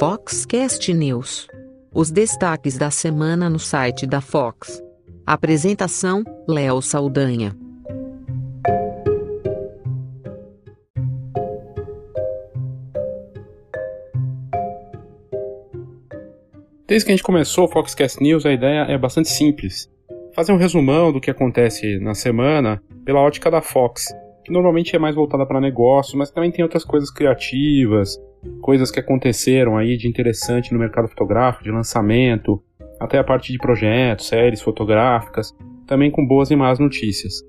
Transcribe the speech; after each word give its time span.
Foxcast 0.00 0.94
News. 0.94 1.46
Os 1.94 2.10
destaques 2.10 2.78
da 2.78 2.90
semana 2.90 3.50
no 3.50 3.58
site 3.58 4.06
da 4.06 4.22
Fox. 4.22 4.82
Apresentação: 5.26 6.24
Léo 6.48 6.80
Saldanha. 6.80 7.54
Desde 16.88 17.04
que 17.04 17.12
a 17.12 17.14
gente 17.14 17.22
começou 17.22 17.66
o 17.66 17.68
Foxcast 17.68 18.22
News, 18.22 18.46
a 18.46 18.52
ideia 18.54 18.86
é 18.88 18.96
bastante 18.96 19.28
simples. 19.28 19.86
Fazer 20.34 20.52
um 20.52 20.56
resumão 20.56 21.12
do 21.12 21.20
que 21.20 21.30
acontece 21.30 21.98
na 21.98 22.14
semana 22.14 22.82
pela 23.04 23.20
ótica 23.20 23.50
da 23.50 23.60
Fox, 23.60 24.06
que 24.46 24.50
normalmente 24.50 24.96
é 24.96 24.98
mais 24.98 25.14
voltada 25.14 25.44
para 25.44 25.60
negócios, 25.60 26.14
mas 26.14 26.30
também 26.30 26.50
tem 26.50 26.62
outras 26.62 26.86
coisas 26.86 27.10
criativas, 27.10 28.18
coisas 28.70 28.92
que 28.92 29.00
aconteceram 29.00 29.76
aí 29.76 29.96
de 29.96 30.06
interessante 30.06 30.72
no 30.72 30.78
mercado 30.78 31.08
fotográfico, 31.08 31.64
de 31.64 31.72
lançamento, 31.72 32.62
até 33.00 33.18
a 33.18 33.24
parte 33.24 33.50
de 33.50 33.58
projetos, 33.58 34.28
séries 34.28 34.62
fotográficas, 34.62 35.52
também 35.88 36.08
com 36.08 36.24
boas 36.24 36.52
e 36.52 36.54
más 36.54 36.78
notícias. 36.78 37.42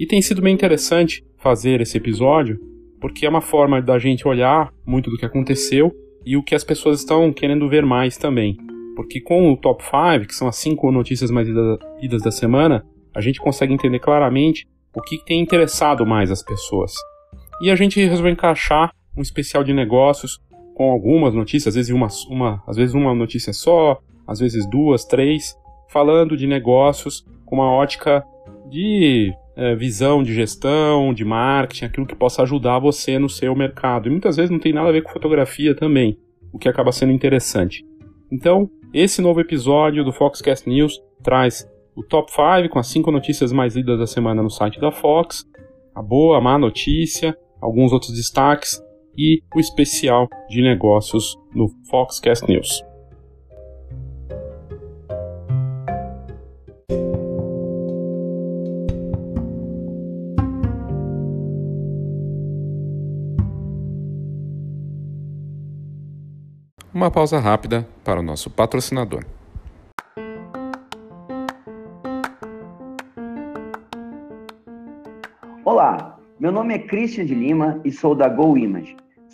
E 0.00 0.04
tem 0.04 0.20
sido 0.20 0.42
bem 0.42 0.52
interessante 0.52 1.24
fazer 1.36 1.80
esse 1.80 1.96
episódio, 1.96 2.58
porque 3.00 3.24
é 3.24 3.28
uma 3.28 3.40
forma 3.40 3.80
da 3.80 4.00
gente 4.00 4.26
olhar 4.26 4.74
muito 4.84 5.08
do 5.10 5.16
que 5.16 5.24
aconteceu 5.24 5.92
e 6.26 6.36
o 6.36 6.42
que 6.42 6.56
as 6.56 6.64
pessoas 6.64 6.98
estão 6.98 7.32
querendo 7.32 7.68
ver 7.68 7.86
mais 7.86 8.16
também. 8.16 8.56
Porque 8.96 9.20
com 9.20 9.52
o 9.52 9.56
top 9.56 9.84
5, 9.84 10.26
que 10.26 10.34
são 10.34 10.48
as 10.48 10.56
5 10.56 10.90
notícias 10.90 11.30
mais 11.30 11.46
lidas 12.00 12.20
da 12.20 12.32
semana, 12.32 12.84
a 13.14 13.20
gente 13.20 13.38
consegue 13.38 13.72
entender 13.72 14.00
claramente 14.00 14.66
o 14.92 15.00
que 15.00 15.24
tem 15.24 15.40
interessado 15.40 16.04
mais 16.04 16.32
as 16.32 16.42
pessoas. 16.42 16.94
E 17.62 17.70
a 17.70 17.76
gente 17.76 18.00
resolveu 18.00 18.32
encaixar 18.32 18.90
um 19.16 19.22
especial 19.22 19.62
de 19.62 19.72
negócios 19.72 20.40
com 20.78 20.92
algumas 20.92 21.34
notícias, 21.34 21.72
às 21.72 21.74
vezes 21.74 21.90
uma, 21.90 22.06
uma, 22.30 22.62
às 22.64 22.76
vezes 22.76 22.94
uma 22.94 23.12
notícia 23.12 23.52
só, 23.52 24.00
às 24.24 24.38
vezes 24.38 24.64
duas, 24.70 25.04
três, 25.04 25.58
falando 25.88 26.36
de 26.36 26.46
negócios 26.46 27.26
com 27.44 27.56
uma 27.56 27.68
ótica 27.68 28.24
de 28.70 29.34
é, 29.56 29.74
visão 29.74 30.22
de 30.22 30.32
gestão, 30.32 31.12
de 31.12 31.24
marketing, 31.24 31.86
aquilo 31.86 32.06
que 32.06 32.14
possa 32.14 32.42
ajudar 32.42 32.78
você 32.78 33.18
no 33.18 33.28
seu 33.28 33.56
mercado. 33.56 34.06
E 34.06 34.10
muitas 34.10 34.36
vezes 34.36 34.52
não 34.52 34.60
tem 34.60 34.72
nada 34.72 34.90
a 34.90 34.92
ver 34.92 35.02
com 35.02 35.10
fotografia 35.10 35.74
também, 35.74 36.16
o 36.52 36.58
que 36.58 36.68
acaba 36.68 36.92
sendo 36.92 37.10
interessante. 37.10 37.84
Então, 38.30 38.70
esse 38.94 39.20
novo 39.20 39.40
episódio 39.40 40.04
do 40.04 40.12
Foxcast 40.12 40.68
News 40.68 41.02
traz 41.24 41.68
o 41.96 42.04
top 42.04 42.30
5 42.30 42.68
com 42.68 42.78
as 42.78 42.86
5 42.86 43.10
notícias 43.10 43.50
mais 43.50 43.74
lidas 43.74 43.98
da 43.98 44.06
semana 44.06 44.44
no 44.44 44.50
site 44.50 44.78
da 44.78 44.92
Fox, 44.92 45.44
a 45.92 46.00
boa, 46.00 46.38
a 46.38 46.40
má 46.40 46.56
notícia, 46.56 47.36
alguns 47.60 47.92
outros 47.92 48.12
destaques 48.12 48.80
e 49.18 49.42
o 49.52 49.58
especial 49.58 50.28
de 50.48 50.62
negócios 50.62 51.36
no 51.52 51.68
Foxcast 51.90 52.46
News. 52.46 52.84
Uma 66.94 67.10
pausa 67.10 67.40
rápida 67.40 67.86
para 68.04 68.20
o 68.20 68.22
nosso 68.22 68.48
patrocinador. 68.48 69.24
Olá, 75.64 76.18
meu 76.40 76.52
nome 76.52 76.74
é 76.74 76.78
Christian 76.78 77.24
de 77.24 77.34
Lima 77.34 77.80
e 77.84 77.90
sou 77.90 78.14
da 78.14 78.28
Go 78.28 78.56
Image. 78.56 78.96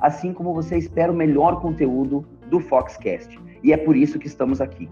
assim 0.00 0.32
como 0.32 0.54
você 0.54 0.76
espera 0.76 1.12
o 1.12 1.16
melhor 1.16 1.60
conteúdo 1.60 2.24
do 2.50 2.60
Foxcast, 2.60 3.38
e 3.62 3.72
é 3.72 3.76
por 3.76 3.96
isso 3.96 4.18
que 4.18 4.26
estamos 4.26 4.60
aqui. 4.60 4.88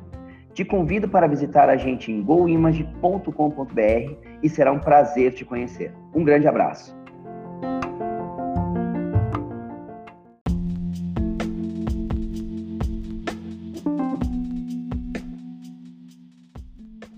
Te 0.53 0.65
convido 0.65 1.09
para 1.09 1.27
visitar 1.27 1.69
a 1.69 1.77
gente 1.77 2.11
em 2.11 2.22
goimage.com.br 2.22 4.15
e 4.43 4.49
será 4.49 4.72
um 4.72 4.78
prazer 4.78 5.34
te 5.34 5.45
conhecer. 5.45 5.93
Um 6.15 6.25
grande 6.25 6.49
abraço. 6.49 6.97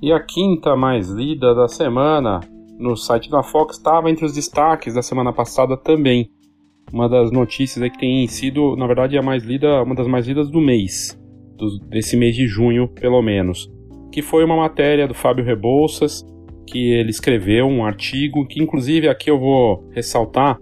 E 0.00 0.12
a 0.12 0.20
quinta 0.20 0.74
mais 0.74 1.08
lida 1.08 1.54
da 1.54 1.68
semana 1.68 2.40
no 2.78 2.96
site 2.96 3.28
da 3.28 3.42
Fox 3.42 3.76
estava 3.76 4.08
entre 4.08 4.24
os 4.24 4.32
destaques 4.32 4.94
da 4.94 5.02
semana 5.02 5.32
passada 5.32 5.76
também. 5.76 6.30
Uma 6.92 7.08
das 7.08 7.30
notícias 7.30 7.82
é 7.82 7.90
que 7.90 7.98
tem 7.98 8.26
sido, 8.26 8.76
na 8.76 8.86
verdade, 8.86 9.18
a 9.18 9.22
mais 9.22 9.44
lida, 9.44 9.82
uma 9.82 9.94
das 9.94 10.06
mais 10.06 10.26
lidas 10.26 10.50
do 10.50 10.60
mês, 10.60 11.18
do, 11.56 11.78
desse 11.88 12.16
mês 12.16 12.34
de 12.34 12.46
junho, 12.46 12.88
pelo 12.88 13.20
menos. 13.20 13.70
Que 14.12 14.22
foi 14.22 14.44
uma 14.44 14.56
matéria 14.56 15.06
do 15.06 15.14
Fábio 15.14 15.44
Rebouças, 15.44 16.24
que 16.66 16.92
ele 16.92 17.10
escreveu 17.10 17.66
um 17.66 17.84
artigo, 17.84 18.46
que 18.46 18.62
inclusive 18.62 19.08
aqui 19.08 19.30
eu 19.30 19.38
vou 19.38 19.88
ressaltar, 19.92 20.58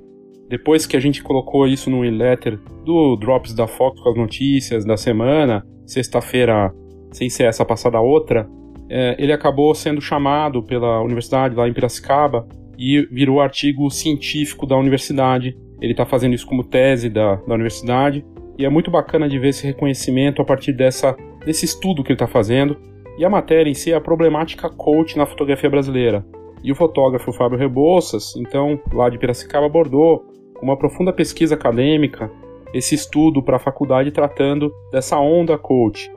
depois 0.48 0.86
que 0.86 0.96
a 0.96 1.00
gente 1.00 1.22
colocou 1.22 1.66
isso 1.66 1.90
no 1.90 2.04
e-letter 2.04 2.58
do 2.84 3.16
Drops 3.16 3.52
da 3.52 3.66
Fox 3.66 4.00
com 4.00 4.10
as 4.10 4.16
notícias 4.16 4.84
da 4.84 4.96
semana, 4.96 5.66
sexta-feira, 5.84 6.72
sem 7.12 7.28
ser 7.28 7.44
essa 7.44 7.64
passada 7.64 8.00
outra, 8.00 8.48
é, 8.88 9.16
ele 9.18 9.32
acabou 9.32 9.74
sendo 9.74 10.00
chamado 10.00 10.62
pela 10.62 11.02
universidade 11.02 11.56
lá 11.56 11.68
em 11.68 11.72
Piracicaba 11.72 12.46
e 12.78 13.06
virou 13.10 13.40
artigo 13.40 13.90
científico 13.90 14.66
da 14.66 14.76
universidade. 14.76 15.56
Ele 15.80 15.92
está 15.92 16.06
fazendo 16.06 16.34
isso 16.34 16.46
como 16.46 16.64
tese 16.64 17.08
da, 17.08 17.36
da 17.36 17.54
universidade 17.54 18.24
e 18.58 18.64
é 18.64 18.68
muito 18.68 18.90
bacana 18.90 19.28
de 19.28 19.38
ver 19.38 19.48
esse 19.48 19.66
reconhecimento 19.66 20.40
a 20.40 20.44
partir 20.44 20.72
dessa, 20.72 21.16
desse 21.44 21.64
estudo 21.64 22.02
que 22.02 22.08
ele 22.08 22.16
está 22.16 22.26
fazendo. 22.26 22.76
E 23.18 23.24
a 23.24 23.30
matéria 23.30 23.70
em 23.70 23.74
si 23.74 23.92
é 23.92 23.94
a 23.94 24.00
problemática 24.00 24.68
coach 24.68 25.16
na 25.16 25.26
fotografia 25.26 25.70
brasileira. 25.70 26.24
E 26.62 26.72
o 26.72 26.74
fotógrafo 26.74 27.32
Fábio 27.32 27.58
Rebouças, 27.58 28.34
então, 28.36 28.80
lá 28.92 29.08
de 29.08 29.18
Piracicaba, 29.18 29.66
abordou 29.66 30.24
com 30.54 30.66
uma 30.66 30.76
profunda 30.76 31.12
pesquisa 31.12 31.54
acadêmica 31.54 32.30
esse 32.74 32.94
estudo 32.94 33.42
para 33.42 33.56
a 33.56 33.60
faculdade 33.60 34.10
tratando 34.10 34.72
dessa 34.90 35.18
onda 35.18 35.56
coach, 35.56 36.10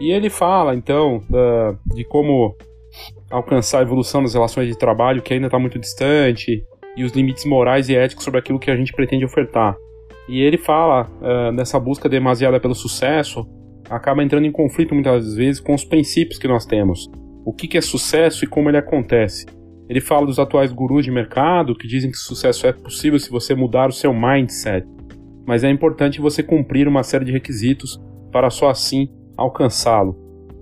e 0.00 0.10
ele 0.10 0.28
fala, 0.28 0.74
então, 0.74 1.22
da, 1.30 1.76
de 1.94 2.04
como 2.04 2.56
alcançar 3.30 3.78
a 3.78 3.82
evolução 3.82 4.22
das 4.22 4.34
relações 4.34 4.68
de 4.68 4.76
trabalho, 4.76 5.22
que 5.22 5.32
ainda 5.32 5.46
está 5.46 5.58
muito 5.58 5.78
distante, 5.78 6.64
e 6.96 7.04
os 7.04 7.12
limites 7.12 7.44
morais 7.44 7.88
e 7.88 7.96
éticos 7.96 8.24
sobre 8.24 8.38
aquilo 8.38 8.58
que 8.58 8.70
a 8.70 8.76
gente 8.76 8.92
pretende 8.92 9.24
ofertar. 9.24 9.76
E 10.28 10.40
ele 10.40 10.56
fala 10.56 11.10
uh, 11.20 11.80
busca 11.80 12.08
demasiada 12.08 12.58
pelo 12.58 12.74
sucesso, 12.74 13.46
acaba 13.90 14.22
entrando 14.22 14.46
em 14.46 14.52
conflito 14.52 14.94
muitas 14.94 15.34
vezes 15.34 15.60
com 15.60 15.74
os 15.74 15.84
princípios 15.84 16.38
que 16.38 16.48
nós 16.48 16.64
temos. 16.64 17.10
O 17.44 17.52
que, 17.52 17.68
que 17.68 17.76
é 17.76 17.80
sucesso 17.80 18.44
e 18.44 18.48
como 18.48 18.70
ele 18.70 18.78
acontece. 18.78 19.44
Ele 19.88 20.00
fala 20.00 20.26
dos 20.26 20.38
atuais 20.38 20.72
gurus 20.72 21.04
de 21.04 21.10
mercado 21.10 21.74
que 21.74 21.86
dizem 21.86 22.10
que 22.10 22.16
sucesso 22.16 22.66
é 22.66 22.72
possível 22.72 23.18
se 23.18 23.30
você 23.30 23.54
mudar 23.54 23.88
o 23.88 23.92
seu 23.92 24.14
mindset, 24.14 24.86
mas 25.46 25.62
é 25.62 25.68
importante 25.68 26.22
você 26.22 26.42
cumprir 26.42 26.88
uma 26.88 27.02
série 27.02 27.26
de 27.26 27.32
requisitos 27.32 28.00
para 28.32 28.48
só 28.48 28.70
assim 28.70 29.08
alcançá-lo. 29.36 30.16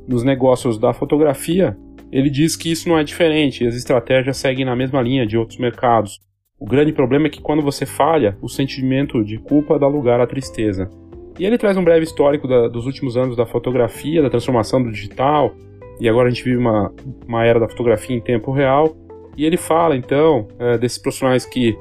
Nos 0.09 0.25
negócios 0.25 0.77
da 0.77 0.93
fotografia, 0.93 1.77
ele 2.11 2.29
diz 2.29 2.57
que 2.57 2.71
isso 2.71 2.89
não 2.89 2.99
é 2.99 3.05
diferente, 3.05 3.65
as 3.65 3.77
estratégias 3.77 4.37
seguem 4.37 4.65
na 4.65 4.75
mesma 4.75 5.01
linha 5.01 5.25
de 5.27 5.39
outros 5.39 5.59
mercados. 5.59 6.21
O 6.63 6.65
grande 6.65 6.93
problema 6.93 7.27
é 7.27 7.29
que 7.29 7.43
quando 7.43 7.61
você 7.61 7.85
falha, 7.85 8.39
o 8.41 8.49
sentimento 8.49 9.25
de 9.25 9.37
culpa 9.37 9.81
dá 9.81 9.89
lugar 9.89 10.21
à 10.21 10.27
tristeza. 10.29 10.89
E 11.37 11.45
ele 11.45 11.59
traz 11.59 11.77
um 11.77 11.83
breve 11.83 12.05
histórico 12.05 12.47
da, 12.47 12.69
dos 12.69 12.87
últimos 12.87 13.17
anos 13.17 13.37
da 13.37 13.45
fotografia, 13.45 14.23
da 14.23 14.31
transformação 14.31 14.81
do 14.81 14.93
digital, 14.93 15.57
e 15.99 16.09
agora 16.09 16.29
a 16.29 16.31
gente 16.31 16.45
vive 16.45 16.57
uma, 16.57 16.93
uma 17.27 17.45
era 17.45 17.59
da 17.59 17.69
fotografia 17.69 18.15
em 18.15 18.21
tempo 18.21 18.53
real. 18.53 18.95
E 19.37 19.45
ele 19.45 19.57
fala 19.57 19.97
então 19.97 20.47
é, 20.57 20.79
desses 20.79 20.99
profissionais 20.99 21.45
que 21.45 21.77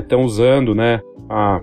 estão 0.00 0.22
é, 0.22 0.24
usando 0.24 0.74
né, 0.74 1.02
a, 1.28 1.60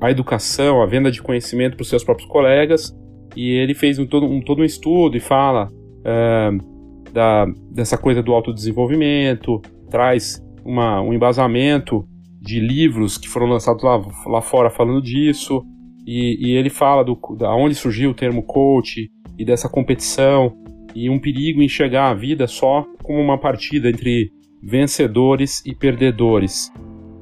a 0.00 0.10
educação, 0.10 0.82
a 0.82 0.86
venda 0.86 1.08
de 1.08 1.22
conhecimento 1.22 1.76
para 1.76 1.82
os 1.82 1.88
seus 1.88 2.02
próprios 2.02 2.28
colegas 2.28 2.92
e 3.36 3.52
ele 3.52 3.74
fez 3.74 3.96
um, 4.00 4.06
todo, 4.06 4.26
um, 4.26 4.40
todo 4.40 4.60
um 4.60 4.64
estudo 4.64 5.16
e 5.16 5.20
fala 5.20 5.68
uh, 5.68 7.12
da, 7.12 7.46
dessa 7.70 7.96
coisa 7.96 8.20
do 8.24 8.32
autodesenvolvimento, 8.32 9.62
traz 9.88 10.42
uma, 10.64 11.00
um 11.00 11.12
embasamento 11.12 12.06
de 12.40 12.58
livros 12.58 13.18
que 13.18 13.28
foram 13.28 13.46
lançados 13.46 13.82
lá, 13.82 14.00
lá 14.26 14.40
fora 14.40 14.70
falando 14.70 15.02
disso, 15.02 15.62
e, 16.06 16.48
e 16.48 16.56
ele 16.56 16.70
fala 16.70 17.04
do, 17.04 17.18
da 17.36 17.54
onde 17.54 17.74
surgiu 17.74 18.10
o 18.10 18.14
termo 18.14 18.42
coach, 18.42 19.10
e 19.40 19.44
dessa 19.44 19.70
competição 19.70 20.54
e 20.94 21.08
um 21.08 21.18
perigo 21.18 21.62
em 21.62 21.64
enxergar 21.64 22.10
a 22.10 22.14
vida 22.14 22.46
só 22.46 22.84
como 23.02 23.18
uma 23.18 23.38
partida 23.38 23.88
entre 23.88 24.30
vencedores 24.62 25.64
e 25.64 25.74
perdedores. 25.74 26.70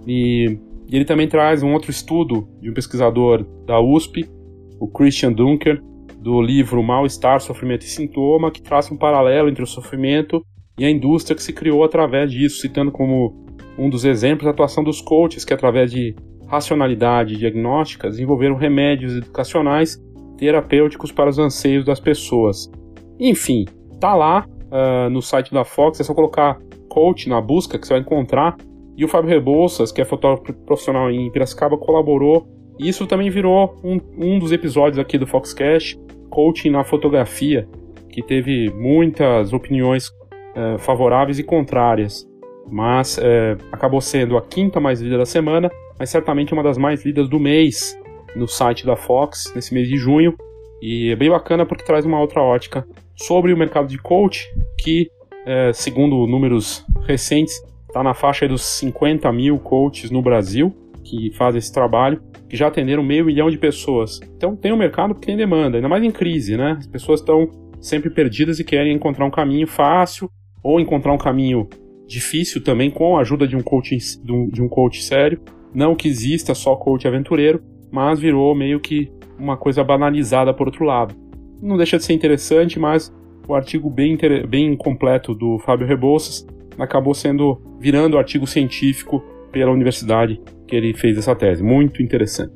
E, 0.04 0.58
e 0.90 0.96
ele 0.96 1.04
também 1.04 1.28
traz 1.28 1.62
um 1.62 1.72
outro 1.72 1.92
estudo 1.92 2.48
de 2.60 2.70
um 2.70 2.74
pesquisador 2.74 3.44
da 3.64 3.80
USP, 3.80 4.28
o 4.80 4.88
Christian 4.88 5.32
Dunker, 5.32 5.80
do 6.20 6.42
livro 6.42 6.82
Mal-Estar, 6.82 7.40
Sofrimento 7.40 7.82
e 7.82 7.88
Sintoma, 7.88 8.50
que 8.50 8.60
traça 8.60 8.92
um 8.92 8.96
paralelo 8.96 9.48
entre 9.48 9.62
o 9.62 9.66
sofrimento 9.66 10.44
e 10.78 10.84
a 10.84 10.90
indústria 10.90 11.34
que 11.34 11.42
se 11.42 11.52
criou 11.52 11.82
através 11.82 12.30
disso, 12.30 12.60
citando 12.60 12.92
como 12.92 13.34
um 13.76 13.90
dos 13.90 14.04
exemplos 14.04 14.46
a 14.46 14.50
atuação 14.50 14.84
dos 14.84 15.00
coaches, 15.00 15.44
que 15.44 15.52
através 15.52 15.90
de 15.90 16.14
racionalidade 16.46 17.36
diagnóstica 17.36 18.08
desenvolveram 18.08 18.56
remédios 18.56 19.16
educacionais 19.16 20.02
terapêuticos 20.38 21.12
para 21.12 21.28
os 21.28 21.38
anseios 21.38 21.84
das 21.84 22.00
pessoas. 22.00 22.70
Enfim, 23.18 23.66
tá 24.00 24.14
lá 24.14 24.46
uh, 24.46 25.10
no 25.10 25.20
site 25.20 25.52
da 25.52 25.64
Fox, 25.64 26.00
é 26.00 26.04
só 26.04 26.14
colocar 26.14 26.58
coach 26.88 27.28
na 27.28 27.40
busca 27.40 27.78
que 27.78 27.86
você 27.86 27.94
vai 27.94 28.00
encontrar. 28.00 28.56
E 28.96 29.04
o 29.04 29.08
Fábio 29.08 29.30
Rebouças, 29.30 29.92
que 29.92 30.00
é 30.00 30.04
fotógrafo 30.04 30.52
profissional 30.64 31.10
em 31.10 31.30
Piracicaba, 31.30 31.76
colaborou. 31.76 32.48
E 32.78 32.88
isso 32.88 33.06
também 33.06 33.30
virou 33.30 33.76
um, 33.84 34.00
um 34.16 34.38
dos 34.38 34.52
episódios 34.52 34.98
aqui 34.98 35.18
do 35.18 35.26
Foxcast, 35.26 35.98
Coaching 36.30 36.70
na 36.70 36.84
Fotografia, 36.84 37.68
que 38.10 38.22
teve 38.22 38.70
muitas 38.72 39.52
opiniões 39.52 40.10
uh, 40.58 40.78
favoráveis 40.78 41.38
e 41.38 41.44
contrárias. 41.44 42.26
Mas 42.70 43.16
uh, 43.16 43.58
acabou 43.72 44.00
sendo 44.00 44.36
a 44.36 44.42
quinta 44.42 44.80
mais 44.80 45.00
lida 45.00 45.16
da 45.16 45.24
semana, 45.24 45.70
mas 45.98 46.10
certamente 46.10 46.52
uma 46.52 46.62
das 46.62 46.76
mais 46.76 47.04
lidas 47.04 47.28
do 47.28 47.38
mês 47.38 47.98
no 48.36 48.46
site 48.46 48.84
da 48.84 48.96
Fox, 48.96 49.52
nesse 49.54 49.72
mês 49.72 49.88
de 49.88 49.96
junho. 49.96 50.34
E 50.82 51.10
é 51.10 51.16
bem 51.16 51.30
bacana 51.30 51.64
porque 51.64 51.84
traz 51.84 52.04
uma 52.04 52.20
outra 52.20 52.42
ótica 52.42 52.86
sobre 53.16 53.52
o 53.52 53.56
mercado 53.56 53.88
de 53.88 53.98
coach, 53.98 54.46
que, 54.78 55.10
é, 55.46 55.72
segundo 55.72 56.26
números 56.26 56.84
recentes, 57.04 57.54
está 57.88 58.02
na 58.02 58.14
faixa 58.14 58.46
dos 58.46 58.62
50 58.62 59.32
mil 59.32 59.58
coaches 59.58 60.10
no 60.10 60.22
Brasil 60.22 60.72
que 61.08 61.30
fazem 61.32 61.58
esse 61.58 61.72
trabalho, 61.72 62.20
que 62.48 62.56
já 62.56 62.68
atenderam 62.68 63.02
meio 63.02 63.24
milhão 63.24 63.50
de 63.50 63.56
pessoas. 63.56 64.20
Então 64.36 64.54
tem 64.54 64.72
um 64.72 64.76
mercado 64.76 65.14
que 65.14 65.26
tem 65.26 65.36
demanda, 65.36 65.78
ainda 65.78 65.88
mais 65.88 66.04
em 66.04 66.10
crise, 66.10 66.56
né? 66.56 66.76
As 66.78 66.86
pessoas 66.86 67.20
estão 67.20 67.48
sempre 67.80 68.10
perdidas 68.10 68.58
e 68.60 68.64
querem 68.64 68.92
encontrar 68.92 69.24
um 69.24 69.30
caminho 69.30 69.66
fácil 69.66 70.30
ou 70.68 70.78
encontrar 70.78 71.14
um 71.14 71.18
caminho 71.18 71.66
difícil 72.06 72.62
também 72.62 72.90
com 72.90 73.16
a 73.16 73.22
ajuda 73.22 73.48
de 73.48 73.56
um 73.56 73.62
coach, 73.62 73.96
de 74.22 74.60
um 74.60 74.68
coach 74.68 75.02
sério. 75.02 75.40
Não 75.74 75.96
que 75.96 76.06
exista 76.06 76.54
só 76.54 76.76
coach 76.76 77.08
aventureiro, 77.08 77.62
mas 77.90 78.20
virou 78.20 78.54
meio 78.54 78.78
que 78.78 79.10
uma 79.38 79.56
coisa 79.56 79.82
banalizada 79.82 80.52
por 80.52 80.66
outro 80.66 80.84
lado. 80.84 81.14
Não 81.62 81.78
deixa 81.78 81.96
de 81.96 82.04
ser 82.04 82.12
interessante, 82.12 82.78
mas 82.78 83.10
o 83.48 83.54
artigo 83.54 83.88
bem, 83.88 84.18
bem 84.46 84.76
completo 84.76 85.34
do 85.34 85.58
Fábio 85.60 85.86
Rebouças 85.86 86.46
acabou 86.78 87.14
sendo 87.14 87.58
virando 87.80 88.18
artigo 88.18 88.46
científico 88.46 89.24
pela 89.50 89.72
universidade 89.72 90.38
que 90.66 90.76
ele 90.76 90.92
fez 90.92 91.16
essa 91.16 91.34
tese. 91.34 91.62
Muito 91.62 92.02
interessante. 92.02 92.52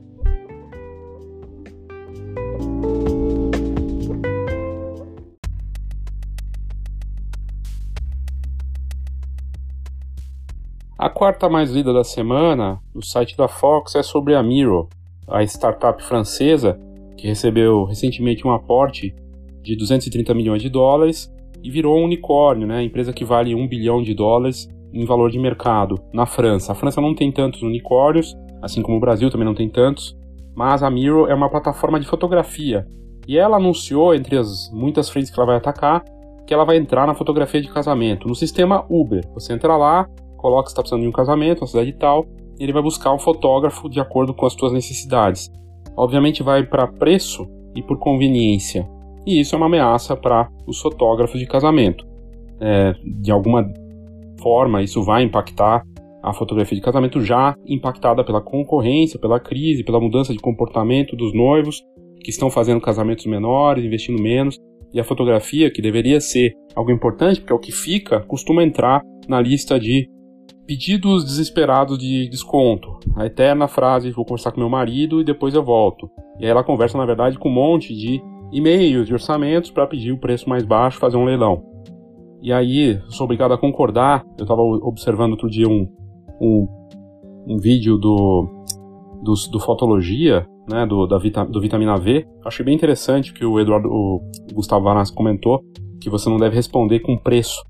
A 10.99 11.09
quarta 11.09 11.49
mais 11.49 11.71
lida 11.71 11.93
da 11.93 12.05
semana, 12.05 12.79
no 12.95 13.03
site 13.03 13.37
da 13.37 13.49
Fox, 13.49 13.95
é 13.95 14.03
sobre 14.03 14.35
a 14.35 14.43
Miro, 14.43 14.89
a 15.27 15.43
startup 15.43 16.03
francesa 16.03 16.79
que 17.17 17.27
recebeu 17.27 17.85
recentemente 17.85 18.47
um 18.47 18.53
aporte 18.53 19.15
de 19.63 19.75
230 19.77 20.35
milhões 20.35 20.61
de 20.61 20.69
dólares 20.69 21.33
e 21.63 21.71
virou 21.71 21.99
um 21.99 22.05
unicórnio, 22.05 22.67
né? 22.67 22.83
Empresa 22.83 23.13
que 23.13 23.25
vale 23.25 23.55
1 23.55 23.69
bilhão 23.69 24.03
de 24.03 24.15
dólares 24.15 24.69
em 24.93 25.05
valor 25.05 25.31
de 25.31 25.39
mercado 25.39 25.99
na 26.13 26.27
França. 26.27 26.73
A 26.73 26.75
França 26.75 27.01
não 27.01 27.15
tem 27.15 27.33
tantos 27.33 27.63
unicórnios, 27.63 28.37
assim 28.61 28.83
como 28.83 28.99
o 28.99 29.01
Brasil 29.01 29.31
também 29.31 29.47
não 29.47 29.55
tem 29.55 29.69
tantos, 29.69 30.17
mas 30.55 30.83
a 30.83 30.91
Miro 30.91 31.27
é 31.27 31.35
uma 31.35 31.49
plataforma 31.49 31.99
de 31.99 32.07
fotografia 32.07 32.87
e 33.27 33.39
ela 33.39 33.57
anunciou, 33.57 34.15
entre 34.15 34.37
as 34.37 34.71
muitas 34.73 35.09
frentes 35.09 35.31
que 35.31 35.39
ela 35.39 35.47
vai 35.47 35.57
atacar, 35.57 36.05
que 36.47 36.53
ela 36.53 36.65
vai 36.65 36.77
entrar 36.77 37.07
na 37.07 37.15
fotografia 37.15 37.63
de 37.63 37.73
casamento, 37.73 38.29
no 38.29 38.35
sistema 38.35 38.85
Uber. 38.91 39.25
Você 39.35 39.53
entra 39.53 39.77
lá, 39.77 40.09
coloca 40.43 40.65
que 40.65 40.71
está 40.71 40.83
precisando 40.83 41.03
de 41.03 41.09
um 41.09 41.13
casamento, 41.13 41.61
uma 41.61 41.67
cidade 41.67 41.93
tal, 41.93 42.27
e 42.59 42.65
ele 42.65 42.73
vai 42.73 42.83
buscar 42.83 43.15
um 43.15 43.19
fotógrafo 43.19 43.89
de 43.89 44.01
acordo 44.01 44.35
com 44.35 44.45
as 44.45 44.53
suas 44.53 44.73
necessidades. 44.73 45.51
Obviamente 45.97 46.43
vai 46.43 46.65
para 46.65 46.87
preço 46.87 47.47
e 47.75 47.83
por 47.83 47.99
conveniência. 47.99 48.89
E 49.25 49.41
isso 49.41 49.55
é 49.55 49.59
uma 49.59 49.67
ameaça 49.67 50.17
para 50.17 50.51
os 50.67 50.81
fotógrafos 50.81 51.39
de 51.39 51.47
casamento. 51.47 52.05
É, 52.61 52.95
de 53.21 53.31
alguma 53.31 53.73
forma, 54.41 54.83
isso 54.83 55.03
vai 55.03 55.23
impactar 55.23 55.85
a 56.23 56.33
fotografia 56.33 56.77
de 56.77 56.85
casamento 56.85 57.21
já 57.21 57.57
impactada 57.67 58.25
pela 58.25 58.41
concorrência, 58.41 59.19
pela 59.19 59.41
crise, 59.41 59.85
pela 59.85 60.01
mudança 60.01 60.33
de 60.33 60.39
comportamento 60.39 61.17
dos 61.17 61.35
noivos 61.35 61.83
que 62.23 62.31
estão 62.31 62.51
fazendo 62.51 62.81
casamentos 62.81 63.27
menores, 63.27 63.85
investindo 63.85 64.23
menos, 64.23 64.57
e 64.93 65.01
a 65.01 65.05
fotografia, 65.05 65.71
que 65.71 65.83
deveria 65.83 66.21
ser 66.21 66.53
algo 66.77 66.91
importante, 66.91 67.41
porque 67.41 67.53
é 67.53 67.57
o 67.57 67.59
que 67.59 67.73
fica, 67.73 68.21
costuma 68.21 68.63
entrar 68.63 69.03
na 69.29 69.41
lista 69.41 69.81
de 69.81 70.09
pedidos 70.73 71.23
desesperados 71.25 71.99
de 71.99 72.29
desconto. 72.31 72.99
A 73.15 73.27
eterna 73.27 73.69
frase: 73.69 74.11
vou 74.11 74.25
conversar 74.25 74.53
com 74.53 74.61
meu 74.61 74.71
marido 74.71 75.21
e 75.21 75.25
depois 75.25 75.55
eu 75.55 75.63
volto. 75.63 76.11
E 76.39 76.45
aí 76.45 76.51
ela 76.51 76.65
conversa, 76.65 76.97
na 76.97 77.05
verdade, 77.05 77.39
com 77.39 77.51
um 77.51 77.53
monte 77.53 77.95
de 77.95 78.23
e-mails 78.51 79.07
de 79.07 79.13
orçamentos 79.13 79.71
para 79.71 79.87
pedir 79.87 80.13
o 80.13 80.19
preço 80.19 80.49
mais 80.49 80.65
baixo, 80.65 80.99
fazer 80.99 81.19
um 81.19 81.25
leilão. 81.25 81.63
E 82.41 82.53
aí, 82.53 82.99
sou 83.09 83.25
obrigado 83.25 83.53
a 83.53 83.59
concordar. 83.59 84.25
Eu 84.39 84.45
estava 84.45 84.63
observando 84.63 85.33
outro 85.33 85.49
dia 85.49 85.69
um, 85.69 85.87
um, 86.41 86.67
um 87.47 87.59
vídeo 87.59 87.99
do, 87.99 88.49
do, 89.23 89.35
do 89.51 89.61
Fotologia, 89.61 90.47
né, 90.69 90.87
do, 90.87 91.07
da 91.07 91.19
vita, 91.19 91.45
do 91.45 91.61
Vitamina 91.61 91.99
V. 91.99 92.27
Achei 92.45 92.65
bem 92.65 92.75
interessante 92.75 93.33
que 93.33 93.45
o 93.45 93.61
Eduardo, 93.61 93.89
o 93.89 94.23
Gustavo 94.55 94.85
Vanas 94.85 95.11
comentou 95.11 95.61
que 96.01 96.11
você 96.11 96.29
não 96.29 96.39
deve 96.39 96.57
responder 96.57 97.01
com 97.01 97.17
preço. 97.17 97.63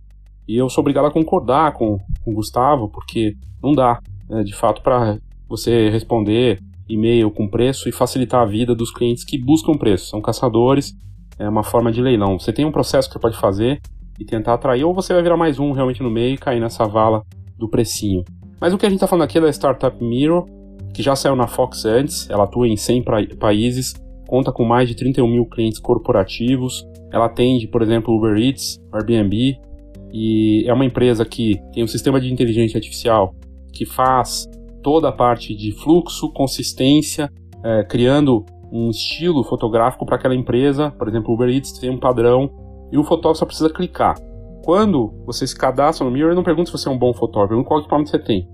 E 0.46 0.56
eu 0.56 0.68
sou 0.68 0.82
obrigado 0.82 1.06
a 1.06 1.10
concordar 1.10 1.72
com, 1.72 1.98
com 2.24 2.30
o 2.30 2.34
Gustavo, 2.34 2.88
porque 2.88 3.36
não 3.62 3.72
dá, 3.72 4.00
né, 4.28 4.42
de 4.42 4.54
fato, 4.54 4.82
para 4.82 5.18
você 5.48 5.88
responder 5.90 6.58
e-mail 6.88 7.30
com 7.30 7.48
preço 7.48 7.88
e 7.88 7.92
facilitar 7.92 8.42
a 8.42 8.46
vida 8.46 8.74
dos 8.74 8.90
clientes 8.90 9.24
que 9.24 9.38
buscam 9.38 9.74
preço. 9.74 10.06
São 10.06 10.20
caçadores, 10.20 10.94
é 11.38 11.48
uma 11.48 11.62
forma 11.62 11.90
de 11.92 12.02
leilão. 12.02 12.38
Você 12.38 12.52
tem 12.52 12.64
um 12.64 12.72
processo 12.72 13.08
que 13.08 13.14
você 13.14 13.20
pode 13.20 13.36
fazer 13.36 13.80
e 14.18 14.24
tentar 14.24 14.54
atrair, 14.54 14.84
ou 14.84 14.94
você 14.94 15.12
vai 15.12 15.22
virar 15.22 15.36
mais 15.36 15.58
um 15.58 15.72
realmente 15.72 16.02
no 16.02 16.10
meio 16.10 16.34
e 16.34 16.38
cair 16.38 16.60
nessa 16.60 16.86
vala 16.86 17.22
do 17.56 17.68
precinho. 17.68 18.24
Mas 18.60 18.72
o 18.72 18.78
que 18.78 18.86
a 18.86 18.88
gente 18.88 18.98
está 18.98 19.06
falando 19.06 19.24
aqui 19.24 19.38
é 19.38 19.40
da 19.40 19.48
Startup 19.50 20.04
Mirror, 20.04 20.46
que 20.92 21.02
já 21.02 21.16
saiu 21.16 21.34
na 21.34 21.46
Fox 21.46 21.84
antes, 21.84 22.28
ela 22.28 22.44
atua 22.44 22.68
em 22.68 22.76
100 22.76 23.04
países, 23.38 23.94
conta 24.28 24.52
com 24.52 24.64
mais 24.64 24.88
de 24.88 24.94
31 24.94 25.26
mil 25.26 25.46
clientes 25.46 25.78
corporativos, 25.78 26.86
ela 27.10 27.26
atende, 27.26 27.66
por 27.66 27.82
exemplo, 27.82 28.14
Uber 28.14 28.36
Eats, 28.36 28.78
Airbnb, 28.92 29.58
e 30.12 30.64
é 30.68 30.72
uma 30.72 30.84
empresa 30.84 31.24
que 31.24 31.58
tem 31.72 31.82
um 31.82 31.88
sistema 31.88 32.20
de 32.20 32.30
inteligência 32.32 32.76
artificial 32.76 33.34
que 33.72 33.86
faz 33.86 34.46
toda 34.82 35.08
a 35.08 35.12
parte 35.12 35.56
de 35.56 35.72
fluxo, 35.72 36.30
consistência, 36.32 37.30
é, 37.64 37.84
criando 37.84 38.44
um 38.70 38.90
estilo 38.90 39.42
fotográfico 39.44 40.04
para 40.04 40.16
aquela 40.16 40.34
empresa. 40.34 40.90
Por 40.90 41.08
exemplo, 41.08 41.30
o 41.30 41.34
Uber 41.34 41.48
Eats 41.48 41.72
tem 41.78 41.90
um 41.90 41.98
padrão 41.98 42.50
e 42.90 42.98
o 42.98 43.04
fotógrafo 43.04 43.38
só 43.38 43.46
precisa 43.46 43.70
clicar. 43.70 44.16
Quando 44.64 45.12
você 45.24 45.46
se 45.46 45.56
cadastra 45.56 46.04
no 46.04 46.12
Mirror, 46.12 46.34
não 46.34 46.42
pergunta 46.42 46.70
se 46.70 46.78
você 46.78 46.88
é 46.88 46.92
um 46.92 46.98
bom 46.98 47.12
fotógrafo, 47.14 47.48
pergunta 47.48 47.68
qual 47.68 47.80
equipamento 47.80 48.10
você 48.10 48.18
tem, 48.18 48.48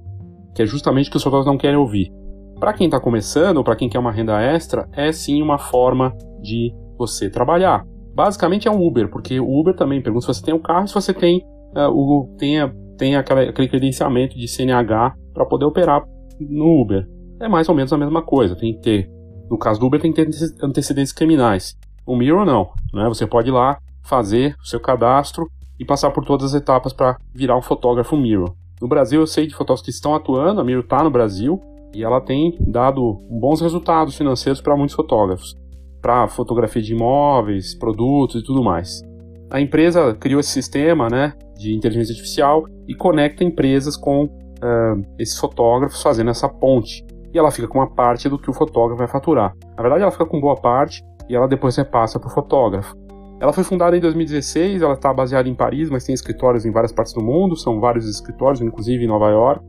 que 0.55 0.63
é 0.63 0.67
justamente 0.67 1.09
o 1.09 1.11
que 1.11 1.17
os 1.17 1.23
fotógrafos 1.23 1.53
não 1.53 1.59
querem 1.59 1.77
ouvir. 1.77 2.11
Para 2.59 2.73
quem 2.73 2.87
está 2.87 2.99
começando 2.99 3.63
para 3.63 3.77
quem 3.77 3.89
quer 3.89 3.99
uma 3.99 4.11
renda 4.11 4.41
extra, 4.41 4.89
é 4.93 5.13
sim 5.13 5.43
uma 5.43 5.59
forma 5.59 6.13
de 6.41 6.75
você 6.97 7.31
trabalhar. 7.31 7.85
Basicamente 8.19 8.67
é 8.67 8.71
um 8.71 8.85
Uber, 8.85 9.09
porque 9.09 9.39
o 9.39 9.61
Uber 9.61 9.77
também 9.77 10.03
pergunta 10.03 10.23
se 10.23 10.35
você 10.35 10.45
tem 10.45 10.53
o 10.53 10.57
um 10.57 10.61
carro 10.61 10.87
e 10.87 10.89
se 10.89 10.95
você 10.95 11.15
tem, 11.15 11.39
uh, 11.77 11.89
o, 11.89 12.35
tem, 12.37 12.57
tem 12.97 13.15
aquela, 13.15 13.43
aquele 13.43 13.69
credenciamento 13.69 14.37
de 14.37 14.49
CNH 14.49 15.15
para 15.33 15.47
poder 15.47 15.67
operar 15.67 16.03
no 16.41 16.81
Uber. 16.81 17.07
É 17.41 17.49
mais 17.49 17.69
ou 17.69 17.77
menos 17.77 17.93
a 17.93 17.97
mesma 17.97 18.21
coisa, 18.21 18.57
tem 18.57 18.75
que 18.75 18.81
ter. 18.81 19.11
No 19.49 19.57
caso 19.57 19.79
do 19.79 19.87
Uber, 19.87 20.01
tem 20.01 20.13
que 20.13 20.25
ter 20.25 20.29
antecedentes 20.61 21.13
criminais. 21.13 21.79
O 22.05 22.17
Mirror 22.17 22.45
não, 22.45 22.73
né? 22.93 23.07
Você 23.07 23.25
pode 23.25 23.51
ir 23.51 23.53
lá 23.53 23.79
fazer 24.03 24.57
o 24.61 24.67
seu 24.67 24.81
cadastro 24.81 25.47
e 25.79 25.85
passar 25.85 26.11
por 26.11 26.25
todas 26.25 26.53
as 26.53 26.61
etapas 26.61 26.93
para 26.93 27.17
virar 27.33 27.57
um 27.57 27.63
fotógrafo 27.63 28.17
Mirror. 28.17 28.53
No 28.83 28.89
Brasil, 28.89 29.21
eu 29.21 29.29
sei 29.29 29.47
de 29.47 29.55
fotógrafos 29.55 29.85
que 29.85 29.93
estão 29.93 30.17
atuando, 30.17 30.61
a 30.61 30.65
Mirror 30.65 30.83
está 30.83 31.05
no 31.05 31.11
Brasil 31.11 31.61
e 31.95 32.03
ela 32.03 32.21
tem 32.21 32.59
dado 32.59 33.23
bons 33.31 33.61
resultados 33.61 34.17
financeiros 34.17 34.61
para 34.61 34.77
muitos 34.77 34.97
fotógrafos 34.97 35.57
para 36.01 36.29
fotografia 36.29 36.83
de 36.83 36.93
imóveis, 36.93 37.75
produtos 37.75 38.43
e 38.43 38.45
tudo 38.45 38.63
mais. 38.63 39.03
A 39.51 39.61
empresa 39.61 40.15
criou 40.15 40.41
esse 40.41 40.51
sistema 40.51 41.09
né, 41.09 41.33
de 41.57 41.75
inteligência 41.75 42.13
artificial 42.13 42.65
e 42.87 42.95
conecta 42.95 43.43
empresas 43.43 43.97
com 43.97 44.25
uh, 44.25 45.03
esses 45.19 45.39
fotógrafos 45.39 46.03
fazendo 46.03 46.31
essa 46.31 46.49
ponte. 46.49 47.05
E 47.33 47.39
ela 47.39 47.51
fica 47.51 47.69
com 47.69 47.79
uma 47.79 47.91
parte 47.91 48.29
do 48.29 48.39
que 48.39 48.51
o 48.51 48.53
fotógrafo 48.53 48.99
vai 48.99 49.09
faturar. 49.09 49.55
Na 49.77 49.83
verdade, 49.83 50.03
ela 50.03 50.11
fica 50.11 50.27
com 50.27 50.41
boa 50.41 50.57
parte 50.57 51.03
e 51.29 51.35
ela 51.35 51.47
depois 51.47 51.77
repassa 51.77 52.19
para 52.19 52.29
o 52.29 52.33
fotógrafo. 52.33 52.97
Ela 53.41 53.53
foi 53.53 53.63
fundada 53.63 53.97
em 53.97 54.01
2016, 54.01 54.83
ela 54.83 54.95
está 54.95 55.13
baseada 55.15 55.49
em 55.49 55.55
Paris, 55.55 55.89
mas 55.91 56.05
tem 56.05 56.15
escritórios 56.15 56.67
em 56.67 56.73
várias 56.73 56.91
partes 56.91 57.13
do 57.13 57.23
mundo, 57.23 57.55
são 57.57 57.79
vários 57.79 58.09
escritórios, 58.09 58.61
inclusive 58.61 59.05
em 59.05 59.07
Nova 59.07 59.31
York. 59.31 59.65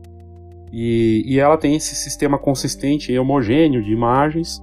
E, 0.72 1.22
e 1.24 1.38
ela 1.38 1.56
tem 1.56 1.76
esse 1.76 1.94
sistema 1.94 2.38
consistente 2.38 3.12
e 3.12 3.18
homogêneo 3.18 3.82
de 3.82 3.92
imagens. 3.92 4.60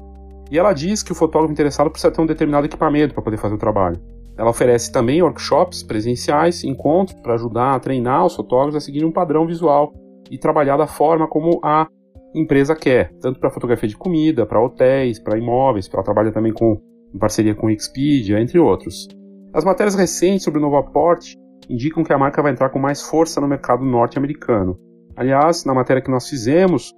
E 0.52 0.58
ela 0.58 0.74
diz 0.74 1.04
que 1.04 1.12
o 1.12 1.16
fotógrafo 1.16 1.52
interessado 1.52 1.90
precisa 1.90 2.12
ter 2.12 2.22
um 2.22 2.26
determinado 2.26 2.66
equipamento 2.66 3.14
para 3.14 3.24
poder 3.24 3.38
fazer 3.38 3.56
o 3.56 3.60
trabalho. 3.60 4.00
Ela 4.38 4.50
oferece 4.50 4.92
também 4.92 5.22
workshops 5.22 5.84
presenciais, 5.84 6.64
encontros 6.64 7.20
para 7.22 7.34
ajudar 7.34 7.76
a 7.76 7.80
treinar 7.80 8.26
os 8.26 8.36
fotógrafos 8.36 8.76
a 8.76 8.80
seguir 8.80 9.04
um 9.04 9.12
padrão 9.12 9.48
visual 9.48 9.94
e 10.30 10.38
trabalhar 10.38 10.78
da 10.78 10.88
forma 10.88 11.28
como 11.28 11.60
a 11.64 11.88
empresa 12.36 12.76
quer, 12.76 13.12
tanto 13.20 13.40
para 13.40 13.50
fotografia 13.50 13.90
de 13.90 13.98
comida, 13.98 14.46
para 14.46 14.62
hotéis, 14.62 15.20
para 15.20 15.38
imóveis, 15.38 15.90
ela 15.92 16.04
trabalha 16.04 16.32
também 16.32 16.54
com 16.54 16.80
em 17.14 17.18
parceria 17.18 17.56
com 17.56 17.70
Expedia, 17.70 18.40
entre 18.40 18.60
outros. 18.60 19.08
As 19.54 19.64
matérias 19.64 19.96
recentes 19.96 20.44
sobre 20.44 20.60
o 20.60 20.62
novo 20.62 20.76
aporte 20.76 21.38
indicam 21.70 22.04
que 22.04 22.14
a 22.14 22.18
marca 22.18 22.42
vai 22.42 22.52
entrar 22.52 22.70
com 22.70 22.80
mais 22.80 23.02
força 23.02 23.42
no 23.42 23.48
mercado 23.48 23.84
norte-americano. 23.84 24.78
Aliás, 25.16 25.66
na 25.66 25.74
matéria 25.74 26.02
que 26.02 26.12
nós 26.12 26.28
fizemos, 26.30 26.94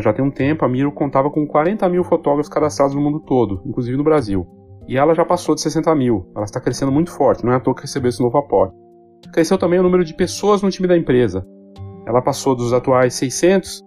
já 0.00 0.12
tem 0.12 0.24
um 0.24 0.30
tempo, 0.30 0.64
a 0.64 0.68
Miro 0.68 0.92
contava 0.92 1.30
com 1.30 1.46
40 1.46 1.88
mil 1.88 2.04
fotógrafos 2.04 2.48
cadastrados 2.48 2.94
no 2.94 3.00
mundo 3.00 3.20
todo, 3.20 3.62
inclusive 3.66 3.96
no 3.96 4.04
Brasil. 4.04 4.46
E 4.86 4.96
ela 4.96 5.14
já 5.14 5.24
passou 5.24 5.54
de 5.54 5.60
60 5.60 5.94
mil. 5.94 6.30
Ela 6.34 6.44
está 6.44 6.60
crescendo 6.60 6.92
muito 6.92 7.10
forte, 7.10 7.44
não 7.44 7.52
é 7.52 7.56
à 7.56 7.60
toa 7.60 7.74
que 7.74 7.82
recebeu 7.82 8.08
esse 8.08 8.22
novo 8.22 8.36
aporte. 8.38 8.74
Cresceu 9.32 9.56
também 9.56 9.78
o 9.78 9.82
número 9.82 10.04
de 10.04 10.14
pessoas 10.14 10.62
no 10.62 10.70
time 10.70 10.88
da 10.88 10.96
empresa. 10.96 11.46
Ela 12.06 12.20
passou 12.20 12.54
dos 12.54 12.72
atuais 12.72 13.14
600, 13.14 13.82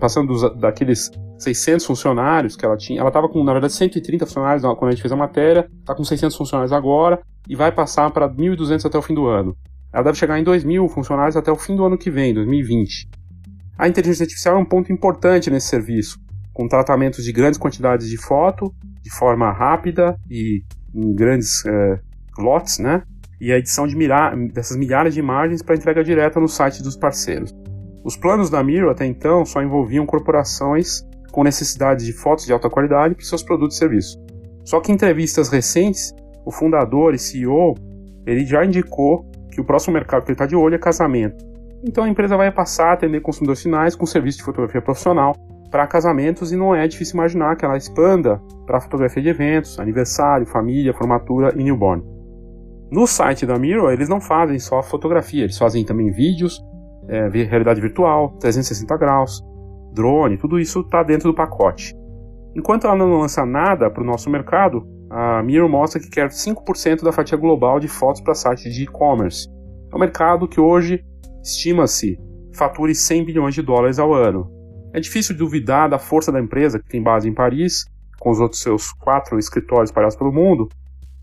passando 0.00 0.28
dos, 0.28 0.58
daqueles 0.58 1.10
600 1.38 1.84
funcionários 1.86 2.56
que 2.56 2.64
ela 2.64 2.76
tinha. 2.76 3.00
Ela 3.00 3.08
estava 3.08 3.28
com, 3.28 3.44
na 3.44 3.52
verdade, 3.52 3.72
130 3.74 4.26
funcionários 4.26 4.62
quando 4.62 4.88
a 4.88 4.90
gente 4.90 5.02
fez 5.02 5.12
a 5.12 5.16
matéria, 5.16 5.68
está 5.78 5.94
com 5.94 6.02
600 6.02 6.36
funcionários 6.36 6.72
agora 6.72 7.20
e 7.48 7.54
vai 7.54 7.70
passar 7.70 8.10
para 8.10 8.28
1.200 8.28 8.86
até 8.86 8.98
o 8.98 9.02
fim 9.02 9.14
do 9.14 9.26
ano. 9.26 9.54
Ela 9.92 10.04
deve 10.04 10.18
chegar 10.18 10.38
em 10.38 10.44
2.000 10.44 10.88
funcionários 10.88 11.36
até 11.36 11.52
o 11.52 11.56
fim 11.56 11.76
do 11.76 11.84
ano 11.84 11.98
que 11.98 12.10
vem, 12.10 12.32
2020. 12.32 13.08
A 13.80 13.88
inteligência 13.88 14.24
artificial 14.24 14.56
é 14.56 14.58
um 14.58 14.64
ponto 14.66 14.92
importante 14.92 15.50
nesse 15.50 15.68
serviço, 15.68 16.20
com 16.52 16.68
tratamentos 16.68 17.24
de 17.24 17.32
grandes 17.32 17.58
quantidades 17.58 18.10
de 18.10 18.18
foto, 18.18 18.74
de 19.00 19.10
forma 19.10 19.50
rápida 19.50 20.18
e 20.30 20.62
em 20.94 21.14
grandes 21.14 21.64
é, 21.64 21.98
lotes, 22.36 22.78
né? 22.78 23.02
E 23.40 23.50
a 23.50 23.56
edição 23.56 23.86
de 23.86 23.96
milha 23.96 24.34
dessas 24.52 24.76
milhares 24.76 25.14
de 25.14 25.20
imagens 25.20 25.62
para 25.62 25.74
entrega 25.74 26.04
direta 26.04 26.38
no 26.38 26.46
site 26.46 26.82
dos 26.82 26.94
parceiros. 26.94 27.54
Os 28.04 28.18
planos 28.18 28.50
da 28.50 28.62
Miro 28.62 28.90
até 28.90 29.06
então 29.06 29.46
só 29.46 29.62
envolviam 29.62 30.04
corporações 30.04 31.00
com 31.32 31.42
necessidade 31.42 32.04
de 32.04 32.12
fotos 32.12 32.44
de 32.44 32.52
alta 32.52 32.68
qualidade 32.68 33.14
para 33.14 33.24
seus 33.24 33.42
produtos 33.42 33.76
e 33.76 33.78
serviços. 33.78 34.18
Só 34.62 34.78
que 34.80 34.92
em 34.92 34.94
entrevistas 34.94 35.48
recentes, 35.48 36.12
o 36.44 36.52
fundador 36.52 37.14
e 37.14 37.18
CEO 37.18 37.74
ele 38.26 38.44
já 38.44 38.62
indicou 38.62 39.24
que 39.50 39.58
o 39.58 39.64
próximo 39.64 39.94
mercado 39.94 40.24
que 40.24 40.32
ele 40.32 40.34
está 40.34 40.44
de 40.44 40.54
olho 40.54 40.74
é 40.74 40.78
casamento. 40.78 41.49
Então 41.82 42.04
a 42.04 42.08
empresa 42.08 42.36
vai 42.36 42.50
passar 42.52 42.90
a 42.90 42.92
atender 42.92 43.20
consumidores 43.20 43.62
finais 43.62 43.96
com 43.96 44.04
serviço 44.04 44.38
de 44.38 44.44
fotografia 44.44 44.82
profissional 44.82 45.34
para 45.70 45.86
casamentos 45.86 46.52
e 46.52 46.56
não 46.56 46.74
é 46.74 46.86
difícil 46.86 47.14
imaginar 47.14 47.56
que 47.56 47.64
ela 47.64 47.76
expanda 47.76 48.40
para 48.66 48.80
fotografia 48.80 49.22
de 49.22 49.28
eventos, 49.28 49.78
aniversário, 49.78 50.46
família, 50.46 50.92
formatura 50.92 51.54
e 51.56 51.62
newborn. 51.62 52.02
No 52.90 53.06
site 53.06 53.46
da 53.46 53.56
Miro, 53.56 53.90
eles 53.90 54.08
não 54.08 54.20
fazem 54.20 54.58
só 54.58 54.82
fotografia, 54.82 55.44
eles 55.44 55.56
fazem 55.56 55.84
também 55.84 56.10
vídeos, 56.10 56.60
é, 57.08 57.28
realidade 57.28 57.80
virtual, 57.80 58.36
360 58.40 58.96
graus, 58.96 59.40
drone, 59.92 60.36
tudo 60.36 60.58
isso 60.58 60.80
está 60.80 61.02
dentro 61.02 61.30
do 61.30 61.34
pacote. 61.34 61.94
Enquanto 62.54 62.88
ela 62.88 62.96
não 62.96 63.20
lança 63.20 63.46
nada 63.46 63.88
para 63.88 64.02
o 64.02 64.06
nosso 64.06 64.28
mercado, 64.28 64.84
a 65.08 65.40
Miro 65.42 65.68
mostra 65.68 66.00
que 66.00 66.10
quer 66.10 66.28
5% 66.28 67.02
da 67.02 67.12
fatia 67.12 67.38
global 67.38 67.78
de 67.78 67.86
fotos 67.86 68.20
para 68.20 68.34
sites 68.34 68.74
de 68.74 68.84
e-commerce. 68.84 69.48
É 69.92 69.96
um 69.96 70.00
mercado 70.00 70.48
que 70.48 70.60
hoje 70.60 71.04
estima-se 71.42 72.18
fature 72.52 72.94
100 72.94 73.24
bilhões 73.24 73.54
de 73.54 73.62
dólares 73.62 73.98
ao 73.98 74.12
ano. 74.12 74.50
É 74.92 75.00
difícil 75.00 75.36
duvidar 75.36 75.88
da 75.88 75.98
força 75.98 76.32
da 76.32 76.40
empresa, 76.40 76.78
que 76.78 76.88
tem 76.88 77.02
base 77.02 77.28
em 77.28 77.34
Paris, 77.34 77.84
com 78.18 78.30
os 78.30 78.40
outros 78.40 78.60
seus 78.60 78.92
quatro 78.92 79.38
escritórios 79.38 79.90
espalhados 79.90 80.16
pelo 80.16 80.32
mundo, 80.32 80.68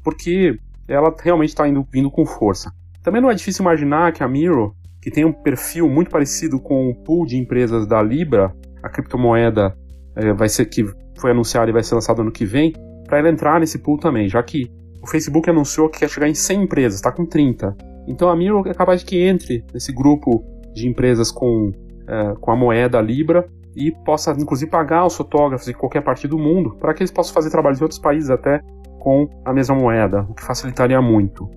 porque 0.03 0.57
ela 0.87 1.13
realmente 1.21 1.49
está 1.49 1.63
vindo 1.91 2.09
com 2.09 2.25
força. 2.25 2.71
Também 3.03 3.21
não 3.21 3.29
é 3.29 3.35
difícil 3.35 3.63
imaginar 3.63 4.13
que 4.13 4.23
a 4.23 4.27
Miro 4.27 4.73
que 5.07 5.11
tem 5.11 5.23
um 5.23 5.31
perfil 5.31 5.89
muito 5.89 6.11
parecido 6.11 6.59
com 6.59 6.89
o 6.89 6.95
pool 6.95 7.25
de 7.25 7.37
empresas 7.37 7.87
da 7.87 8.01
Libra, 8.01 8.53
a 8.83 8.89
criptomoeda 8.89 9.73
é, 10.15 10.33
vai 10.33 10.49
ser 10.49 10.65
que 10.65 10.83
foi 11.17 11.31
anunciada 11.31 11.69
e 11.69 11.73
vai 11.73 11.81
ser 11.81 11.95
lançada 11.95 12.21
ano 12.21 12.31
que 12.31 12.45
vem, 12.45 12.73
para 13.05 13.19
ela 13.19 13.29
entrar 13.29 13.57
nesse 13.59 13.79
pool 13.79 13.97
também, 13.97 14.27
já 14.27 14.43
que 14.43 14.69
o 15.01 15.07
Facebook 15.07 15.49
anunciou 15.49 15.89
que 15.89 15.99
quer 15.99 16.09
chegar 16.09 16.27
em 16.27 16.33
100 16.33 16.63
empresas, 16.63 16.95
está 16.95 17.09
com 17.09 17.25
30. 17.25 17.73
Então 18.07 18.29
a 18.29 18.35
Miro 18.35 18.63
é 18.67 18.73
capaz 18.73 19.01
de 19.01 19.05
que 19.05 19.21
entre 19.21 19.63
nesse 19.73 19.91
grupo 19.91 20.43
de 20.73 20.87
empresas 20.87 21.31
com, 21.31 21.71
é, 22.07 22.33
com 22.39 22.51
a 22.51 22.55
moeda 22.55 23.01
Libra 23.01 23.47
e 23.75 23.91
possa 23.91 24.31
inclusive 24.31 24.71
pagar 24.71 25.05
os 25.05 25.15
fotógrafos 25.15 25.67
de 25.67 25.73
qualquer 25.73 26.01
parte 26.01 26.27
do 26.27 26.37
mundo 26.37 26.75
para 26.79 26.93
que 26.93 27.01
eles 27.03 27.11
possam 27.11 27.33
fazer 27.33 27.49
trabalhos 27.49 27.79
em 27.79 27.83
outros 27.83 27.99
países 27.99 28.29
até 28.29 28.61
com 28.99 29.29
a 29.45 29.53
mesma 29.53 29.75
moeda, 29.75 30.25
o 30.29 30.33
que 30.33 30.43
facilitaria 30.43 31.01
muito. 31.01 31.49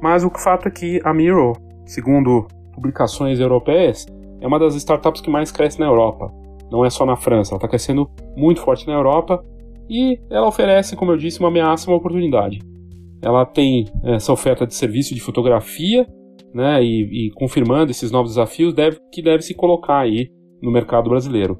Mas 0.00 0.24
o 0.24 0.30
fato 0.30 0.68
é 0.68 0.70
que 0.70 1.00
a 1.04 1.12
Miro, 1.12 1.52
segundo 1.84 2.46
publicações 2.74 3.40
europeias, 3.40 4.06
é 4.40 4.46
uma 4.46 4.58
das 4.58 4.74
startups 4.74 5.20
que 5.20 5.30
mais 5.30 5.52
cresce 5.52 5.78
na 5.78 5.86
Europa. 5.86 6.32
Não 6.70 6.84
é 6.84 6.90
só 6.90 7.04
na 7.04 7.16
França, 7.16 7.52
ela 7.52 7.58
está 7.58 7.68
crescendo 7.68 8.08
muito 8.36 8.60
forte 8.60 8.86
na 8.86 8.94
Europa 8.94 9.44
e 9.88 10.18
ela 10.30 10.48
oferece, 10.48 10.96
como 10.96 11.12
eu 11.12 11.16
disse, 11.16 11.38
uma 11.38 11.48
ameaça, 11.48 11.90
uma 11.90 11.96
oportunidade. 11.96 12.60
Ela 13.22 13.44
tem 13.44 13.86
essa 14.02 14.32
oferta 14.32 14.66
de 14.66 14.74
serviço 14.74 15.14
de 15.14 15.20
fotografia, 15.20 16.06
né, 16.52 16.82
e, 16.82 17.28
e 17.28 17.30
confirmando 17.32 17.90
esses 17.90 18.10
novos 18.10 18.32
desafios, 18.32 18.74
deve, 18.74 18.98
que 19.10 19.22
deve 19.22 19.42
se 19.42 19.54
colocar 19.54 20.00
aí 20.00 20.28
no 20.62 20.70
mercado 20.70 21.08
brasileiro. 21.08 21.58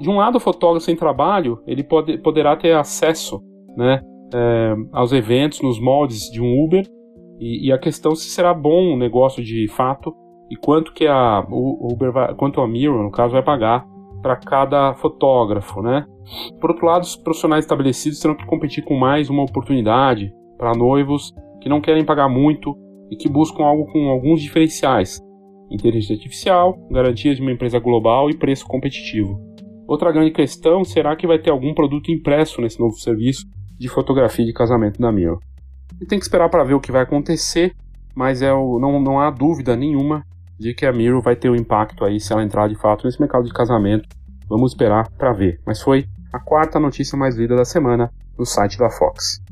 De 0.00 0.08
um 0.08 0.16
lado, 0.16 0.36
o 0.36 0.40
fotógrafo 0.40 0.84
sem 0.84 0.96
trabalho, 0.96 1.62
ele 1.66 1.84
pode, 1.84 2.18
poderá 2.18 2.56
ter 2.56 2.74
acesso, 2.74 3.40
né, 3.76 4.00
é, 4.34 4.74
aos 4.92 5.12
eventos 5.12 5.60
nos 5.60 5.78
moldes 5.78 6.30
de 6.30 6.40
um 6.40 6.64
Uber, 6.64 6.84
e, 7.38 7.68
e 7.68 7.72
a 7.72 7.78
questão 7.78 8.14
se 8.14 8.28
será 8.28 8.54
bom 8.54 8.94
o 8.94 8.96
negócio 8.96 9.42
de 9.42 9.68
fato 9.68 10.14
e 10.50 10.56
quanto 10.56 10.92
que 10.92 11.06
a 11.06 11.44
Uber 11.50 12.12
vai, 12.12 12.34
quanto 12.34 12.60
a 12.60 12.68
Mirror, 12.68 13.02
no 13.02 13.10
caso, 13.10 13.32
vai 13.32 13.42
pagar 13.42 13.84
para 14.22 14.36
cada 14.36 14.94
fotógrafo, 14.94 15.82
né? 15.82 16.06
Por 16.60 16.70
outro 16.70 16.86
lado, 16.86 17.02
os 17.02 17.16
profissionais 17.16 17.64
estabelecidos 17.64 18.20
terão 18.20 18.34
que 18.34 18.46
competir 18.46 18.84
com 18.84 18.94
mais 18.94 19.28
uma 19.28 19.42
oportunidade 19.42 20.32
para 20.56 20.76
noivos 20.76 21.32
que 21.60 21.68
não 21.68 21.80
querem 21.80 22.04
pagar 22.04 22.28
muito 22.28 22.76
e 23.10 23.16
que 23.16 23.28
buscam 23.28 23.64
algo 23.64 23.86
com 23.92 24.08
alguns 24.08 24.40
diferenciais: 24.40 25.20
inteligência 25.70 26.14
artificial, 26.14 26.76
garantias 26.90 27.36
de 27.36 27.42
uma 27.42 27.52
empresa 27.52 27.78
global 27.78 28.30
e 28.30 28.36
preço 28.36 28.66
competitivo. 28.66 29.40
Outra 29.86 30.12
grande 30.12 30.30
questão 30.30 30.84
será 30.84 31.14
que 31.14 31.26
vai 31.26 31.38
ter 31.38 31.50
algum 31.50 31.74
produto 31.74 32.10
impresso 32.10 32.60
nesse 32.60 32.80
novo 32.80 32.96
serviço 32.96 33.46
de 33.78 33.88
fotografia 33.88 34.44
de 34.44 34.52
casamento 34.52 35.00
da 35.00 35.12
Mirror. 35.12 35.40
E 36.00 36.06
tem 36.06 36.18
que 36.18 36.24
esperar 36.24 36.48
para 36.48 36.64
ver 36.64 36.74
o 36.74 36.80
que 36.80 36.92
vai 36.92 37.02
acontecer, 37.02 37.74
mas 38.14 38.40
é 38.40 38.52
o, 38.52 38.78
não, 38.78 39.00
não 39.00 39.20
há 39.20 39.30
dúvida 39.30 39.76
nenhuma 39.76 40.24
de 40.58 40.72
que 40.72 40.86
a 40.86 40.92
Miro 40.92 41.20
vai 41.20 41.36
ter 41.36 41.50
um 41.50 41.56
impacto 41.56 42.04
aí 42.04 42.18
se 42.20 42.32
ela 42.32 42.42
entrar 42.42 42.68
de 42.68 42.76
fato 42.76 43.04
nesse 43.04 43.20
mercado 43.20 43.44
de 43.44 43.52
casamento. 43.52 44.08
Vamos 44.48 44.72
esperar 44.72 45.10
para 45.10 45.32
ver. 45.32 45.60
Mas 45.66 45.82
foi 45.82 46.06
a 46.32 46.38
quarta 46.38 46.80
notícia 46.80 47.18
mais 47.18 47.36
lida 47.36 47.56
da 47.56 47.64
semana 47.64 48.10
no 48.38 48.44
site 48.44 48.78
da 48.78 48.90
Fox. 48.90 49.43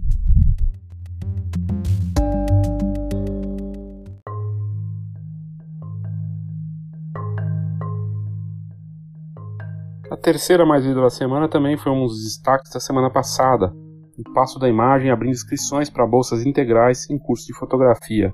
Terceira 10.23 10.65
mais 10.65 10.87
lida 10.87 11.01
da 11.01 11.11
semana 11.11 11.49
também 11.49 11.77
foi 11.77 11.91
um 11.91 12.07
dos 12.07 12.23
destaques 12.23 12.73
da 12.73 12.79
semana 12.79 13.11
passada. 13.11 13.75
O 14.17 14.33
passo 14.33 14.59
da 14.59 14.69
imagem 14.69 15.11
abrindo 15.11 15.33
inscrições 15.33 15.91
para 15.91 16.07
bolsas 16.07 16.47
integrais 16.47 17.11
em 17.11 17.19
curso 17.19 17.47
de 17.47 17.55
fotografia. 17.55 18.33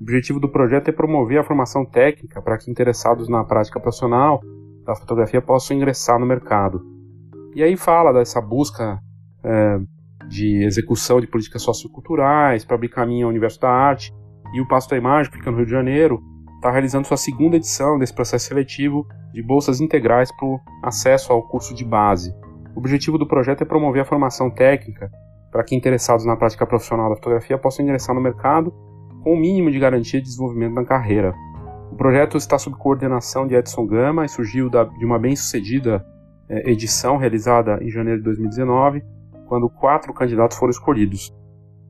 O 0.00 0.02
objetivo 0.02 0.40
do 0.40 0.48
projeto 0.48 0.88
é 0.88 0.92
promover 0.92 1.38
a 1.38 1.44
formação 1.44 1.84
técnica 1.84 2.40
para 2.40 2.56
que 2.56 2.70
interessados 2.70 3.28
na 3.28 3.44
prática 3.44 3.78
profissional 3.78 4.40
da 4.86 4.94
fotografia 4.94 5.42
possam 5.42 5.76
ingressar 5.76 6.18
no 6.18 6.24
mercado. 6.24 6.80
E 7.54 7.62
aí 7.62 7.76
fala 7.76 8.12
dessa 8.12 8.40
busca 8.40 8.98
é, 9.44 9.78
de 10.28 10.64
execução 10.64 11.20
de 11.20 11.26
políticas 11.26 11.60
socioculturais 11.62 12.64
para 12.64 12.76
abrir 12.76 12.88
caminho 12.88 13.26
ao 13.26 13.30
universo 13.30 13.60
da 13.60 13.70
arte. 13.70 14.14
E 14.54 14.62
o 14.62 14.68
Passo 14.68 14.88
da 14.88 14.96
Imagem, 14.96 15.30
que 15.30 15.38
fica 15.38 15.50
no 15.50 15.58
Rio 15.58 15.66
de 15.66 15.72
Janeiro, 15.72 16.22
está 16.58 16.72
realizando 16.72 17.06
sua 17.06 17.16
segunda 17.16 17.56
edição 17.56 17.98
desse 17.98 18.12
processo 18.12 18.46
seletivo 18.46 19.06
de 19.32 19.42
bolsas 19.42 19.80
integrais 19.80 20.30
para 20.32 20.46
o 20.46 20.60
acesso 20.82 21.32
ao 21.32 21.42
curso 21.42 21.72
de 21.72 21.84
base. 21.84 22.34
O 22.74 22.80
objetivo 22.80 23.16
do 23.16 23.26
projeto 23.26 23.62
é 23.62 23.64
promover 23.64 24.02
a 24.02 24.04
formação 24.04 24.50
técnica 24.50 25.10
para 25.50 25.64
que 25.64 25.74
interessados 25.74 26.26
na 26.26 26.36
prática 26.36 26.66
profissional 26.66 27.08
da 27.08 27.16
fotografia 27.16 27.56
possam 27.56 27.84
ingressar 27.84 28.14
no 28.14 28.20
mercado 28.20 28.74
com 29.22 29.34
o 29.34 29.36
mínimo 29.36 29.70
de 29.70 29.78
garantia 29.78 30.20
de 30.20 30.26
desenvolvimento 30.26 30.74
na 30.74 30.84
carreira. 30.84 31.32
O 31.92 31.96
projeto 31.96 32.36
está 32.36 32.58
sob 32.58 32.76
coordenação 32.76 33.46
de 33.46 33.54
Edson 33.54 33.86
Gama 33.86 34.24
e 34.24 34.28
surgiu 34.28 34.68
de 34.68 35.04
uma 35.04 35.18
bem-sucedida 35.18 36.04
é, 36.48 36.70
edição 36.70 37.16
realizada 37.16 37.78
em 37.82 37.88
janeiro 37.88 38.18
de 38.18 38.24
2019, 38.24 39.02
quando 39.46 39.70
quatro 39.70 40.12
candidatos 40.12 40.56
foram 40.56 40.70
escolhidos. 40.70 41.32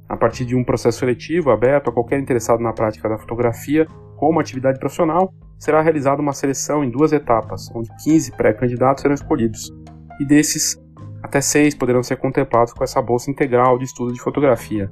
a 0.08 0.16
partir 0.16 0.46
de 0.46 0.56
um 0.56 0.64
processo 0.64 1.00
seletivo 1.00 1.50
aberto 1.50 1.90
a 1.90 1.92
qualquer 1.92 2.18
interessado 2.18 2.60
na 2.60 2.72
prática 2.72 3.08
da 3.10 3.18
fotografia 3.18 3.86
como 4.18 4.40
atividade 4.40 4.78
profissional, 4.78 5.32
será 5.58 5.80
realizada 5.80 6.20
uma 6.20 6.32
seleção 6.32 6.84
em 6.84 6.90
duas 6.90 7.12
etapas, 7.12 7.70
onde 7.74 7.88
15 8.02 8.32
pré-candidatos 8.32 9.02
serão 9.02 9.14
escolhidos, 9.14 9.72
e 10.20 10.24
desses, 10.26 10.76
até 11.22 11.40
seis 11.40 11.74
poderão 11.74 12.02
ser 12.02 12.16
contemplados 12.16 12.72
com 12.72 12.82
essa 12.84 13.00
bolsa 13.00 13.30
integral 13.30 13.78
de 13.78 13.84
estudo 13.84 14.12
de 14.12 14.20
fotografia. 14.20 14.90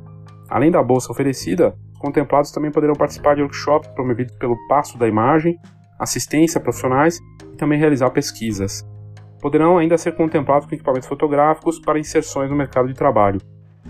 Além 0.48 0.70
da 0.70 0.82
bolsa 0.82 1.10
oferecida, 1.10 1.74
os 1.92 1.98
contemplados 1.98 2.52
também 2.52 2.70
poderão 2.70 2.94
participar 2.94 3.34
de 3.34 3.42
workshops 3.42 3.88
promovidos 3.90 4.36
pelo 4.36 4.56
Passo 4.68 4.96
da 4.96 5.08
Imagem, 5.08 5.58
assistência 5.98 6.58
a 6.58 6.62
profissionais 6.62 7.20
e 7.52 7.56
também 7.56 7.78
realizar 7.78 8.10
pesquisas. 8.10 8.86
Poderão 9.40 9.78
ainda 9.78 9.98
ser 9.98 10.12
contemplados 10.12 10.68
com 10.68 10.74
equipamentos 10.74 11.08
fotográficos 11.08 11.80
para 11.80 11.98
inserções 11.98 12.50
no 12.50 12.56
mercado 12.56 12.88
de 12.88 12.94
trabalho. 12.94 13.40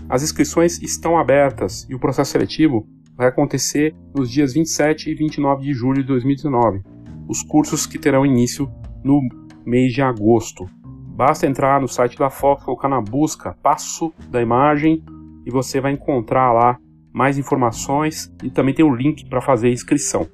As 0.09 0.23
inscrições 0.23 0.81
estão 0.81 1.17
abertas 1.17 1.85
e 1.89 1.95
o 1.95 1.99
processo 1.99 2.31
seletivo 2.31 2.87
vai 3.17 3.27
acontecer 3.27 3.95
nos 4.15 4.29
dias 4.31 4.53
27 4.53 5.09
e 5.09 5.15
29 5.15 5.63
de 5.63 5.73
julho 5.73 6.01
de 6.01 6.07
2019. 6.07 6.81
Os 7.27 7.41
cursos 7.41 7.85
que 7.87 7.97
terão 7.97 8.25
início 8.25 8.71
no 9.03 9.19
mês 9.65 9.91
de 9.91 10.01
agosto. 10.01 10.69
Basta 11.15 11.47
entrar 11.47 11.81
no 11.81 11.87
site 11.87 12.17
da 12.17 12.29
Fox, 12.29 12.63
colocar 12.63 12.87
na 12.87 13.01
busca 13.01 13.57
Passo 13.63 14.13
da 14.29 14.41
Imagem 14.41 15.03
e 15.45 15.49
você 15.49 15.81
vai 15.81 15.91
encontrar 15.91 16.53
lá 16.53 16.77
mais 17.11 17.37
informações 17.37 18.31
e 18.43 18.51
também 18.51 18.75
tem 18.75 18.85
o 18.85 18.95
link 18.95 19.27
para 19.27 19.41
fazer 19.41 19.69
a 19.69 19.71
inscrição. 19.71 20.27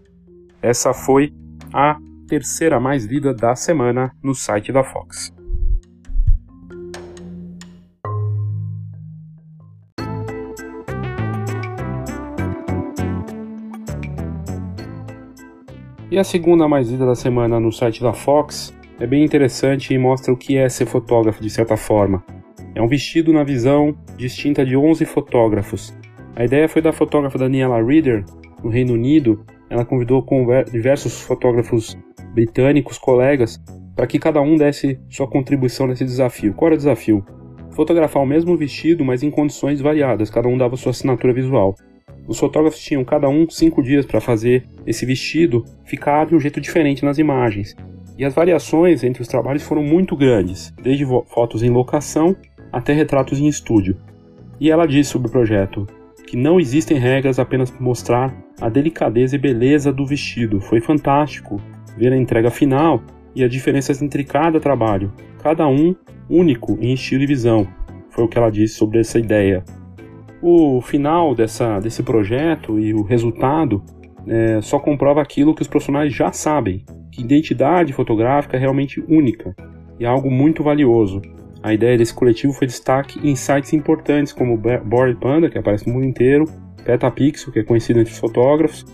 Essa 0.62 0.94
foi 0.94 1.34
a 1.72 1.98
terceira 2.28 2.80
mais 2.80 3.06
lida 3.06 3.34
da 3.34 3.56
semana 3.56 4.12
no 4.22 4.36
site 4.36 4.72
da 4.72 4.84
Fox. 4.84 5.34
E 16.14 16.20
a 16.20 16.24
segunda 16.24 16.68
mais 16.68 16.92
lida 16.92 17.08
da 17.08 17.16
semana 17.16 17.60
no 17.60 17.72
site 17.72 18.00
da 18.00 18.14
Fox 18.14 18.72
é 19.00 19.08
bem 19.08 19.26
interessante 19.26 19.96
e 19.96 19.98
mostra 19.98 20.32
o 20.32 20.38
que 20.38 20.56
é 20.56 20.70
ser 20.70 20.86
fotógrafo 20.86 21.42
de 21.42 21.50
certa 21.50 21.76
forma. 21.76 22.24
É 22.76 22.82
um 22.84 22.88
vestido 22.88 23.34
na 23.34 23.44
visão 23.44 23.98
distinta 24.16 24.64
de 24.64 24.78
11 24.78 25.06
fotógrafos. 25.06 25.92
A 26.36 26.46
ideia 26.46 26.70
foi 26.70 26.84
da 26.84 26.94
fotógrafa 26.94 27.40
Daniela 27.40 27.84
Reader, 27.84 28.24
no 28.64 28.70
Reino 28.70 28.94
Unido. 28.94 29.44
Ela 29.72 29.84
convidou 29.84 30.24
diversos 30.72 31.20
fotógrafos 31.22 31.98
britânicos, 32.32 33.00
colegas, 33.00 33.60
para 33.96 34.06
que 34.06 34.20
cada 34.20 34.40
um 34.40 34.56
desse 34.56 35.00
sua 35.10 35.28
contribuição 35.28 35.88
nesse 35.88 36.06
desafio. 36.06 36.54
Qual 36.54 36.68
era 36.68 36.76
o 36.76 36.78
desafio? 36.78 37.26
Fotografar 37.72 38.22
o 38.22 38.28
mesmo 38.28 38.56
vestido, 38.56 39.04
mas 39.04 39.24
em 39.24 39.32
condições 39.32 39.82
variadas, 39.82 40.30
cada 40.30 40.48
um 40.48 40.60
dava 40.60 40.78
sua 40.78 40.92
assinatura 40.92 41.34
visual. 41.34 41.74
Os 42.28 42.40
fotógrafos 42.40 42.80
tinham 42.80 43.04
cada 43.04 43.28
um 43.28 43.50
cinco 43.50 43.84
dias 43.84 44.06
para 44.06 44.22
fazer 44.22 44.66
esse 44.86 45.06
vestido 45.06 45.66
ficar 45.86 46.26
de 46.26 46.36
um 46.36 46.40
jeito 46.40 46.62
diferente 46.62 47.04
nas 47.04 47.18
imagens. 47.18 47.76
E 48.18 48.24
as 48.24 48.34
variações 48.34 49.04
entre 49.04 49.22
os 49.22 49.28
trabalhos 49.28 49.64
foram 49.64 49.84
muito 49.84 50.16
grandes, 50.16 50.74
desde 50.82 51.06
fotos 51.28 51.64
em 51.64 51.70
locação 51.70 52.36
até 52.72 52.94
retratos 52.94 53.40
em 53.40 53.48
estúdio. 53.48 53.98
E 54.60 54.72
ela 54.72 54.86
disse 54.86 55.12
sobre 55.12 55.28
o 55.28 55.32
projeto 55.32 55.88
que 56.26 56.38
não 56.38 56.60
existem 56.60 56.98
regras 56.98 57.38
apenas 57.38 57.70
para 57.70 57.82
mostrar 57.82 58.36
a 58.60 58.70
delicadeza 58.70 59.36
e 59.36 59.40
beleza 59.40 59.92
do 59.92 60.06
vestido. 60.06 60.62
Foi 60.62 60.80
fantástico 60.80 61.62
ver 61.98 62.14
a 62.14 62.18
entrega 62.18 62.50
final 62.50 63.04
e 63.36 63.44
as 63.44 63.52
diferenças 63.52 64.02
entre 64.02 64.24
cada 64.24 64.60
trabalho, 64.60 65.12
cada 65.42 65.68
um 65.68 65.96
único 66.30 66.78
em 66.80 66.94
estilo 66.94 67.24
e 67.24 67.28
visão. 67.28 67.68
Foi 68.10 68.24
o 68.24 68.28
que 68.28 68.38
ela 68.38 68.50
disse 68.50 68.76
sobre 68.76 69.00
essa 69.00 69.20
ideia. 69.20 69.64
O 70.46 70.82
final 70.82 71.34
dessa, 71.34 71.80
desse 71.80 72.04
projeto 72.04 72.78
e 72.78 72.94
o 72.94 73.02
resultado 73.02 73.82
é, 74.28 74.60
só 74.60 74.78
comprova 74.78 75.22
aquilo 75.22 75.56
que 75.56 75.62
os 75.62 75.70
profissionais 75.70 76.14
já 76.14 76.34
sabem, 76.34 76.84
que 77.10 77.22
identidade 77.22 77.94
fotográfica 77.94 78.58
é 78.58 78.60
realmente 78.60 79.02
única 79.08 79.56
e 79.98 80.06
algo 80.06 80.30
muito 80.30 80.62
valioso. 80.62 81.22
A 81.64 81.74
ideia 81.74 81.98
desse 81.98 82.14
coletivo 82.14 82.52
foi 82.52 82.68
destaque 82.68 83.26
em 83.26 83.38
sites 83.38 83.72
importantes 83.72 84.34
como 84.34 84.58
Bored 84.58 85.18
Panda, 85.18 85.50
que 85.50 85.58
aparece 85.58 85.88
no 85.88 85.94
mundo 85.94 86.08
inteiro, 86.08 86.44
Petapixel, 86.84 87.54
que 87.54 87.60
é 87.60 87.64
conhecido 87.64 88.02
entre 88.02 88.12
os 88.12 88.20
fotógrafos, 88.20 88.86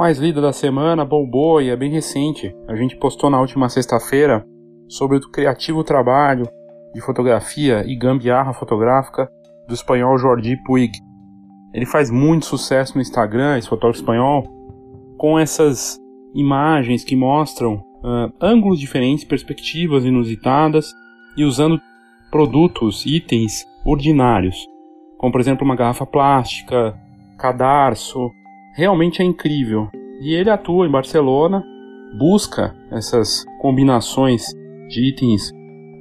Mais 0.06 0.20
lida 0.20 0.40
da 0.40 0.54
semana 0.54 1.04
bombou 1.04 1.60
e 1.60 1.72
é 1.72 1.76
bem 1.76 1.90
recente. 1.90 2.56
A 2.68 2.76
gente 2.76 2.96
postou 2.96 3.28
na 3.28 3.42
última 3.42 3.68
sexta-feira 3.70 4.46
sobre 4.88 5.18
o 5.18 5.32
criativo 5.32 5.84
trabalho 5.84 6.48
de 6.94 7.02
fotografia 7.02 7.84
e 7.88 7.96
gambiarra 7.96 8.54
fotográfica 8.54 9.28
do 9.68 9.74
espanhol 9.74 10.16
Jordi 10.20 10.58
Puig. 10.64 10.92
Ele 11.74 11.88
faz 11.88 12.12
muito 12.12 12.46
sucesso 12.46 12.94
no 12.94 13.02
Instagram, 13.02 13.58
esse 13.58 13.68
fotógrafo 13.68 14.00
espanhol, 14.00 14.44
com 15.18 15.40
essas 15.40 15.98
imagens 16.36 17.04
que 17.04 17.16
mostram 17.16 17.74
uh, 17.74 18.32
ângulos 18.40 18.80
diferentes, 18.80 19.26
perspectivas 19.26 20.06
inusitadas 20.06 20.94
e 21.36 21.44
usando 21.44 21.82
produtos, 22.30 23.08
itens 23.08 23.66
ordinários, 23.84 24.56
como 25.18 25.32
por 25.32 25.42
exemplo 25.42 25.66
uma 25.66 25.76
garrafa 25.76 26.06
plástica, 26.06 26.96
cadarço, 27.40 28.30
realmente 28.76 29.22
é 29.22 29.26
incrível. 29.26 29.90
E 30.22 30.34
ele 30.34 30.50
atua 30.50 30.86
em 30.86 30.92
Barcelona, 30.92 31.64
busca 32.18 32.76
essas 32.92 33.46
combinações 33.62 34.54
de 34.90 35.10
itens 35.10 35.52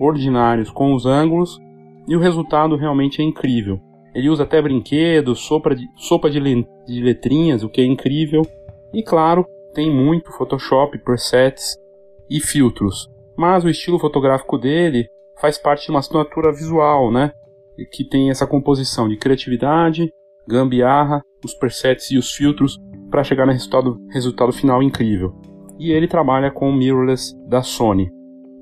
ordinários 0.00 0.70
com 0.70 0.92
os 0.94 1.06
ângulos 1.06 1.58
e 2.06 2.16
o 2.16 2.20
resultado 2.20 2.76
realmente 2.76 3.22
é 3.22 3.24
incrível. 3.24 3.80
Ele 4.14 4.28
usa 4.28 4.44
até 4.44 4.60
brinquedos, 4.60 5.40
sopa 5.40 5.74
de, 5.74 5.88
sopa 5.96 6.28
de, 6.30 6.40
de 6.40 7.00
letrinhas, 7.02 7.62
o 7.62 7.68
que 7.68 7.80
é 7.80 7.84
incrível. 7.84 8.42
E 8.92 9.02
claro, 9.02 9.46
tem 9.72 9.90
muito 9.90 10.32
Photoshop, 10.32 10.96
presets 10.98 11.76
e 12.30 12.40
filtros. 12.40 13.08
Mas 13.36 13.64
o 13.64 13.68
estilo 13.68 13.98
fotográfico 13.98 14.56
dele 14.56 15.08
faz 15.40 15.58
parte 15.58 15.86
de 15.86 15.90
uma 15.90 15.98
assinatura 15.98 16.52
visual, 16.52 17.10
né? 17.10 17.32
Que 17.92 18.04
tem 18.04 18.30
essa 18.30 18.46
composição 18.46 19.08
de 19.08 19.16
criatividade, 19.16 20.12
gambiarra, 20.48 21.22
os 21.44 21.54
presets 21.54 22.10
e 22.10 22.18
os 22.18 22.32
filtros 22.32 22.78
para 23.10 23.24
chegar 23.24 23.46
no 23.46 23.52
resultado, 23.52 23.98
resultado 24.10 24.52
final 24.52 24.82
incrível. 24.82 25.34
E 25.78 25.92
ele 25.92 26.08
trabalha 26.08 26.50
com 26.50 26.68
o 26.68 26.74
mirrorless 26.74 27.34
da 27.48 27.62
Sony. 27.62 28.10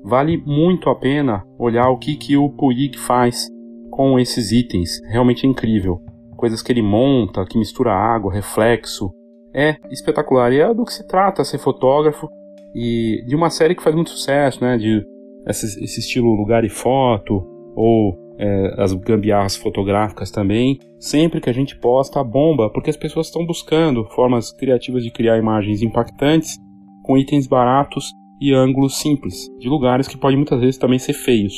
Vale 0.03 0.37
muito 0.45 0.89
a 0.89 0.95
pena 0.95 1.43
olhar 1.57 1.89
o 1.89 1.97
que, 1.97 2.15
que 2.15 2.35
o 2.35 2.49
Puig 2.49 2.97
faz 2.97 3.47
com 3.89 4.19
esses 4.19 4.51
itens, 4.51 4.99
realmente 5.07 5.45
é 5.45 5.49
incrível. 5.49 6.01
Coisas 6.35 6.61
que 6.61 6.71
ele 6.71 6.81
monta, 6.81 7.45
que 7.45 7.57
mistura 7.57 7.93
água, 7.93 8.33
reflexo, 8.33 9.11
é 9.53 9.77
espetacular. 9.91 10.51
E 10.51 10.59
é 10.59 10.73
do 10.73 10.83
que 10.83 10.93
se 10.93 11.07
trata 11.07 11.43
ser 11.43 11.59
fotógrafo 11.59 12.27
e 12.75 13.23
de 13.27 13.35
uma 13.35 13.49
série 13.49 13.75
que 13.75 13.83
faz 13.83 13.95
muito 13.95 14.09
sucesso, 14.09 14.61
né? 14.63 14.77
De 14.77 15.05
esse, 15.47 15.83
esse 15.83 15.99
estilo 15.99 16.35
lugar 16.35 16.65
e 16.65 16.69
foto 16.69 17.45
ou 17.75 18.17
é, 18.43 18.75
as 18.77 18.93
gambiarras 18.93 19.55
fotográficas 19.55 20.29
também. 20.29 20.77
Sempre 20.99 21.39
que 21.39 21.49
a 21.49 21.53
gente 21.53 21.77
posta 21.77 22.19
a 22.19 22.23
bomba, 22.23 22.69
porque 22.69 22.89
as 22.89 22.97
pessoas 22.97 23.27
estão 23.27 23.45
buscando 23.45 24.03
formas 24.09 24.51
criativas 24.51 25.03
de 25.03 25.11
criar 25.11 25.37
imagens 25.37 25.81
impactantes 25.81 26.59
com 27.03 27.17
itens 27.17 27.47
baratos 27.47 28.11
e 28.41 28.53
ângulos 28.53 28.99
simples, 28.99 29.49
de 29.59 29.69
lugares 29.69 30.07
que 30.07 30.17
podem 30.17 30.37
muitas 30.37 30.59
vezes 30.59 30.77
também 30.77 30.99
ser 30.99 31.13
feios. 31.13 31.53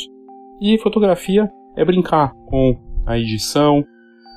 E 0.61 0.77
fotografia 0.77 1.49
é 1.75 1.83
brincar 1.83 2.31
com 2.45 2.77
a 3.05 3.17
edição, 3.17 3.83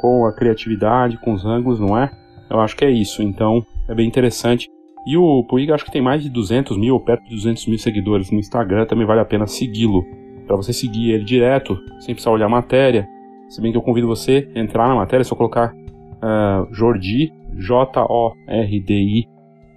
com 0.00 0.24
a 0.24 0.34
criatividade, 0.34 1.18
com 1.18 1.32
os 1.32 1.44
ângulos, 1.44 1.78
não 1.78 1.98
é? 1.98 2.10
Eu 2.50 2.60
acho 2.60 2.76
que 2.76 2.84
é 2.84 2.90
isso, 2.90 3.22
então 3.22 3.62
é 3.88 3.94
bem 3.94 4.06
interessante. 4.08 4.68
E 5.06 5.16
o 5.16 5.44
Puig 5.44 5.70
acho 5.70 5.84
que 5.84 5.92
tem 5.92 6.02
mais 6.02 6.22
de 6.22 6.30
200 6.30 6.78
mil, 6.78 6.94
ou 6.94 7.00
perto 7.00 7.24
de 7.24 7.34
200 7.34 7.66
mil 7.66 7.78
seguidores 7.78 8.30
no 8.30 8.38
Instagram, 8.38 8.86
também 8.86 9.06
vale 9.06 9.20
a 9.20 9.24
pena 9.24 9.46
segui-lo 9.46 10.02
para 10.48 10.56
você 10.56 10.72
seguir 10.72 11.12
ele 11.12 11.24
direto, 11.24 11.78
sem 12.00 12.14
precisar 12.14 12.32
olhar 12.32 12.46
a 12.46 12.50
matéria. 12.50 13.06
Se 13.48 13.60
bem 13.60 13.70
que 13.70 13.78
eu 13.78 13.82
convido 13.82 14.08
você 14.08 14.50
a 14.56 14.58
entrar 14.58 14.88
na 14.88 14.96
matéria, 14.96 15.22
é 15.22 15.24
só 15.24 15.36
colocar 15.36 15.72
uh, 15.72 16.74
Jordi, 16.74 17.32
J-O-R-D-I, 17.54 19.28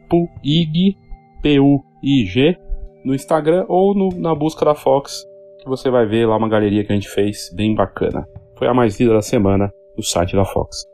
Puig, 0.10 0.98
P-U-I-G, 1.42 2.58
no 3.06 3.14
Instagram 3.14 3.66
ou 3.68 3.94
no, 3.94 4.10
na 4.20 4.34
busca 4.34 4.66
da 4.66 4.76
Fox, 4.76 5.24
que 5.60 5.70
você 5.70 5.90
vai 5.90 6.06
ver 6.06 6.26
lá 6.26 6.38
uma 6.38 6.50
galeria 6.50 6.84
que 6.84 6.92
a 6.92 6.96
gente 6.96 7.10
fez 7.10 7.54
bem 7.56 7.76
bacana. 7.76 8.26
Foi 8.58 8.68
a 8.68 8.74
mais 8.74 9.00
lida 9.00 9.14
da 9.14 9.22
semana 9.22 9.72
do 9.96 10.04
site 10.04 10.36
da 10.36 10.46
Fox. 10.46 10.91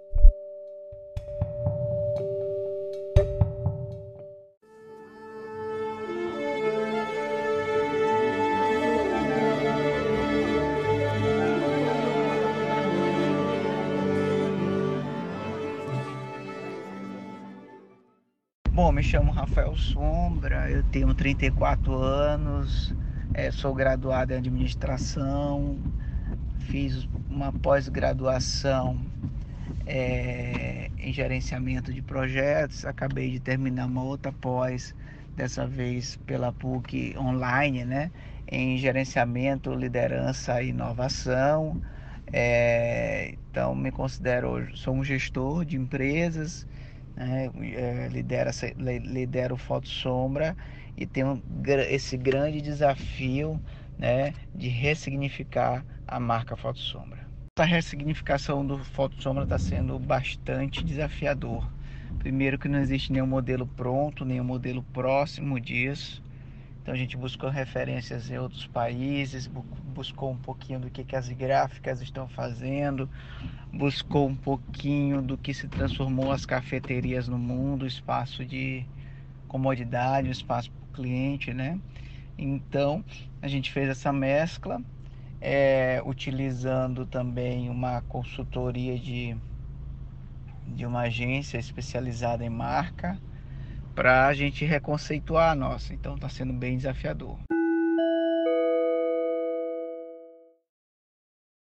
Bom, 18.78 18.92
me 18.92 19.02
chamo 19.02 19.32
Rafael 19.32 19.76
Sombra, 19.76 20.70
eu 20.70 20.84
tenho 20.84 21.12
34 21.12 21.96
anos, 21.96 22.94
é, 23.34 23.50
sou 23.50 23.74
graduado 23.74 24.34
em 24.34 24.38
administração, 24.38 25.80
fiz 26.60 27.10
uma 27.28 27.52
pós-graduação 27.52 29.04
é, 29.84 30.92
em 30.96 31.12
gerenciamento 31.12 31.92
de 31.92 32.04
projetos, 32.04 32.86
acabei 32.86 33.32
de 33.32 33.40
terminar 33.40 33.88
uma 33.88 34.04
outra 34.04 34.32
pós, 34.32 34.94
dessa 35.36 35.66
vez 35.66 36.16
pela 36.18 36.54
PUC 36.54 37.16
online, 37.18 37.84
né, 37.84 38.12
em 38.48 38.78
gerenciamento, 38.78 39.74
liderança 39.74 40.62
e 40.62 40.70
inovação. 40.70 41.82
É, 42.32 43.34
então, 43.50 43.74
me 43.74 43.92
considero, 43.92 44.70
sou 44.78 44.94
um 44.94 45.04
gestor 45.04 45.66
de 45.66 45.76
empresas 45.78 46.68
né, 47.18 47.50
é, 47.74 48.08
lidera, 48.10 48.52
lidera 48.78 49.54
o 49.54 49.58
Foto 49.58 49.88
Sombra 49.88 50.56
e 50.96 51.06
tem 51.06 51.24
um, 51.24 51.42
esse 51.90 52.16
grande 52.16 52.62
desafio 52.62 53.60
né, 53.98 54.34
de 54.54 54.68
ressignificar 54.68 55.84
a 56.08 56.20
marca 56.20 56.56
Foto 56.56 56.80
Sombra. 56.80 57.28
Essa 57.58 57.66
ressignificação 57.66 58.66
do 58.66 58.78
Foto 58.84 59.22
Sombra 59.22 59.44
está 59.44 59.58
sendo 59.58 59.98
bastante 59.98 60.84
desafiador. 60.86 61.68
Primeiro 62.20 62.60
que 62.60 62.70
não 62.70 62.80
existe 62.80 63.12
nenhum 63.12 63.28
modelo 63.28 63.66
pronto, 63.66 64.24
nenhum 64.24 64.44
modelo 64.44 64.84
próximo 64.84 65.60
disso. 65.60 66.22
Então 66.88 66.96
a 66.96 66.98
gente 66.98 67.18
buscou 67.18 67.50
referências 67.50 68.32
em 68.32 68.38
outros 68.38 68.66
países, 68.66 69.46
buscou 69.94 70.32
um 70.32 70.38
pouquinho 70.38 70.80
do 70.80 70.90
que, 70.90 71.04
que 71.04 71.18
as 71.18 71.28
gráficas 71.28 72.02
estão 72.02 72.30
fazendo, 72.30 73.10
buscou 73.74 74.26
um 74.26 74.38
pouquinho 74.38 75.22
do 75.22 75.38
que 75.38 75.54
se 75.54 75.68
transformou 75.68 76.32
as 76.32 76.46
cafeterias 76.46 77.28
no 77.28 77.38
mundo, 77.38 77.86
espaço 77.86 78.46
de 78.46 78.86
comodidade, 79.50 80.30
espaço 80.30 80.72
para 80.72 80.86
o 80.86 80.94
cliente, 80.94 81.54
né? 81.54 81.78
Então 82.38 83.04
a 83.42 83.50
gente 83.50 83.70
fez 83.70 83.90
essa 83.90 84.14
mescla, 84.14 84.82
é, 85.42 86.02
utilizando 86.06 87.06
também 87.06 87.70
uma 87.70 88.00
consultoria 88.04 88.98
de, 88.98 89.36
de 90.66 90.86
uma 90.86 91.02
agência 91.02 91.58
especializada 91.58 92.46
em 92.46 92.50
marca 92.50 93.20
para 93.98 94.28
a 94.28 94.34
gente 94.36 94.64
reconceituar 94.64 95.54
a 95.54 95.56
nossa. 95.56 95.92
Então 95.92 96.14
está 96.14 96.30
sendo 96.30 96.54
bem 96.54 96.78
desafiador. 96.78 97.40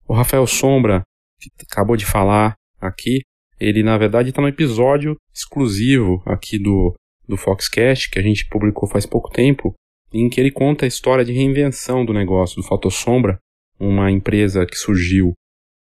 O 0.09 0.13
Rafael 0.13 0.45
Sombra, 0.45 1.03
que 1.41 1.49
acabou 1.71 1.97
de 1.97 2.05
falar 2.05 2.57
aqui, 2.81 3.21
ele 3.61 3.85
na 3.85 3.97
verdade 3.97 4.31
está 4.31 4.43
no 4.43 4.49
episódio 4.49 5.15
exclusivo 5.33 6.21
aqui 6.27 6.59
do, 6.59 6.97
do 7.29 7.37
Foxcast, 7.37 8.11
que 8.11 8.19
a 8.19 8.23
gente 8.23 8.49
publicou 8.49 8.89
faz 8.89 9.07
pouco 9.07 9.31
tempo, 9.31 9.73
em 10.13 10.29
que 10.29 10.41
ele 10.41 10.51
conta 10.51 10.85
a 10.85 10.89
história 10.89 11.25
de 11.25 11.33
reinvenção 11.33 12.05
do 12.05 12.13
negócio 12.13 12.57
do 12.57 12.67
Fotossombra, 12.67 13.39
uma 13.79 14.11
empresa 14.11 14.67
que 14.67 14.75
surgiu 14.75 15.33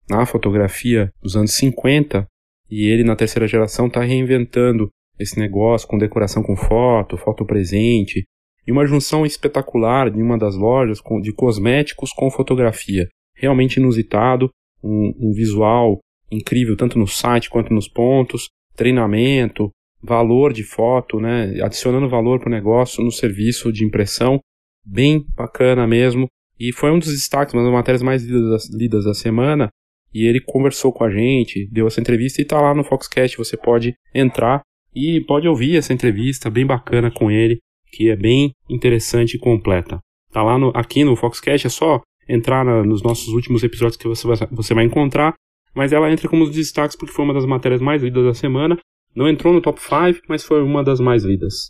na 0.07 0.27
fotografia 0.27 1.11
dos 1.23 1.35
anos 1.35 1.53
50 1.53 2.27
e 2.69 2.87
ele 2.87 3.03
na 3.03 3.15
terceira 3.15 3.47
geração 3.47 3.87
está 3.87 4.03
reinventando 4.03 4.91
esse 5.19 5.37
negócio 5.39 5.87
com 5.87 5.97
decoração 5.97 6.41
com 6.41 6.55
foto, 6.55 7.17
foto 7.17 7.45
presente, 7.45 8.23
e 8.65 8.71
uma 8.71 8.85
junção 8.85 9.25
espetacular 9.25 10.09
de 10.09 10.21
uma 10.21 10.37
das 10.37 10.55
lojas 10.55 10.99
de 11.21 11.33
cosméticos 11.33 12.11
com 12.13 12.29
fotografia. 12.31 13.07
Realmente 13.35 13.77
inusitado, 13.77 14.49
um, 14.83 15.13
um 15.19 15.31
visual 15.33 15.99
incrível 16.31 16.77
tanto 16.77 16.97
no 16.97 17.07
site 17.07 17.49
quanto 17.49 17.73
nos 17.73 17.87
pontos, 17.87 18.49
treinamento, 18.75 19.71
valor 20.01 20.53
de 20.53 20.63
foto, 20.63 21.19
né, 21.19 21.59
adicionando 21.61 22.07
valor 22.07 22.39
para 22.39 22.47
o 22.47 22.51
negócio 22.51 23.03
no 23.03 23.11
serviço 23.11 23.73
de 23.73 23.83
impressão, 23.83 24.39
bem 24.85 25.25
bacana 25.35 25.85
mesmo. 25.85 26.27
E 26.59 26.71
foi 26.73 26.91
um 26.91 26.99
dos 26.99 27.09
destaques, 27.09 27.53
uma 27.53 27.63
das 27.63 27.71
matérias 27.71 28.01
mais 28.01 28.23
lidas, 28.23 28.69
lidas 28.69 29.05
da 29.05 29.13
semana. 29.13 29.69
E 30.13 30.25
ele 30.25 30.41
conversou 30.41 30.91
com 30.91 31.03
a 31.03 31.09
gente, 31.09 31.67
deu 31.71 31.87
essa 31.87 32.01
entrevista 32.01 32.41
e 32.41 32.43
está 32.43 32.59
lá 32.59 32.73
no 32.73 32.83
Foxcast. 32.83 33.37
Você 33.37 33.55
pode 33.55 33.93
entrar 34.13 34.61
e 34.99 35.23
pode 35.23 35.47
ouvir 35.47 35.77
essa 35.77 35.93
entrevista 35.93 36.49
bem 36.49 36.65
bacana 36.65 37.09
com 37.09 37.31
ele, 37.31 37.59
que 37.91 38.09
é 38.09 38.15
bem 38.15 38.51
interessante 38.69 39.35
e 39.35 39.39
completa. 39.39 39.99
Tá 40.31 40.43
lá 40.43 40.57
no, 40.57 40.71
aqui 40.75 41.03
no 41.03 41.15
Foxcast, 41.15 41.65
é 41.65 41.69
só 41.69 42.01
entrar 42.27 42.65
na, 42.65 42.83
nos 42.83 43.01
nossos 43.01 43.29
últimos 43.29 43.63
episódios 43.63 43.97
que 43.97 44.07
você 44.07 44.27
vai, 44.27 44.37
você 44.51 44.73
vai 44.73 44.83
encontrar, 44.83 45.33
mas 45.73 45.93
ela 45.93 46.11
entra 46.11 46.27
como 46.27 46.49
destaques 46.49 46.95
porque 46.95 47.13
foi 47.13 47.23
uma 47.25 47.33
das 47.33 47.45
matérias 47.45 47.81
mais 47.81 48.03
lidas 48.03 48.23
da 48.23 48.33
semana. 48.33 48.77
Não 49.15 49.27
entrou 49.27 49.53
no 49.53 49.61
top 49.61 49.79
5, 49.81 50.25
mas 50.27 50.43
foi 50.43 50.61
uma 50.61 50.83
das 50.83 50.99
mais 50.99 51.23
lidas. 51.23 51.69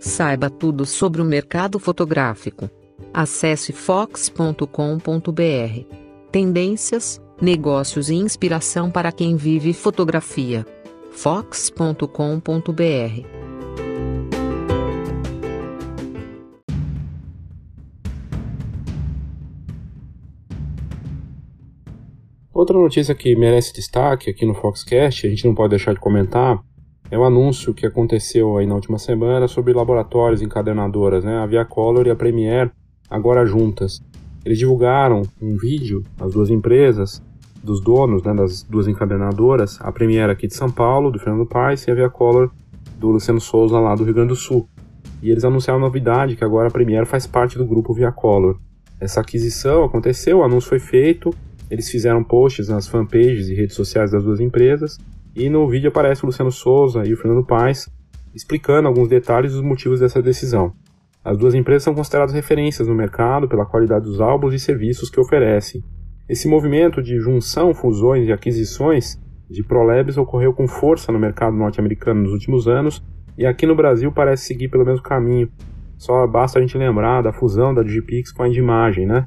Saiba 0.00 0.48
tudo 0.48 0.86
sobre 0.86 1.20
o 1.20 1.24
mercado 1.24 1.78
fotográfico. 1.78 2.70
Acesse 3.12 3.72
fox.com.br. 3.72 4.66
Tendências, 6.32 7.20
negócios 7.40 8.08
e 8.08 8.14
inspiração 8.14 8.90
para 8.90 9.12
quem 9.12 9.36
vive 9.36 9.72
fotografia. 9.72 10.66
fox.com.br 11.12 12.06
Outra 22.52 22.78
notícia 22.78 23.14
que 23.14 23.36
merece 23.36 23.74
destaque 23.74 24.30
aqui 24.30 24.46
no 24.46 24.54
Foxcast, 24.54 25.26
a 25.26 25.30
gente 25.30 25.44
não 25.44 25.54
pode 25.54 25.70
deixar 25.70 25.92
de 25.92 26.00
comentar, 26.00 26.58
é 27.10 27.18
o 27.18 27.22
anúncio 27.22 27.74
que 27.74 27.86
aconteceu 27.86 28.56
aí 28.56 28.66
na 28.66 28.74
última 28.74 28.98
semana 28.98 29.46
sobre 29.46 29.74
laboratórios 29.74 30.40
encadernadoras, 30.40 31.22
né? 31.22 31.36
A 31.36 31.46
Viacolor 31.46 32.06
e 32.06 32.10
a 32.10 32.16
Premiere 32.16 32.70
agora 33.10 33.44
juntas. 33.44 34.00
Eles 34.46 34.60
divulgaram 34.60 35.22
um 35.42 35.56
vídeo, 35.56 36.04
as 36.20 36.32
duas 36.32 36.50
empresas, 36.50 37.20
dos 37.64 37.80
donos 37.80 38.22
né, 38.22 38.32
das 38.32 38.62
duas 38.62 38.86
encadernadoras, 38.86 39.76
a 39.80 39.90
Premiere 39.90 40.30
aqui 40.30 40.46
de 40.46 40.54
São 40.54 40.70
Paulo, 40.70 41.10
do 41.10 41.18
Fernando 41.18 41.44
Paes, 41.44 41.84
e 41.84 41.90
a 41.90 41.94
Via 41.96 42.08
Color 42.08 42.52
do 42.96 43.08
Luciano 43.10 43.40
Souza 43.40 43.80
lá 43.80 43.96
do 43.96 44.04
Rio 44.04 44.14
Grande 44.14 44.28
do 44.28 44.36
Sul. 44.36 44.68
E 45.20 45.32
eles 45.32 45.42
anunciaram 45.42 45.80
a 45.80 45.82
novidade 45.82 46.36
que 46.36 46.44
agora 46.44 46.68
a 46.68 46.70
Premiere 46.70 47.04
faz 47.06 47.26
parte 47.26 47.58
do 47.58 47.66
grupo 47.66 47.92
Via 47.92 48.12
Color. 48.12 48.56
Essa 49.00 49.20
aquisição 49.20 49.82
aconteceu, 49.82 50.38
o 50.38 50.44
anúncio 50.44 50.68
foi 50.68 50.78
feito, 50.78 51.34
eles 51.68 51.90
fizeram 51.90 52.22
posts 52.22 52.68
nas 52.68 52.86
fanpages 52.86 53.48
e 53.48 53.54
redes 53.56 53.74
sociais 53.74 54.12
das 54.12 54.22
duas 54.22 54.38
empresas, 54.38 54.96
e 55.34 55.50
no 55.50 55.68
vídeo 55.68 55.88
aparece 55.88 56.22
o 56.22 56.26
Luciano 56.26 56.52
Souza 56.52 57.02
e 57.04 57.12
o 57.12 57.16
Fernando 57.16 57.44
Paes 57.44 57.88
explicando 58.32 58.86
alguns 58.86 59.08
detalhes 59.08 59.54
e 59.54 59.56
os 59.56 59.62
motivos 59.62 59.98
dessa 59.98 60.22
decisão. 60.22 60.72
As 61.26 61.36
duas 61.36 61.56
empresas 61.56 61.82
são 61.82 61.92
consideradas 61.92 62.32
referências 62.32 62.86
no 62.86 62.94
mercado 62.94 63.48
pela 63.48 63.66
qualidade 63.66 64.04
dos 64.04 64.20
álbuns 64.20 64.54
e 64.54 64.60
serviços 64.60 65.10
que 65.10 65.18
oferecem. 65.18 65.82
Esse 66.28 66.46
movimento 66.46 67.02
de 67.02 67.18
junção, 67.18 67.74
fusões 67.74 68.28
e 68.28 68.32
aquisições 68.32 69.20
de 69.50 69.64
Prolabs 69.64 70.16
ocorreu 70.16 70.54
com 70.54 70.68
força 70.68 71.10
no 71.10 71.18
mercado 71.18 71.56
norte-americano 71.56 72.22
nos 72.22 72.30
últimos 72.30 72.68
anos 72.68 73.02
e 73.36 73.44
aqui 73.44 73.66
no 73.66 73.74
Brasil 73.74 74.12
parece 74.12 74.44
seguir 74.44 74.68
pelo 74.68 74.84
mesmo 74.84 75.02
caminho. 75.02 75.50
Só 75.98 76.28
basta 76.28 76.60
a 76.60 76.62
gente 76.62 76.78
lembrar 76.78 77.22
da 77.22 77.32
fusão 77.32 77.74
da 77.74 77.82
Digipix 77.82 78.30
com 78.30 78.44
a 78.44 78.48
Indimagem, 78.48 79.04
né? 79.04 79.26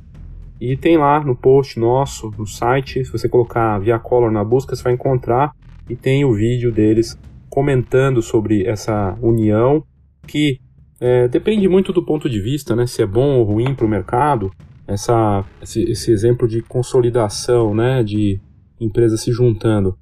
E 0.58 0.78
tem 0.78 0.98
lá 0.98 1.20
no 1.22 1.36
post 1.36 1.78
nosso, 1.78 2.32
no 2.38 2.48
site, 2.48 3.04
se 3.04 3.12
você 3.12 3.28
colocar 3.28 3.78
via 3.78 4.00
Color 4.00 4.32
na 4.32 4.46
busca, 4.46 4.74
você 4.74 4.84
vai 4.84 4.94
encontrar 4.94 5.52
e 5.90 5.98
tem 5.98 6.24
o 6.24 6.32
vídeo 6.32 6.72
deles 6.72 7.20
comentando 7.50 8.22
sobre 8.22 8.66
essa 8.66 9.18
união 9.22 9.84
que 10.26 10.60
é, 11.00 11.28
depende 11.28 11.68
muito 11.68 11.94
do 11.94 12.04
ponto 12.04 12.30
de 12.30 12.42
vista, 12.42 12.76
né? 12.76 12.86
Se 12.86 13.02
é 13.02 13.06
bom 13.06 13.38
ou 13.38 13.44
ruim 13.44 13.74
para 13.74 13.86
o 13.86 13.90
mercado. 13.90 14.52
Essa, 14.88 15.46
esse, 15.62 15.84
esse, 15.84 16.12
exemplo 16.12 16.48
de 16.48 16.62
consolidação, 16.62 17.76
né? 17.76 18.04
De 18.04 18.40
empresas 18.80 19.22
se 19.22 19.32
juntando. 19.32 19.98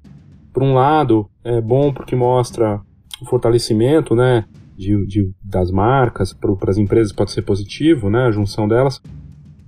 Por 0.52 0.62
um 0.62 0.74
lado, 0.74 1.28
é 1.44 1.60
bom 1.60 1.92
porque 1.92 2.16
mostra 2.16 2.80
o 3.20 3.26
fortalecimento, 3.26 4.14
né? 4.14 4.44
de, 4.78 5.04
de 5.06 5.32
das 5.42 5.72
marcas 5.72 6.32
para 6.32 6.70
as 6.70 6.78
empresas 6.78 7.12
pode 7.12 7.32
ser 7.32 7.42
positivo, 7.42 8.08
né, 8.08 8.26
a 8.26 8.30
junção 8.30 8.68
delas. 8.68 9.02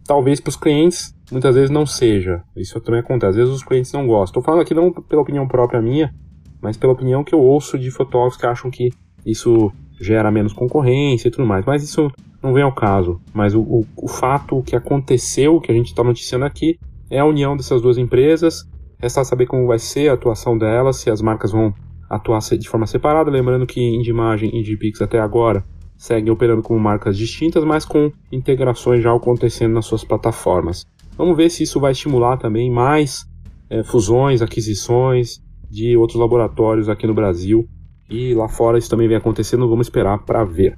Talvez 0.07 0.41
para 0.41 0.51
os 0.51 0.57
clientes 0.57 1.15
muitas 1.33 1.57
vezes 1.57 1.71
não 1.71 1.85
seja. 1.85 2.43
Isso 2.57 2.81
também 2.81 3.01
acontece. 3.01 3.31
Às 3.31 3.37
vezes 3.37 3.53
os 3.53 3.63
clientes 3.63 3.93
não 3.93 4.07
gostam. 4.07 4.41
Estou 4.41 4.43
falando 4.43 4.63
aqui 4.63 4.73
não 4.73 4.93
pela 4.93 5.23
opinião 5.23 5.47
própria 5.49 5.83
minha, 5.83 6.15
mas 6.63 6.77
pela 6.77 6.93
opinião 6.93 7.25
que 7.25 7.35
eu 7.35 7.41
ouço 7.41 7.79
de 7.79 7.91
fotógrafos 7.91 8.39
que 8.39 8.47
acham 8.47 8.71
que 8.71 8.91
isso 9.27 9.73
gera 10.01 10.31
menos 10.31 10.53
concorrência 10.53 11.29
e 11.29 11.31
tudo 11.31 11.47
mais. 11.47 11.65
Mas 11.65 11.83
isso 11.83 12.11
não 12.43 12.53
vem 12.53 12.63
ao 12.63 12.75
caso. 12.75 13.21
Mas 13.33 13.55
o, 13.55 13.61
o, 13.61 13.87
o 13.97 14.09
fato 14.09 14.63
que 14.63 14.75
aconteceu, 14.75 15.61
que 15.61 15.71
a 15.71 15.75
gente 15.75 15.89
está 15.89 16.03
noticiando 16.03 16.45
aqui, 16.45 16.79
é 17.11 17.19
a 17.19 17.25
união 17.25 17.57
dessas 17.57 17.83
duas 17.83 17.99
empresas. 17.99 18.65
Resta 18.99 19.25
saber 19.25 19.47
como 19.47 19.67
vai 19.67 19.79
ser 19.79 20.09
a 20.09 20.15
atuação 20.15 20.57
delas, 20.57 20.97
se 20.97 21.11
as 21.11 21.21
marcas 21.21 21.53
vão 21.53 21.75
atuar 22.09 22.41
de 22.41 22.69
forma 22.69 22.87
separada. 22.87 23.31
Lembrando 23.31 23.67
que 23.67 23.81
Indimagem 23.81 24.51
e 24.51 24.61
Indipix 24.61 25.01
até 25.01 25.19
agora 25.19 25.65
seguem 25.97 26.33
operando 26.33 26.63
como 26.63 26.81
marcas 26.81 27.17
distintas, 27.17 27.63
mas 27.63 27.85
com 27.85 28.11
integrações 28.33 29.03
já 29.03 29.15
acontecendo 29.15 29.75
nas 29.75 29.87
suas 29.87 30.03
plataformas. 30.03 30.87
Vamos 31.17 31.37
ver 31.37 31.51
se 31.51 31.63
isso 31.63 31.79
vai 31.79 31.93
estimular 31.93 32.39
também 32.39 32.71
mais 32.71 33.27
é, 33.69 33.85
fusões, 33.85 34.41
aquisições 34.41 35.43
de 35.71 35.97
outros 35.97 36.19
laboratórios 36.19 36.89
aqui 36.89 37.07
no 37.07 37.15
Brasil. 37.15 37.69
E 38.11 38.35
lá 38.35 38.49
fora 38.49 38.77
isso 38.77 38.91
também 38.91 39.07
vem 39.07 39.17
acontecendo, 39.17 39.69
vamos 39.69 39.87
esperar 39.87 40.19
para 40.19 40.43
ver. 40.43 40.77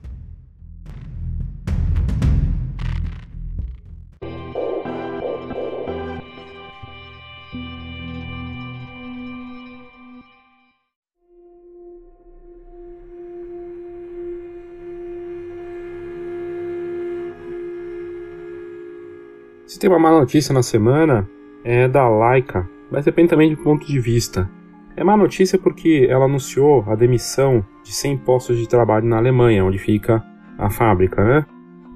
Se 19.67 19.79
tem 19.79 19.89
uma 19.89 19.99
má 19.99 20.11
notícia 20.11 20.53
na 20.53 20.63
semana, 20.63 21.27
é 21.65 21.89
da 21.89 22.07
Laika, 22.07 22.69
mas 22.91 23.07
depende 23.07 23.31
também 23.31 23.49
de 23.49 23.57
ponto 23.57 23.87
de 23.87 23.99
vista. 23.99 24.47
É 24.97 25.03
má 25.03 25.17
notícia 25.17 25.59
porque 25.59 26.07
ela 26.09 26.27
anunciou 26.27 26.85
a 26.87 26.95
demissão 26.95 27.65
de 27.83 27.93
100 27.93 28.19
postos 28.19 28.59
de 28.59 28.69
trabalho 28.69 29.07
na 29.07 29.17
Alemanha, 29.17 29.65
onde 29.65 29.79
fica 29.79 30.23
a 30.59 30.69
fábrica, 30.69 31.25
né? 31.25 31.47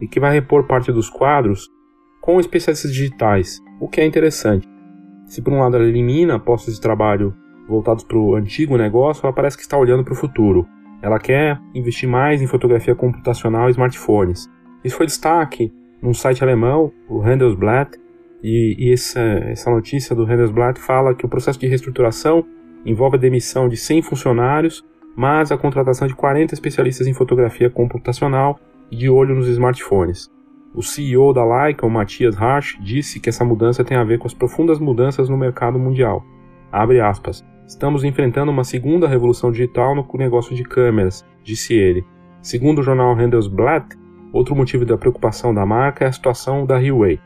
E 0.00 0.08
que 0.08 0.18
vai 0.18 0.32
repor 0.32 0.64
parte 0.64 0.90
dos 0.90 1.10
quadros 1.10 1.68
com 2.20 2.40
especialistas 2.40 2.92
digitais, 2.92 3.62
o 3.80 3.88
que 3.88 4.00
é 4.00 4.06
interessante. 4.06 4.66
Se 5.26 5.42
por 5.42 5.52
um 5.52 5.60
lado 5.60 5.76
ela 5.76 5.86
elimina 5.86 6.38
postos 6.38 6.74
de 6.74 6.80
trabalho 6.80 7.34
voltados 7.68 8.02
para 8.02 8.18
o 8.18 8.34
antigo 8.34 8.76
negócio, 8.76 9.24
ela 9.24 9.32
parece 9.32 9.56
que 9.56 9.62
está 9.62 9.76
olhando 9.76 10.04
para 10.04 10.12
o 10.12 10.16
futuro. 10.16 10.66
Ela 11.02 11.18
quer 11.18 11.60
investir 11.74 12.08
mais 12.08 12.40
em 12.40 12.46
fotografia 12.46 12.94
computacional 12.94 13.68
e 13.68 13.72
smartphones. 13.72 14.50
Isso 14.82 14.96
foi 14.96 15.06
destaque 15.06 15.72
num 16.00 16.14
site 16.14 16.42
alemão, 16.42 16.92
o 17.08 17.20
Handelsblatt, 17.20 17.98
e, 18.42 18.76
e 18.78 18.92
essa, 18.92 19.20
essa 19.20 19.70
notícia 19.70 20.14
do 20.14 20.24
Handelsblatt 20.24 20.78
fala 20.80 21.14
que 21.14 21.26
o 21.26 21.28
processo 21.28 21.58
de 21.58 21.66
reestruturação 21.66 22.44
envolve 22.86 23.16
a 23.16 23.20
demissão 23.20 23.68
de 23.68 23.76
100 23.76 24.02
funcionários, 24.02 24.82
mas 25.14 25.52
a 25.52 25.58
contratação 25.58 26.06
de 26.06 26.14
40 26.14 26.54
especialistas 26.54 27.06
em 27.06 27.12
fotografia 27.12 27.68
computacional 27.68 28.58
e 28.90 28.96
de 28.96 29.10
olho 29.10 29.34
nos 29.34 29.48
smartphones. 29.48 30.30
O 30.74 30.82
CEO 30.82 31.32
da 31.32 31.44
Leica, 31.44 31.84
o 31.84 31.90
Matthias 31.90 32.40
Harsch, 32.40 32.78
disse 32.80 33.18
que 33.18 33.28
essa 33.28 33.44
mudança 33.44 33.84
tem 33.84 33.96
a 33.96 34.04
ver 34.04 34.18
com 34.18 34.26
as 34.26 34.34
profundas 34.34 34.78
mudanças 34.78 35.28
no 35.28 35.36
mercado 35.36 35.78
mundial. 35.78 36.24
Abre 36.70 37.00
aspas. 37.00 37.44
Estamos 37.66 38.04
enfrentando 38.04 38.52
uma 38.52 38.62
segunda 38.62 39.08
revolução 39.08 39.50
digital 39.50 39.94
no 39.94 40.06
negócio 40.14 40.54
de 40.54 40.62
câmeras, 40.62 41.24
disse 41.42 41.74
ele. 41.74 42.04
Segundo 42.40 42.78
o 42.78 42.82
jornal 42.82 43.14
Handelsblatt, 43.14 43.96
Outro 44.36 44.54
motivo 44.54 44.84
da 44.84 44.98
preocupação 44.98 45.54
da 45.54 45.64
marca 45.64 46.04
é 46.04 46.08
a 46.08 46.12
situação 46.12 46.66
da 46.66 46.76
Huawei. 46.76 47.18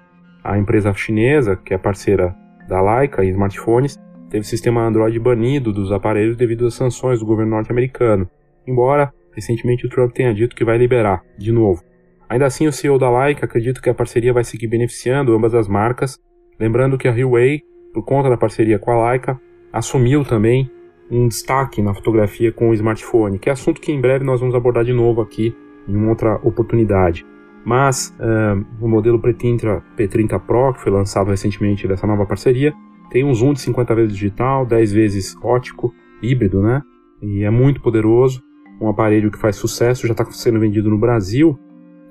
A 0.44 0.56
empresa 0.56 0.94
chinesa, 0.94 1.56
que 1.56 1.74
é 1.74 1.78
parceira 1.78 2.36
da 2.68 2.80
Leica 2.80 3.24
em 3.24 3.30
smartphones, 3.30 3.98
teve 4.30 4.42
o 4.42 4.48
sistema 4.48 4.86
Android 4.86 5.18
banido 5.18 5.72
dos 5.72 5.90
aparelhos 5.92 6.36
devido 6.36 6.66
às 6.66 6.74
sanções 6.74 7.18
do 7.18 7.26
governo 7.26 7.50
norte-americano, 7.50 8.30
embora 8.66 9.12
recentemente 9.34 9.86
o 9.86 9.88
Trump 9.90 10.12
tenha 10.12 10.32
dito 10.32 10.56
que 10.56 10.64
vai 10.64 10.78
liberar 10.78 11.22
de 11.36 11.52
novo. 11.52 11.82
Ainda 12.28 12.46
assim, 12.46 12.68
o 12.68 12.72
CEO 12.72 12.96
da 12.96 13.10
Leica 13.10 13.44
acredita 13.44 13.80
que 13.80 13.90
a 13.90 13.94
parceria 13.94 14.32
vai 14.32 14.44
seguir 14.44 14.68
beneficiando 14.68 15.34
ambas 15.34 15.52
as 15.52 15.66
marcas, 15.66 16.16
lembrando 16.58 16.96
que 16.96 17.08
a 17.08 17.12
Huawei, 17.12 17.62
por 17.92 18.04
conta 18.04 18.30
da 18.30 18.36
parceria 18.36 18.78
com 18.78 18.92
a 18.92 19.10
Leica, 19.10 19.38
assumiu 19.72 20.24
também 20.24 20.70
um 21.10 21.26
destaque 21.26 21.82
na 21.82 21.92
fotografia 21.92 22.52
com 22.52 22.70
o 22.70 22.74
smartphone, 22.74 23.38
que 23.38 23.48
é 23.48 23.52
assunto 23.52 23.80
que 23.80 23.90
em 23.90 24.00
breve 24.00 24.24
nós 24.24 24.38
vamos 24.38 24.54
abordar 24.54 24.84
de 24.84 24.92
novo 24.92 25.20
aqui 25.20 25.52
em 25.88 25.96
uma 25.96 26.10
outra 26.10 26.36
oportunidade. 26.44 27.26
Mas 27.64 28.14
uh, 28.20 28.64
o 28.80 28.88
modelo 28.88 29.20
Pretintra 29.20 29.82
P30 29.96 30.40
Pro, 30.40 30.72
que 30.72 30.80
foi 30.80 30.92
lançado 30.92 31.30
recentemente 31.30 31.88
dessa 31.88 32.06
nova 32.06 32.24
parceria, 32.24 32.72
tem 33.10 33.24
um 33.24 33.34
zoom 33.34 33.52
de 33.52 33.60
50 33.60 33.94
vezes 33.94 34.14
digital, 34.14 34.64
10 34.64 34.92
vezes 34.92 35.36
ótico, 35.42 35.92
híbrido, 36.22 36.62
né? 36.62 36.82
E 37.20 37.42
é 37.42 37.50
muito 37.50 37.80
poderoso, 37.80 38.42
um 38.80 38.88
aparelho 38.88 39.30
que 39.30 39.38
faz 39.38 39.56
sucesso, 39.56 40.06
já 40.06 40.12
está 40.12 40.24
sendo 40.26 40.58
vendido 40.58 40.88
no 40.88 40.98
Brasil 40.98 41.58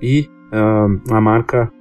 e 0.02 0.30
uh, 0.52 1.14
a 1.14 1.20
marca 1.20 1.72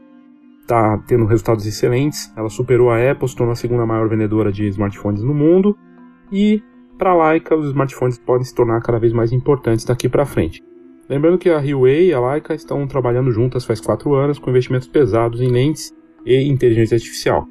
está 0.63 0.99
tendo 1.07 1.25
resultados 1.25 1.67
excelentes. 1.67 2.33
Ela 2.37 2.49
superou 2.49 2.91
a 2.91 3.11
Apple, 3.11 3.29
se 3.29 3.37
tornou 3.37 3.53
a 3.53 3.57
segunda 3.57 3.85
maior 3.85 4.09
vendedora 4.09 4.53
de 4.53 4.67
smartphones 4.69 5.23
no 5.23 5.35
mundo 5.35 5.77
e 6.33 6.63
para 6.97 7.11
a 7.11 7.31
Leica 7.31 7.55
os 7.55 7.67
smartphones 7.67 8.19
podem 8.19 8.45
se 8.45 8.55
tornar 8.55 8.81
cada 8.81 8.99
vez 8.99 9.13
mais 9.13 9.33
importantes 9.33 9.85
daqui 9.85 10.09
para 10.09 10.27
frente. 10.27 10.63
Lembrando 11.09 11.39
que 11.39 11.49
a 11.49 11.59
Huawei 11.59 12.09
e 12.09 12.13
a 12.13 12.21
Leica 12.21 12.55
estão 12.55 12.87
trabalhando 12.87 13.31
juntas 13.31 13.65
faz 13.65 13.81
quatro 13.81 14.15
anos 14.15 14.39
com 14.39 14.51
investimentos 14.51 14.89
pesados 14.89 15.41
em 15.41 15.49
lentes 15.49 15.95
e 16.25 16.37
inteligência 16.49 16.97
artificial. 16.97 17.47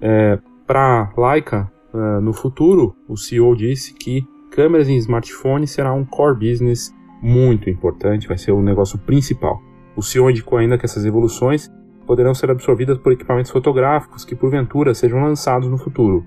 É, 0.00 0.38
Para 0.70 1.10
a 1.16 1.32
Leica, 1.32 1.68
uh, 1.92 2.20
no 2.20 2.32
futuro, 2.32 2.94
o 3.08 3.16
CEO 3.16 3.56
disse 3.56 3.92
que 3.92 4.24
câmeras 4.52 4.88
em 4.88 4.94
smartphones 4.98 5.72
será 5.72 5.92
um 5.92 6.04
core 6.04 6.48
business 6.48 6.94
muito 7.20 7.68
importante, 7.68 8.28
vai 8.28 8.38
ser 8.38 8.52
o 8.52 8.62
negócio 8.62 8.96
principal. 8.96 9.60
O 9.96 10.00
CEO 10.00 10.30
indicou 10.30 10.58
ainda 10.58 10.78
que 10.78 10.84
essas 10.84 11.04
evoluções 11.04 11.68
poderão 12.06 12.32
ser 12.34 12.52
absorvidas 12.52 12.98
por 12.98 13.10
equipamentos 13.12 13.50
fotográficos 13.50 14.24
que 14.24 14.36
porventura 14.36 14.94
sejam 14.94 15.20
lançados 15.20 15.68
no 15.68 15.76
futuro. 15.76 16.24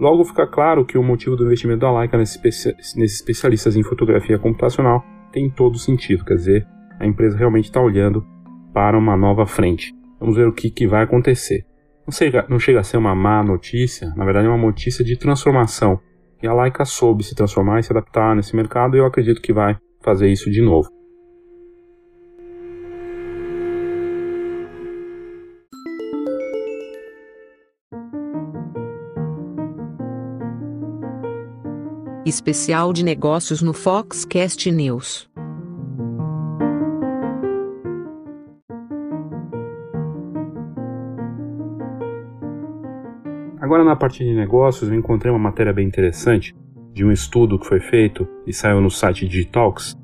Logo 0.00 0.24
fica 0.24 0.48
claro 0.48 0.84
que 0.84 0.98
o 0.98 1.02
motivo 1.04 1.36
do 1.36 1.44
investimento 1.44 1.82
da 1.82 1.96
Leica 1.96 2.18
nesses 2.18 2.66
especialistas 2.96 3.76
em 3.76 3.84
fotografia 3.84 4.36
computacional 4.36 5.04
tem 5.30 5.48
todo 5.48 5.78
sentido, 5.78 6.24
quer 6.24 6.34
dizer, 6.34 6.66
a 6.98 7.06
empresa 7.06 7.38
realmente 7.38 7.66
está 7.66 7.80
olhando 7.80 8.26
para 8.74 8.98
uma 8.98 9.16
nova 9.16 9.46
frente. 9.46 9.94
Vamos 10.18 10.34
ver 10.34 10.48
o 10.48 10.52
que, 10.52 10.70
que 10.70 10.88
vai 10.88 11.04
acontecer. 11.04 11.64
Não 12.06 12.12
chega, 12.12 12.46
não 12.48 12.60
chega 12.60 12.78
a 12.78 12.84
ser 12.84 12.98
uma 12.98 13.16
má 13.16 13.42
notícia, 13.42 14.14
na 14.14 14.24
verdade 14.24 14.46
é 14.46 14.48
uma 14.48 14.56
notícia 14.56 15.04
de 15.04 15.16
transformação. 15.16 15.98
E 16.40 16.46
a 16.46 16.52
Laika 16.52 16.84
soube 16.84 17.24
se 17.24 17.34
transformar 17.34 17.80
e 17.80 17.82
se 17.82 17.90
adaptar 17.90 18.36
nesse 18.36 18.54
mercado 18.54 18.94
e 18.94 19.00
eu 19.00 19.06
acredito 19.06 19.42
que 19.42 19.52
vai 19.52 19.76
fazer 20.02 20.28
isso 20.28 20.48
de 20.48 20.62
novo. 20.62 20.88
Especial 32.24 32.92
de 32.92 33.04
negócios 33.04 33.60
no 33.62 33.72
Foxcast 33.72 34.70
News. 34.70 35.28
Agora 43.66 43.82
na 43.82 43.96
parte 43.96 44.24
de 44.24 44.32
negócios 44.32 44.88
eu 44.88 44.96
encontrei 44.96 45.28
uma 45.28 45.40
matéria 45.40 45.72
bem 45.72 45.84
interessante 45.84 46.54
de 46.92 47.04
um 47.04 47.10
estudo 47.10 47.58
que 47.58 47.66
foi 47.66 47.80
feito 47.80 48.24
e 48.46 48.52
saiu 48.52 48.80
no 48.80 48.88
site 48.88 49.26
Digitalks, 49.26 49.98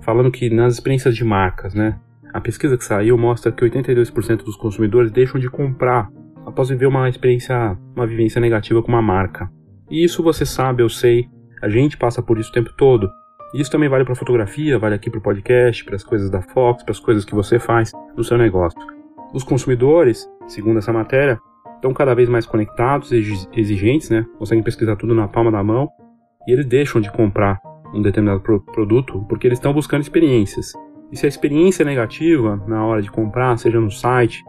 falando 0.00 0.32
que 0.32 0.50
nas 0.50 0.74
experiências 0.74 1.14
de 1.14 1.22
marcas, 1.22 1.74
né, 1.74 1.96
a 2.32 2.40
pesquisa 2.40 2.76
que 2.76 2.84
saiu 2.84 3.16
mostra 3.16 3.52
que 3.52 3.64
82% 3.64 4.42
dos 4.42 4.56
consumidores 4.56 5.12
deixam 5.12 5.40
de 5.40 5.48
comprar 5.48 6.10
após 6.44 6.70
viver 6.70 6.86
uma 6.86 7.08
experiência, 7.08 7.78
uma 7.94 8.04
vivência 8.04 8.40
negativa 8.40 8.82
com 8.82 8.88
uma 8.88 9.00
marca. 9.00 9.48
E 9.88 10.02
isso 10.02 10.20
você 10.20 10.44
sabe, 10.44 10.82
eu 10.82 10.88
sei, 10.88 11.28
a 11.62 11.68
gente 11.68 11.96
passa 11.96 12.20
por 12.20 12.36
isso 12.36 12.50
o 12.50 12.52
tempo 12.52 12.72
todo. 12.76 13.08
Isso 13.54 13.70
também 13.70 13.88
vale 13.88 14.04
para 14.04 14.16
fotografia, 14.16 14.76
vale 14.76 14.96
aqui 14.96 15.08
para 15.08 15.20
o 15.20 15.22
podcast, 15.22 15.84
para 15.84 15.94
as 15.94 16.02
coisas 16.02 16.28
da 16.30 16.42
Fox, 16.42 16.82
para 16.82 16.90
as 16.90 16.98
coisas 16.98 17.24
que 17.24 17.32
você 17.32 17.60
faz 17.60 17.92
no 18.16 18.24
seu 18.24 18.36
negócio. 18.36 18.76
Os 19.32 19.44
consumidores, 19.44 20.28
segundo 20.48 20.80
essa 20.80 20.92
matéria, 20.92 21.38
estão 21.84 21.92
cada 21.92 22.14
vez 22.14 22.30
mais 22.30 22.46
conectados, 22.46 23.12
exigentes, 23.12 24.08
né? 24.08 24.24
Conseguem 24.38 24.64
pesquisar 24.64 24.96
tudo 24.96 25.14
na 25.14 25.28
palma 25.28 25.52
da 25.52 25.62
mão 25.62 25.90
e 26.48 26.52
eles 26.52 26.64
deixam 26.64 26.98
de 26.98 27.12
comprar 27.12 27.60
um 27.92 28.00
determinado 28.00 28.40
pro 28.40 28.60
produto 28.60 29.22
porque 29.28 29.46
eles 29.46 29.58
estão 29.58 29.74
buscando 29.74 30.00
experiências. 30.00 30.72
E 31.12 31.16
se 31.16 31.26
a 31.26 31.28
experiência 31.28 31.82
é 31.82 31.86
negativa 31.86 32.56
na 32.66 32.84
hora 32.86 33.02
de 33.02 33.10
comprar, 33.10 33.58
seja 33.58 33.78
no 33.78 33.90
site, 33.90 34.42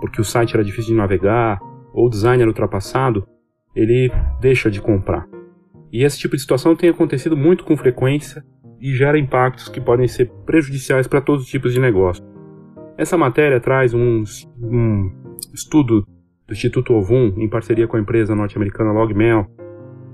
porque 0.00 0.20
o 0.20 0.24
site 0.24 0.54
era 0.54 0.62
difícil 0.62 0.90
de 0.90 0.98
navegar 0.98 1.58
ou 1.94 2.06
o 2.06 2.10
design 2.10 2.42
era 2.42 2.50
ultrapassado, 2.50 3.26
ele 3.74 4.12
deixa 4.38 4.70
de 4.70 4.80
comprar. 4.80 5.26
E 5.90 6.04
esse 6.04 6.18
tipo 6.18 6.36
de 6.36 6.42
situação 6.42 6.76
tem 6.76 6.90
acontecido 6.90 7.36
muito 7.36 7.64
com 7.64 7.74
frequência 7.74 8.44
e 8.78 8.92
gera 8.94 9.18
impactos 9.18 9.68
que 9.68 9.80
podem 9.80 10.06
ser 10.06 10.30
prejudiciais 10.44 11.06
para 11.06 11.22
todos 11.22 11.44
os 11.44 11.48
tipos 11.48 11.72
de 11.72 11.80
negócio. 11.80 12.22
Essa 12.98 13.16
matéria 13.16 13.60
traz 13.60 13.94
um, 13.94 14.24
um 14.62 15.10
estudo 15.54 16.06
do 16.46 16.52
Instituto 16.52 16.94
Ovum, 16.94 17.34
em 17.36 17.48
parceria 17.48 17.86
com 17.86 17.96
a 17.96 18.00
empresa 18.00 18.34
norte-americana 18.34 18.92
Logmail, 18.92 19.46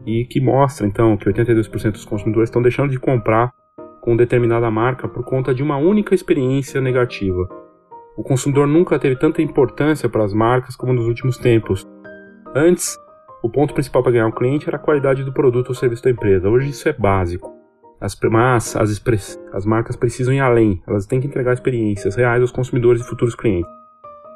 e 0.06 0.24
que 0.24 0.40
mostra 0.40 0.86
então 0.86 1.16
que 1.16 1.26
82% 1.26 1.92
dos 1.92 2.04
consumidores 2.04 2.48
estão 2.48 2.62
deixando 2.62 2.90
de 2.90 2.98
comprar 2.98 3.52
com 4.00 4.16
determinada 4.16 4.70
marca 4.70 5.06
por 5.06 5.24
conta 5.24 5.54
de 5.54 5.62
uma 5.62 5.76
única 5.76 6.14
experiência 6.14 6.80
negativa. 6.80 7.48
O 8.16 8.22
consumidor 8.22 8.66
nunca 8.66 8.98
teve 8.98 9.16
tanta 9.16 9.42
importância 9.42 10.08
para 10.08 10.24
as 10.24 10.32
marcas 10.32 10.74
como 10.74 10.92
nos 10.92 11.06
últimos 11.06 11.36
tempos. 11.36 11.86
Antes, 12.54 12.96
o 13.42 13.50
ponto 13.50 13.74
principal 13.74 14.02
para 14.02 14.12
ganhar 14.12 14.26
um 14.26 14.32
cliente 14.32 14.66
era 14.66 14.76
a 14.76 14.80
qualidade 14.80 15.22
do 15.24 15.32
produto 15.32 15.68
ou 15.68 15.74
serviço 15.74 16.02
da 16.02 16.10
empresa. 16.10 16.48
Hoje 16.48 16.70
isso 16.70 16.88
é 16.88 16.92
básico. 16.92 17.54
As, 18.00 18.18
mas 18.30 18.76
as, 18.76 19.38
as 19.52 19.66
marcas 19.66 19.96
precisam 19.96 20.32
ir 20.32 20.40
além, 20.40 20.82
elas 20.86 21.06
têm 21.06 21.20
que 21.20 21.26
entregar 21.26 21.52
experiências 21.52 22.16
reais 22.16 22.40
aos 22.40 22.52
consumidores 22.52 23.02
e 23.02 23.04
futuros 23.04 23.34
clientes. 23.34 23.77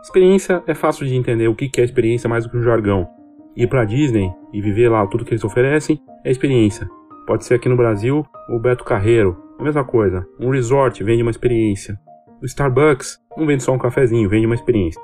Experiência 0.03 0.65
é 0.67 0.75
fácil 0.75 1.07
de 1.07 1.15
entender 1.15 1.47
o 1.47 1.55
que 1.55 1.81
é 1.81 1.85
experiência 1.85 2.29
mais 2.29 2.45
do 2.45 2.51
que 2.51 2.57
o 2.57 2.63
jargão. 2.63 3.09
Ir 3.57 3.69
para 3.69 3.85
Disney 3.85 4.29
e 4.53 4.61
viver 4.61 4.89
lá 4.89 5.07
tudo 5.07 5.25
que 5.25 5.31
eles 5.33 5.45
oferecem 5.45 6.01
é 6.25 6.31
experiência. 6.31 6.89
Pode 7.25 7.45
ser 7.45 7.55
aqui 7.55 7.69
no 7.69 7.77
Brasil 7.77 8.27
o 8.49 8.59
Beto 8.59 8.83
Carreiro, 8.83 9.41
a 9.61 9.63
mesma 9.63 9.85
coisa. 9.85 10.27
Um 10.41 10.51
resort 10.51 11.05
vende 11.05 11.23
uma 11.23 11.31
experiência. 11.31 11.97
O 12.43 12.47
Starbucks 12.47 13.21
não 13.37 13.47
vende 13.47 13.63
só 13.63 13.73
um 13.73 13.79
cafezinho, 13.79 14.29
vende 14.29 14.45
uma 14.45 14.57
experiência. 14.57 15.01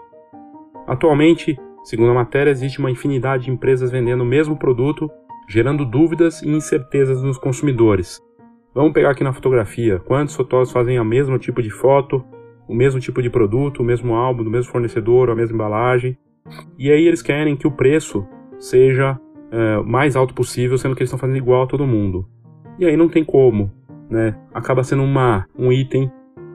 Atualmente, 0.85 1.57
segundo 1.85 2.11
a 2.11 2.15
matéria, 2.15 2.51
existe 2.51 2.81
uma 2.81 2.91
infinidade 2.91 3.45
de 3.45 3.53
empresas 3.53 3.93
vendendo 3.93 4.23
o 4.23 4.27
mesmo 4.27 4.59
produto, 4.59 5.09
gerando 5.49 5.85
dúvidas 5.85 6.43
e 6.43 6.49
incertezas 6.49 7.23
nos 7.23 7.39
consumidores. 7.39 8.21
Vamos 8.75 8.93
pegar 8.93 9.11
aqui 9.11 9.23
na 9.23 9.33
fotografia. 9.33 10.01
Quantos 10.01 10.35
fotógrafos 10.35 10.73
fazem 10.73 10.99
o 10.99 11.05
mesmo 11.05 11.39
tipo 11.39 11.63
de 11.63 11.71
foto, 11.71 12.25
o 12.68 12.74
mesmo 12.74 13.00
tipo 13.00 13.22
de 13.22 13.31
produto, 13.31 13.81
o 13.81 13.85
mesmo 13.85 14.14
álbum, 14.14 14.44
do 14.44 14.50
mesmo 14.50 14.70
fornecedor, 14.70 15.31
a 15.31 15.35
mesma 15.35 15.54
embalagem? 15.54 16.16
E 16.78 16.90
aí 16.90 17.07
eles 17.07 17.22
querem 17.22 17.57
que 17.57 17.66
o 17.66 17.72
preço 17.72 18.26
seja 18.59 19.18
é, 19.50 19.78
mais 19.83 20.14
alto 20.14 20.35
possível, 20.35 20.76
sendo 20.76 20.94
que 20.94 21.02
eles 21.02 21.09
estão 21.09 21.18
fazendo 21.18 21.38
igual 21.38 21.62
a 21.62 21.66
todo 21.66 21.87
mundo. 21.87 22.28
E 22.78 22.85
aí 22.85 22.96
não 22.96 23.09
tem 23.09 23.24
como, 23.24 23.72
né? 24.09 24.38
Acaba 24.52 24.85
sendo 24.85 25.02
uma, 25.02 25.46
um 25.59 25.72
item 25.72 26.11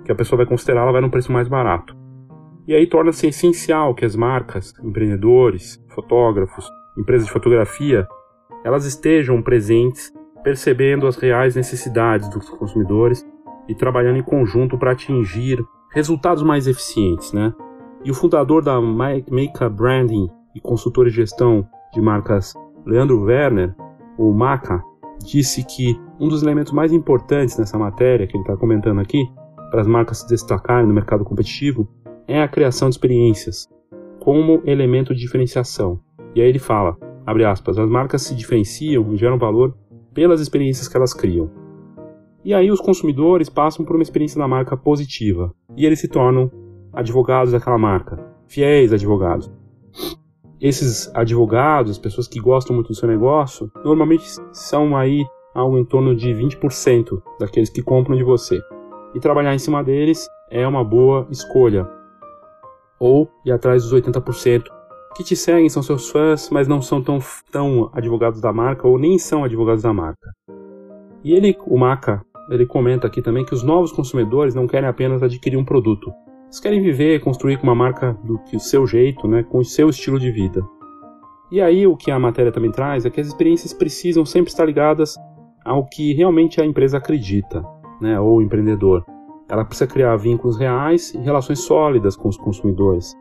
que 0.06 0.12
a 0.12 0.15
pessoa 0.15 0.38
vai 0.38 0.45
considerar, 0.45 0.82
ela 0.82 0.91
vai 0.91 1.02
num 1.02 1.10
preço 1.10 1.32
mais 1.32 1.47
barato. 1.47 1.95
E 2.67 2.73
aí 2.73 2.88
torna-se 2.88 3.28
essencial 3.28 3.93
que 3.93 4.06
as 4.06 4.15
marcas, 4.15 4.73
empreendedores, 4.82 5.84
fotógrafos, 5.89 6.69
empresas 6.97 7.26
de 7.26 7.34
fotografia, 7.34 8.08
elas 8.63 8.86
estejam 8.86 9.41
presentes, 9.41 10.13
percebendo 10.43 11.08
as 11.08 11.17
reais 11.17 11.56
necessidades 11.56 12.30
dos 12.30 12.49
consumidores 12.49 13.26
e 13.67 13.76
trabalhando 13.76 14.17
em 14.17 14.23
conjunto 14.23 14.78
para 14.78 14.91
atingir 14.91 15.63
resultados 15.94 16.44
mais 16.44 16.68
eficientes, 16.68 17.32
né? 17.32 17.54
E 18.04 18.12
o 18.12 18.14
fundador 18.14 18.64
da 18.64 18.82
Maker 18.82 19.70
Branding 19.70 20.30
e 20.56 20.60
consultor 20.60 21.06
de 21.06 21.12
gestão 21.12 21.68
de 21.94 22.02
marcas, 22.02 22.54
Leandro 22.86 23.22
Werner, 23.22 23.74
o 24.18 24.34
Maca, 24.34 24.84
disse 25.24 25.64
que 25.64 25.98
um 26.20 26.28
dos 26.28 26.44
elementos 26.44 26.74
mais 26.74 26.92
importantes 26.92 27.58
nessa 27.58 27.78
matéria 27.78 28.28
que 28.28 28.36
ele 28.36 28.44
está 28.44 28.58
comentando 28.58 29.00
aqui, 29.00 29.24
para 29.72 29.82
as 29.82 29.88
marcas 29.88 30.20
se 30.20 30.28
destacarem 30.28 30.88
no 30.88 30.94
mercado 30.94 31.24
competitivo, 31.24 31.88
é 32.28 32.42
a 32.42 32.48
criação 32.48 32.90
de 32.90 32.96
experiências 32.96 33.68
como 34.20 34.62
elemento 34.66 35.14
de 35.14 35.22
diferenciação. 35.22 36.00
E 36.36 36.42
aí 36.42 36.48
ele 36.48 36.60
fala, 36.60 36.98
abre 37.26 37.46
aspas, 37.46 37.78
as 37.78 37.90
marcas 37.90 38.22
se 38.24 38.36
diferenciam 38.36 39.14
e 39.14 39.18
geram 39.18 39.38
valor 39.38 39.76
pelas 40.14 40.42
experiências 40.42 40.88
que 40.88 40.98
elas 40.98 41.14
criam. 41.14 41.50
E 42.44 42.54
aí 42.54 42.70
os 42.70 42.82
consumidores 42.82 43.48
passam 43.50 43.86
por 43.86 43.96
uma 43.96 44.04
experiência 44.04 44.38
da 44.38 44.48
marca 44.48 44.76
positiva 44.76 45.54
e 45.78 45.86
eles 45.86 46.00
se 46.00 46.10
tornam 46.10 46.52
advogados 46.92 47.54
daquela 47.54 47.78
marca, 47.78 48.20
fiéis 48.48 48.92
advogados. 48.92 49.50
Esses 50.60 51.14
advogados, 51.16 51.92
as 51.92 51.98
pessoas 51.98 52.28
que 52.28 52.40
gostam 52.40 52.76
muito 52.76 52.90
do 52.90 52.96
seu 52.96 53.08
negócio, 53.08 53.72
normalmente 53.84 54.26
são 54.52 54.96
aí 54.96 55.26
algo 55.54 55.78
em 55.78 55.86
torno 55.86 56.16
de 56.16 56.34
20% 56.34 57.22
daqueles 57.40 57.70
que 57.70 57.82
compram 57.82 58.16
de 58.16 58.24
você. 58.24 58.62
E 59.14 59.20
trabalhar 59.20 59.54
em 59.54 59.60
cima 59.60 59.84
deles 59.84 60.28
é 60.50 60.68
uma 60.68 60.84
boa 60.84 61.28
escolha. 61.30 61.88
Ou 63.00 63.30
ir 63.46 63.52
atrás 63.52 63.84
dos 63.84 63.94
80% 63.94 64.64
que 65.16 65.24
te 65.24 65.36
seguem, 65.36 65.70
são 65.70 65.84
seus 65.84 66.10
fãs, 66.10 66.50
mas 66.50 66.68
não 66.68 66.82
são 66.82 67.02
tão, 67.02 67.20
tão 67.52 67.90
advogados 67.94 68.42
da 68.42 68.52
marca 68.52 68.88
ou 68.88 68.98
nem 68.98 69.18
são 69.20 69.44
advogados 69.44 69.84
da 69.84 69.94
marca. 69.94 70.34
E 71.24 71.34
ele, 71.34 71.58
o 71.66 71.78
Maca, 71.78 72.22
ele 72.54 72.66
comenta 72.66 73.08
aqui 73.08 73.22
também 73.22 73.46
que 73.46 73.54
os 73.54 73.63
novos 73.63 73.92
consumidores 73.92 74.56
não 74.56 74.68
querem 74.68 74.88
apenas 74.88 75.24
adquirir 75.24 75.58
um 75.58 75.66
produto, 75.66 76.12
eles 76.54 76.60
querem 76.60 76.82
viver, 76.82 77.20
construir 77.20 77.58
com 77.58 77.63
uma 77.63 77.74
marca 77.74 78.16
do, 78.24 78.39
seu 78.60 78.86
jeito, 78.86 79.28
né, 79.28 79.42
com 79.42 79.58
o 79.58 79.66
seu 79.66 79.89
estilo 79.89 80.20
de 80.20 80.30
vida. 80.30 80.63
E 81.52 81.60
aí 81.60 81.88
o 81.88 81.98
que 81.98 82.12
a 82.12 82.20
matéria 82.20 82.52
também 82.52 82.72
traz 82.72 83.06
é 83.06 83.10
que 83.10 83.20
as 83.20 83.26
experiências 83.26 83.74
precisam 83.74 84.24
sempre 84.24 84.52
estar 84.52 84.63
ligadas 84.63 85.16
ao 85.66 85.86
que 85.86 86.13
realmente 86.13 86.62
a 86.62 86.66
empresa 86.66 86.98
acredita, 86.98 87.66
né, 88.00 88.20
ou 88.20 88.38
o 88.38 88.42
empreendedor. 88.42 89.04
Ela 89.50 89.66
precisa 89.66 89.88
criar 89.88 90.16
vínculos 90.16 90.56
reais 90.56 91.13
e 91.16 91.18
relações 91.18 91.60
sólidas 91.60 92.16
com 92.16 92.30
os 92.30 92.38
consumidores. 92.38 93.16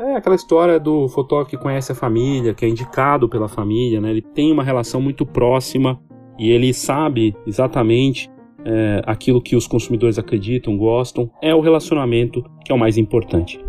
É 0.00 0.16
aquela 0.16 0.34
história 0.34 0.80
do 0.80 1.06
fotógrafo 1.08 1.50
que 1.50 1.58
conhece 1.58 1.92
a 1.92 1.94
família, 1.94 2.54
que 2.54 2.64
é 2.64 2.68
indicado 2.68 3.28
pela 3.28 3.46
família, 3.46 4.00
né? 4.00 4.10
Ele 4.10 4.22
tem 4.22 4.50
uma 4.50 4.64
relação 4.64 5.02
muito 5.02 5.26
próxima 5.26 6.00
e 6.38 6.50
ele 6.50 6.72
sabe 6.72 7.36
exatamente 7.46 8.30
é, 8.64 9.02
aquilo 9.06 9.42
que 9.42 9.56
os 9.56 9.66
consumidores 9.66 10.18
acreditam, 10.18 10.76
gostam, 10.76 11.30
é 11.42 11.54
o 11.54 11.60
relacionamento 11.60 12.42
que 12.64 12.72
é 12.72 12.74
o 12.74 12.78
mais 12.78 12.96
importante. 12.96 13.60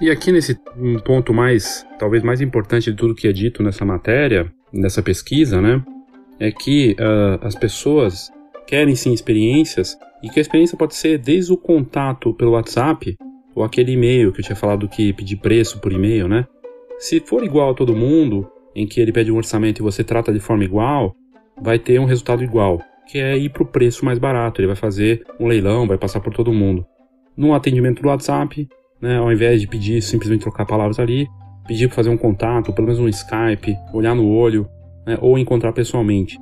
E 0.00 0.10
aqui 0.10 0.32
nesse 0.32 0.58
ponto 1.04 1.34
mais, 1.34 1.86
talvez 1.98 2.22
mais 2.22 2.40
importante 2.40 2.90
de 2.90 2.96
tudo 2.96 3.14
que 3.14 3.28
é 3.28 3.32
dito 3.32 3.62
nessa 3.62 3.84
matéria, 3.84 4.50
nessa 4.72 5.02
pesquisa, 5.02 5.60
né, 5.60 5.84
é 6.38 6.50
que 6.50 6.96
uh, 6.98 7.44
as 7.46 7.54
pessoas 7.54 8.32
querem 8.66 8.94
sim 8.94 9.12
experiências 9.12 9.98
e 10.22 10.30
que 10.30 10.38
a 10.38 10.42
experiência 10.42 10.78
pode 10.78 10.94
ser 10.94 11.18
desde 11.18 11.52
o 11.52 11.56
contato 11.56 12.32
pelo 12.32 12.52
WhatsApp 12.52 13.14
ou 13.54 13.64
aquele 13.64 13.92
e-mail 13.92 14.32
que 14.32 14.40
eu 14.40 14.44
tinha 14.44 14.56
falado 14.56 14.88
que 14.88 15.12
pedir 15.12 15.36
preço 15.36 15.80
por 15.80 15.92
e-mail, 15.92 16.28
né? 16.28 16.46
Se 16.98 17.20
for 17.20 17.42
igual 17.42 17.70
a 17.70 17.74
todo 17.74 17.96
mundo, 17.96 18.48
em 18.74 18.86
que 18.86 19.00
ele 19.00 19.12
pede 19.12 19.32
um 19.32 19.36
orçamento 19.36 19.80
e 19.80 19.82
você 19.82 20.04
trata 20.04 20.32
de 20.32 20.40
forma 20.40 20.64
igual, 20.64 21.14
vai 21.60 21.78
ter 21.78 21.98
um 21.98 22.04
resultado 22.04 22.42
igual, 22.42 22.80
que 23.06 23.18
é 23.18 23.36
ir 23.36 23.50
para 23.50 23.62
o 23.62 23.66
preço 23.66 24.04
mais 24.04 24.18
barato. 24.18 24.60
Ele 24.60 24.66
vai 24.66 24.76
fazer 24.76 25.24
um 25.38 25.46
leilão, 25.46 25.86
vai 25.86 25.98
passar 25.98 26.20
por 26.20 26.32
todo 26.32 26.52
mundo. 26.52 26.86
No 27.36 27.54
atendimento 27.54 28.02
do 28.02 28.08
WhatsApp, 28.08 28.68
né, 29.00 29.18
ao 29.18 29.32
invés 29.32 29.60
de 29.60 29.66
pedir 29.66 30.02
simplesmente 30.02 30.42
trocar 30.42 30.66
palavras 30.66 30.98
ali, 30.98 31.26
pedir 31.66 31.86
para 31.86 31.96
fazer 31.96 32.10
um 32.10 32.16
contato, 32.16 32.72
pelo 32.72 32.86
menos 32.86 33.00
um 33.00 33.08
Skype, 33.08 33.76
olhar 33.92 34.14
no 34.14 34.28
olho, 34.28 34.68
né, 35.06 35.16
ou 35.20 35.38
encontrar 35.38 35.72
pessoalmente. 35.72 36.38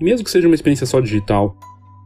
E 0.00 0.04
mesmo 0.04 0.24
que 0.24 0.30
seja 0.30 0.46
uma 0.46 0.54
experiência 0.54 0.86
só 0.86 1.00
digital, 1.00 1.56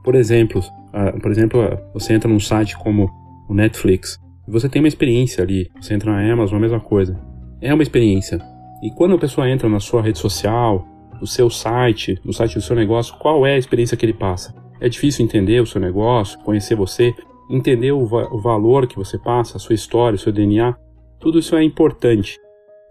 por 0.02 0.14
exemplo, 0.14 0.60
uh, 0.60 1.20
por 1.20 1.30
exemplo, 1.30 1.62
uh, 1.62 1.78
você 1.94 2.14
entra 2.14 2.28
num 2.28 2.40
site 2.40 2.76
como 2.76 3.08
o 3.48 3.54
Netflix, 3.54 4.18
você 4.50 4.68
tem 4.68 4.82
uma 4.82 4.88
experiência 4.88 5.42
ali. 5.42 5.70
Você 5.80 5.94
entra 5.94 6.12
na 6.12 6.32
Amazon, 6.32 6.58
a 6.58 6.60
mesma 6.60 6.80
coisa. 6.80 7.18
É 7.60 7.72
uma 7.72 7.82
experiência. 7.82 8.38
E 8.82 8.90
quando 8.90 9.14
a 9.14 9.18
pessoa 9.18 9.48
entra 9.48 9.68
na 9.68 9.78
sua 9.78 10.02
rede 10.02 10.18
social, 10.18 10.84
no 11.20 11.26
seu 11.26 11.48
site, 11.48 12.20
no 12.24 12.32
site 12.32 12.54
do 12.54 12.60
seu 12.60 12.74
negócio, 12.74 13.16
qual 13.18 13.46
é 13.46 13.54
a 13.54 13.58
experiência 13.58 13.96
que 13.96 14.04
ele 14.04 14.12
passa? 14.12 14.52
É 14.80 14.88
difícil 14.88 15.24
entender 15.24 15.62
o 15.62 15.66
seu 15.66 15.80
negócio, 15.80 16.40
conhecer 16.40 16.74
você, 16.74 17.14
entender 17.48 17.92
o, 17.92 18.04
va 18.04 18.28
o 18.32 18.40
valor 18.40 18.88
que 18.88 18.96
você 18.96 19.16
passa, 19.16 19.56
a 19.56 19.60
sua 19.60 19.76
história, 19.76 20.16
o 20.16 20.18
seu 20.18 20.32
DNA. 20.32 20.74
Tudo 21.20 21.38
isso 21.38 21.54
é 21.54 21.62
importante. 21.62 22.36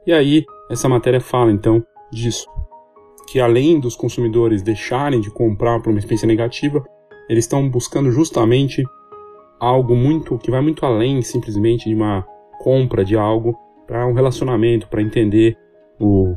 E 0.08 0.14
aí, 0.14 0.46
essa 0.70 0.88
matéria 0.88 1.20
fala 1.20 1.52
então 1.52 1.84
disso. 2.14 2.48
Que 3.30 3.42
além 3.42 3.78
dos 3.78 3.96
consumidores 3.96 4.62
deixarem 4.62 5.20
de 5.20 5.30
comprar 5.30 5.82
por 5.82 5.90
uma 5.90 6.00
experiência 6.00 6.28
negativa, 6.28 6.82
eles 7.30 7.44
estão 7.44 7.70
buscando 7.70 8.10
justamente 8.12 8.84
algo 9.62 9.96
muito 9.96 10.40
que 10.40 10.50
vai 10.50 10.60
muito 10.60 10.84
além 10.84 11.22
simplesmente 11.22 11.88
de 11.88 11.94
uma 11.94 12.26
compra 12.60 13.06
de 13.06 13.16
algo 13.16 13.56
para 13.86 14.08
um 14.08 14.14
relacionamento, 14.14 14.88
para 14.88 15.04
entender 15.04 15.56
o, 16.00 16.36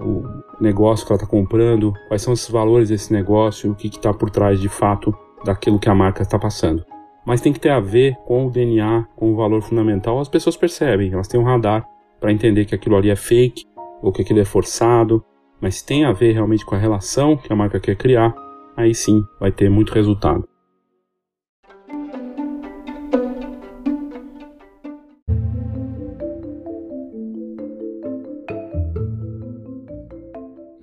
o 0.00 0.22
negócio 0.58 1.06
que 1.06 1.12
ela 1.12 1.20
está 1.20 1.30
comprando, 1.30 1.92
quais 2.08 2.22
são 2.22 2.32
os 2.32 2.48
valores 2.48 2.88
desse 2.88 3.12
negócio, 3.12 3.70
o 3.70 3.74
que 3.74 3.88
está 3.88 4.14
por 4.14 4.30
trás 4.30 4.58
de 4.58 4.68
fato 4.68 5.14
daquilo 5.44 5.78
que 5.78 5.90
a 5.90 5.94
marca 5.94 6.22
está 6.22 6.38
passando. 6.38 6.82
Mas 7.26 7.42
tem 7.42 7.52
que 7.52 7.60
ter 7.60 7.70
a 7.70 7.80
ver 7.80 8.16
com 8.24 8.46
o 8.46 8.50
DNA, 8.50 9.06
com 9.14 9.32
o 9.32 9.36
valor 9.36 9.60
fundamental. 9.60 10.18
As 10.18 10.28
pessoas 10.28 10.56
percebem, 10.56 11.12
elas 11.12 11.28
têm 11.28 11.40
um 11.40 11.44
radar 11.44 11.86
para 12.18 12.32
entender 12.32 12.64
que 12.64 12.74
aquilo 12.74 12.96
ali 12.96 13.10
é 13.10 13.16
fake 13.16 13.64
ou 14.02 14.10
que 14.10 14.22
aquilo 14.22 14.40
é 14.40 14.44
forçado, 14.44 15.22
mas 15.60 15.82
tem 15.82 16.04
a 16.04 16.12
ver 16.12 16.32
realmente 16.32 16.64
com 16.64 16.74
a 16.74 16.78
relação 16.78 17.36
que 17.36 17.52
a 17.52 17.56
marca 17.56 17.78
quer 17.78 17.96
criar. 17.96 18.34
Aí 18.76 18.94
sim 18.94 19.22
vai 19.38 19.52
ter 19.52 19.68
muito 19.70 19.92
resultado. 19.92 20.53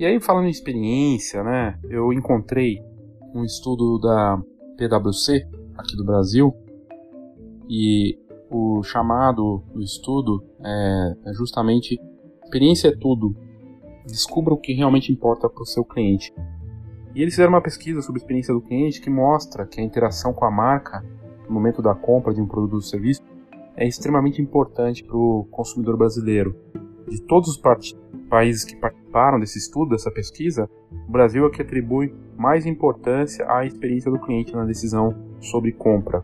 E 0.01 0.05
aí, 0.05 0.19
falando 0.19 0.47
em 0.47 0.49
experiência, 0.49 1.43
né, 1.43 1.77
eu 1.87 2.11
encontrei 2.11 2.81
um 3.35 3.43
estudo 3.43 3.99
da 3.99 4.41
PwC, 4.75 5.47
aqui 5.77 5.95
do 5.95 6.03
Brasil, 6.03 6.51
e 7.69 8.17
o 8.49 8.81
chamado 8.81 9.61
do 9.71 9.79
estudo 9.79 10.43
é, 10.59 11.13
é 11.27 11.33
justamente 11.33 12.01
experiência 12.43 12.87
é 12.87 12.97
tudo. 12.97 13.35
Descubra 14.07 14.55
o 14.55 14.57
que 14.57 14.73
realmente 14.73 15.11
importa 15.11 15.47
para 15.47 15.61
o 15.61 15.67
seu 15.67 15.85
cliente. 15.85 16.33
E 17.13 17.21
eles 17.21 17.35
fizeram 17.35 17.53
uma 17.53 17.61
pesquisa 17.61 18.01
sobre 18.01 18.21
a 18.21 18.23
experiência 18.23 18.55
do 18.55 18.61
cliente 18.61 18.99
que 18.99 19.09
mostra 19.11 19.67
que 19.67 19.79
a 19.79 19.83
interação 19.83 20.33
com 20.33 20.45
a 20.45 20.49
marca 20.49 21.05
no 21.47 21.53
momento 21.53 21.79
da 21.79 21.93
compra 21.93 22.33
de 22.33 22.41
um 22.41 22.47
produto 22.47 22.73
ou 22.73 22.81
serviço 22.81 23.21
é 23.77 23.87
extremamente 23.87 24.41
importante 24.41 25.03
para 25.03 25.15
o 25.15 25.47
consumidor 25.51 25.95
brasileiro. 25.95 26.55
De 27.07 27.21
todos 27.23 27.49
os 27.49 27.61
países 28.29 28.63
que 28.63 28.75
participaram 28.75 29.39
desse 29.39 29.57
estudo, 29.57 29.91
dessa 29.91 30.11
pesquisa, 30.11 30.69
o 31.07 31.11
Brasil 31.11 31.45
é 31.45 31.49
que 31.49 31.61
atribui 31.61 32.13
mais 32.37 32.65
importância 32.65 33.45
à 33.49 33.65
experiência 33.65 34.11
do 34.11 34.19
cliente 34.19 34.55
na 34.55 34.65
decisão 34.65 35.15
sobre 35.39 35.71
compra. 35.71 36.23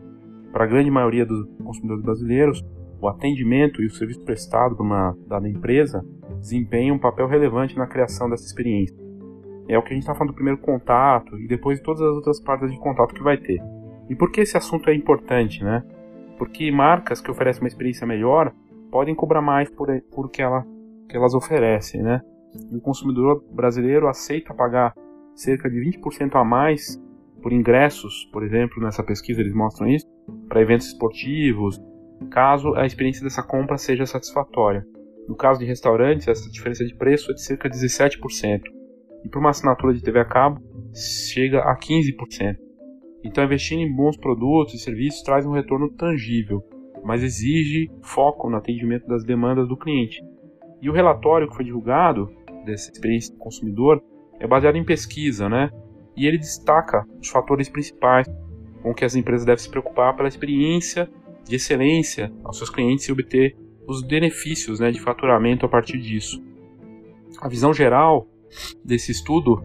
Para 0.52 0.64
a 0.64 0.66
grande 0.66 0.90
maioria 0.90 1.26
dos 1.26 1.46
consumidores 1.62 2.02
brasileiros, 2.02 2.64
o 3.00 3.08
atendimento 3.08 3.82
e 3.82 3.86
o 3.86 3.90
serviço 3.90 4.24
prestado 4.24 4.74
por 4.76 4.82
uma 4.82 5.16
dada 5.26 5.48
empresa 5.48 6.04
desempenham 6.40 6.96
um 6.96 6.98
papel 6.98 7.28
relevante 7.28 7.76
na 7.76 7.86
criação 7.86 8.28
dessa 8.28 8.44
experiência. 8.44 8.96
É 9.68 9.78
o 9.78 9.82
que 9.82 9.90
a 9.90 9.92
gente 9.92 10.02
está 10.02 10.14
falando 10.14 10.30
do 10.30 10.34
primeiro 10.34 10.58
contato 10.58 11.38
e 11.38 11.46
depois 11.46 11.78
de 11.78 11.84
todas 11.84 12.00
as 12.00 12.14
outras 12.16 12.40
partes 12.40 12.70
de 12.70 12.78
contato 12.78 13.14
que 13.14 13.22
vai 13.22 13.36
ter. 13.36 13.62
E 14.08 14.14
por 14.16 14.30
que 14.30 14.40
esse 14.40 14.56
assunto 14.56 14.88
é 14.88 14.94
importante, 14.94 15.62
né? 15.62 15.84
Porque 16.38 16.70
marcas 16.70 17.20
que 17.20 17.30
oferecem 17.30 17.62
uma 17.62 17.68
experiência 17.68 18.06
melhor 18.06 18.52
podem 18.90 19.14
cobrar 19.14 19.42
mais 19.42 19.70
por, 19.70 19.88
por 20.10 20.30
que, 20.30 20.42
ela, 20.42 20.66
que 21.08 21.16
elas 21.16 21.34
oferecem, 21.34 22.02
né? 22.02 22.20
E 22.70 22.76
o 22.76 22.80
consumidor 22.80 23.44
brasileiro 23.50 24.08
aceita 24.08 24.54
pagar 24.54 24.94
cerca 25.34 25.68
de 25.68 25.76
20% 25.76 26.34
a 26.34 26.44
mais 26.44 27.00
por 27.42 27.52
ingressos, 27.52 28.28
por 28.32 28.42
exemplo, 28.42 28.82
nessa 28.82 29.02
pesquisa 29.02 29.40
eles 29.40 29.54
mostram 29.54 29.88
isso, 29.88 30.06
para 30.48 30.60
eventos 30.60 30.88
esportivos, 30.88 31.80
caso 32.30 32.74
a 32.74 32.84
experiência 32.84 33.22
dessa 33.22 33.42
compra 33.42 33.78
seja 33.78 34.04
satisfatória. 34.06 34.84
No 35.28 35.36
caso 35.36 35.60
de 35.60 35.66
restaurantes, 35.66 36.26
essa 36.26 36.50
diferença 36.50 36.84
de 36.84 36.96
preço 36.96 37.30
é 37.30 37.34
de 37.34 37.42
cerca 37.42 37.68
de 37.68 37.78
17%. 37.78 38.62
E 39.24 39.28
para 39.28 39.40
uma 39.40 39.50
assinatura 39.50 39.94
de 39.94 40.02
TV 40.02 40.20
a 40.20 40.24
cabo, 40.24 40.60
chega 40.94 41.60
a 41.60 41.76
15%. 41.76 42.56
Então, 43.24 43.44
investir 43.44 43.78
em 43.78 43.94
bons 43.94 44.16
produtos 44.16 44.74
e 44.74 44.78
serviços 44.78 45.22
traz 45.22 45.44
um 45.44 45.52
retorno 45.52 45.90
tangível, 45.90 46.62
mas 47.04 47.22
exige 47.22 47.90
foco 48.02 48.48
no 48.48 48.56
atendimento 48.56 49.06
das 49.06 49.24
demandas 49.24 49.68
do 49.68 49.76
cliente. 49.76 50.22
E 50.80 50.88
o 50.88 50.92
relatório 50.92 51.48
que 51.48 51.56
foi 51.56 51.64
divulgado 51.64 52.30
dessa 52.64 52.90
experiência 52.90 53.34
do 53.34 53.38
consumidor 53.40 54.02
é 54.38 54.46
baseado 54.46 54.76
em 54.76 54.84
pesquisa, 54.84 55.48
né? 55.48 55.70
E 56.16 56.26
ele 56.26 56.38
destaca 56.38 57.06
os 57.20 57.28
fatores 57.28 57.68
principais 57.68 58.26
com 58.82 58.94
que 58.94 59.04
as 59.04 59.16
empresas 59.16 59.44
devem 59.44 59.62
se 59.62 59.70
preocupar 59.70 60.16
pela 60.16 60.28
experiência 60.28 61.08
de 61.44 61.56
excelência 61.56 62.32
aos 62.44 62.58
seus 62.58 62.70
clientes 62.70 63.06
e 63.06 63.12
obter 63.12 63.56
os 63.86 64.02
benefícios 64.02 64.80
né, 64.80 64.90
de 64.90 65.00
faturamento 65.00 65.64
a 65.64 65.68
partir 65.68 65.98
disso. 65.98 66.42
A 67.40 67.48
visão 67.48 67.72
geral 67.72 68.28
desse 68.84 69.12
estudo 69.12 69.64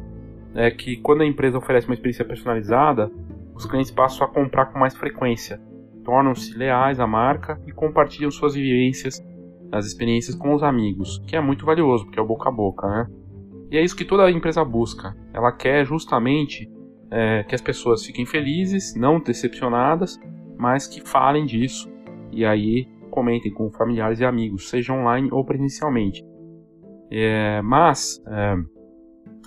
é 0.56 0.72
que 0.72 0.98
quando 0.98 1.22
a 1.22 1.26
empresa 1.26 1.58
oferece 1.58 1.88
uma 1.88 1.94
experiência 1.94 2.24
personalizada, 2.24 3.12
os 3.54 3.66
clientes 3.66 3.92
passam 3.92 4.26
a 4.26 4.30
comprar 4.30 4.68
com 4.68 4.80
mais 4.80 4.96
frequência, 4.96 5.62
tornam-se 6.04 6.58
leais 6.58 7.00
à 7.00 7.08
marca 7.08 7.60
e 7.66 7.72
compartilham 7.72 8.30
suas 8.30 8.56
vivências, 8.56 9.24
as 9.72 9.86
experiências 9.86 10.36
com 10.36 10.54
os 10.54 10.64
amigos, 10.64 11.20
que 11.28 11.36
é 11.36 11.42
muito 11.42 11.66
valioso, 11.66 12.06
porque 12.06 12.20
é 12.20 12.22
o 12.22 12.28
boca 12.28 12.50
a 12.50 12.52
boca, 12.52 12.88
né? 12.88 13.08
E 13.72 13.78
é 13.78 13.84
isso 13.84 13.96
que 13.96 14.06
toda 14.06 14.30
empresa 14.30 14.64
busca. 14.64 15.16
Ela 15.34 15.52
quer 15.52 15.84
justamente 15.86 16.70
é, 17.10 17.44
que 17.44 17.56
as 17.56 17.62
pessoas 17.62 18.06
fiquem 18.06 18.26
felizes, 18.26 18.96
não 18.96 19.20
decepcionadas, 19.20 20.20
mas 20.58 20.88
que 20.88 21.02
falem 21.02 21.46
disso 21.46 21.92
e 22.32 22.46
aí 22.46 22.88
comentem 23.10 23.54
com 23.54 23.72
familiares 23.72 24.20
e 24.20 24.26
amigos, 24.26 24.70
seja 24.70 24.94
online 24.94 25.30
ou 25.32 25.46
presencialmente. 25.46 26.24
É, 27.12 27.62
mas 27.62 28.24
é, 28.28 28.56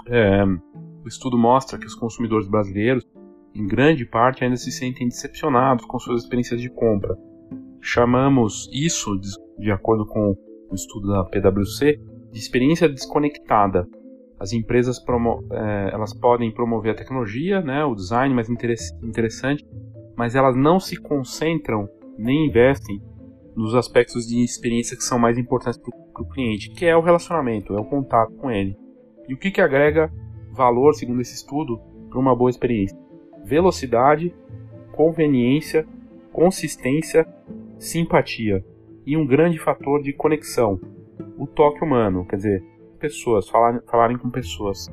é, 0.08 0.44
o 0.44 1.08
estudo 1.08 1.36
mostra 1.36 1.78
que 1.78 1.86
os 1.86 1.94
consumidores 1.94 2.48
brasileiros, 2.48 3.04
em 3.56 3.66
grande 3.66 4.04
parte, 4.04 4.44
ainda 4.44 4.56
se 4.56 4.70
sentem 4.70 5.08
decepcionados 5.08 5.84
com 5.86 5.98
suas 5.98 6.22
experiências 6.22 6.60
de 6.60 6.68
compra. 6.68 7.16
Chamamos 7.80 8.68
isso, 8.72 9.18
de, 9.18 9.28
de 9.58 9.70
acordo 9.70 10.06
com 10.06 10.34
o 10.70 10.74
estudo 10.74 11.08
da 11.08 11.24
PwC, 11.24 12.00
de 12.30 12.38
experiência 12.38 12.88
desconectada. 12.88 13.86
As 14.38 14.52
empresas 14.52 14.98
é, 15.52 15.90
elas 15.92 16.12
podem 16.12 16.52
promover 16.52 16.92
a 16.92 16.96
tecnologia, 16.96 17.60
né, 17.62 17.84
o 17.84 17.94
design 17.94 18.34
mais 18.34 18.48
interessante, 18.50 19.64
mas 20.16 20.34
elas 20.34 20.56
não 20.56 20.78
se 20.78 20.96
concentram 20.96 21.88
nem 22.18 22.46
investem 22.46 23.00
nos 23.54 23.74
aspectos 23.74 24.26
de 24.26 24.42
experiência 24.42 24.96
que 24.96 25.02
são 25.02 25.18
mais 25.18 25.38
importantes 25.38 25.80
para 25.80 26.22
o 26.22 26.28
cliente, 26.28 26.70
que 26.70 26.84
é 26.84 26.96
o 26.96 27.00
relacionamento, 27.00 27.74
é 27.74 27.80
o 27.80 27.84
contato 27.84 28.34
com 28.34 28.50
ele. 28.50 28.76
E 29.28 29.34
o 29.34 29.38
que, 29.38 29.50
que 29.50 29.60
agrega 29.60 30.12
valor, 30.52 30.94
segundo 30.94 31.20
esse 31.20 31.34
estudo, 31.34 31.78
para 32.10 32.18
uma 32.18 32.36
boa 32.36 32.50
experiência? 32.50 32.96
Velocidade, 33.46 34.34
conveniência, 34.90 35.86
consistência, 36.32 37.24
simpatia 37.78 38.64
e 39.06 39.16
um 39.16 39.24
grande 39.24 39.56
fator 39.56 40.02
de 40.02 40.12
conexão, 40.12 40.80
o 41.38 41.46
toque 41.46 41.84
humano, 41.84 42.26
quer 42.26 42.36
dizer, 42.36 42.64
pessoas, 42.98 43.48
falar, 43.48 43.80
falarem 43.88 44.18
com 44.18 44.28
pessoas. 44.28 44.88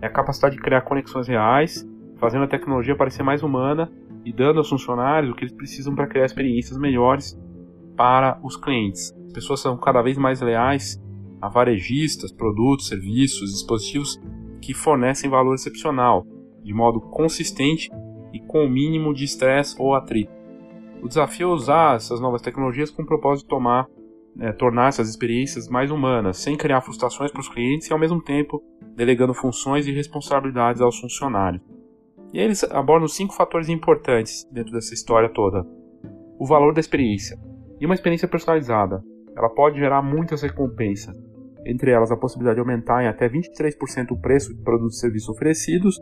É 0.00 0.06
a 0.06 0.10
capacidade 0.10 0.54
de 0.54 0.62
criar 0.62 0.82
conexões 0.82 1.26
reais, 1.26 1.84
fazendo 2.16 2.44
a 2.44 2.48
tecnologia 2.48 2.94
parecer 2.94 3.24
mais 3.24 3.42
humana 3.42 3.90
e 4.24 4.32
dando 4.32 4.58
aos 4.58 4.68
funcionários 4.68 5.32
o 5.32 5.34
que 5.34 5.42
eles 5.42 5.56
precisam 5.56 5.92
para 5.92 6.06
criar 6.06 6.26
experiências 6.26 6.78
melhores 6.78 7.36
para 7.96 8.38
os 8.40 8.56
clientes. 8.56 9.12
As 9.26 9.32
pessoas 9.32 9.60
são 9.60 9.76
cada 9.76 10.00
vez 10.00 10.16
mais 10.16 10.40
leais 10.40 11.02
a 11.42 11.48
varejistas, 11.48 12.30
produtos, 12.30 12.86
serviços, 12.86 13.50
dispositivos 13.50 14.22
que 14.62 14.72
fornecem 14.72 15.28
valor 15.28 15.54
excepcional, 15.54 16.24
de 16.66 16.74
modo 16.74 17.00
consistente 17.00 17.88
e 18.32 18.40
com 18.40 18.64
o 18.64 18.68
mínimo 18.68 19.14
de 19.14 19.24
estresse 19.24 19.76
ou 19.78 19.94
atrito. 19.94 20.32
O 21.00 21.06
desafio 21.06 21.50
é 21.50 21.54
usar 21.54 21.96
essas 21.96 22.20
novas 22.20 22.42
tecnologias 22.42 22.90
com 22.90 23.02
o 23.02 23.06
propósito 23.06 23.44
de 23.44 23.50
tomar, 23.50 23.86
é, 24.40 24.50
tornar 24.52 24.88
essas 24.88 25.08
experiências 25.08 25.68
mais 25.68 25.92
humanas, 25.92 26.38
sem 26.38 26.56
criar 26.56 26.80
frustrações 26.80 27.30
para 27.30 27.40
os 27.40 27.48
clientes 27.48 27.88
e 27.88 27.92
ao 27.92 27.98
mesmo 27.98 28.20
tempo 28.20 28.60
delegando 28.96 29.32
funções 29.32 29.86
e 29.86 29.92
responsabilidades 29.92 30.82
aos 30.82 30.98
funcionários. 30.98 31.62
E 32.32 32.40
eles 32.40 32.64
abordam 32.64 33.06
cinco 33.06 33.34
fatores 33.34 33.68
importantes 33.68 34.44
dentro 34.50 34.72
dessa 34.72 34.92
história 34.92 35.28
toda. 35.28 35.64
O 36.38 36.46
valor 36.46 36.74
da 36.74 36.80
experiência. 36.80 37.38
E 37.80 37.86
uma 37.86 37.94
experiência 37.94 38.26
personalizada, 38.26 39.04
ela 39.36 39.50
pode 39.50 39.78
gerar 39.78 40.02
muitas 40.02 40.42
recompensas, 40.42 41.16
entre 41.64 41.92
elas 41.92 42.10
a 42.10 42.16
possibilidade 42.16 42.56
de 42.56 42.60
aumentar 42.60 43.04
em 43.04 43.06
até 43.06 43.28
23% 43.28 44.10
o 44.10 44.20
preço 44.20 44.52
de 44.52 44.62
produtos 44.62 44.96
e 44.96 45.00
serviços 45.00 45.28
oferecidos, 45.28 46.00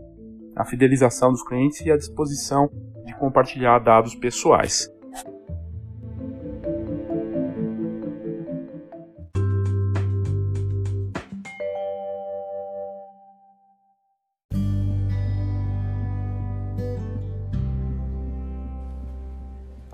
a 0.56 0.64
fidelização 0.64 1.30
dos 1.30 1.42
clientes 1.42 1.80
e 1.80 1.90
a 1.90 1.96
disposição 1.96 2.70
de 3.04 3.14
compartilhar 3.16 3.78
dados 3.78 4.14
pessoais. 4.14 4.88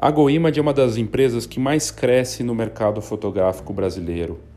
A 0.02 0.10
GoImage 0.10 0.58
é 0.58 0.62
uma 0.62 0.72
das 0.72 0.96
empresas 0.96 1.44
que 1.44 1.60
mais 1.60 1.90
cresce 1.90 2.42
no 2.42 2.54
mercado 2.54 3.02
fotográfico 3.02 3.70
brasileiro. 3.74 4.49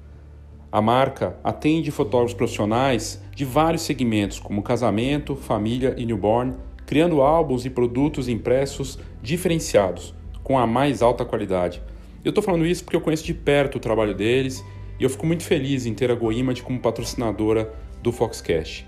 A 0.73 0.81
marca 0.81 1.37
atende 1.43 1.91
fotógrafos 1.91 2.33
profissionais 2.33 3.21
de 3.35 3.45
vários 3.45 3.83
segmentos, 3.83 4.39
como 4.39 4.63
casamento, 4.63 5.35
família 5.35 5.93
e 5.99 6.03
newborn, 6.03 6.55
criando 6.83 7.21
álbuns 7.21 7.63
e 7.63 7.69
produtos 7.69 8.27
impressos 8.27 8.97
diferenciados, 9.21 10.15
com 10.43 10.57
a 10.57 10.65
mais 10.65 11.03
alta 11.03 11.23
qualidade. 11.23 11.79
Eu 12.25 12.29
estou 12.29 12.43
falando 12.43 12.65
isso 12.65 12.83
porque 12.83 12.95
eu 12.95 13.01
conheço 13.01 13.23
de 13.23 13.35
perto 13.35 13.75
o 13.75 13.79
trabalho 13.79 14.15
deles 14.15 14.65
e 14.99 15.03
eu 15.03 15.11
fico 15.11 15.27
muito 15.27 15.43
feliz 15.43 15.85
em 15.85 15.93
ter 15.93 16.09
a 16.09 16.15
GoImage 16.15 16.63
como 16.63 16.79
patrocinadora 16.79 17.71
do 18.01 18.11
Foxcast. 18.11 18.87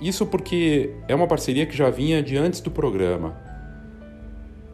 Isso 0.00 0.24
porque 0.24 0.94
é 1.08 1.16
uma 1.16 1.26
parceria 1.26 1.66
que 1.66 1.76
já 1.76 1.90
vinha 1.90 2.22
de 2.22 2.36
antes 2.36 2.60
do 2.60 2.70
programa 2.70 3.36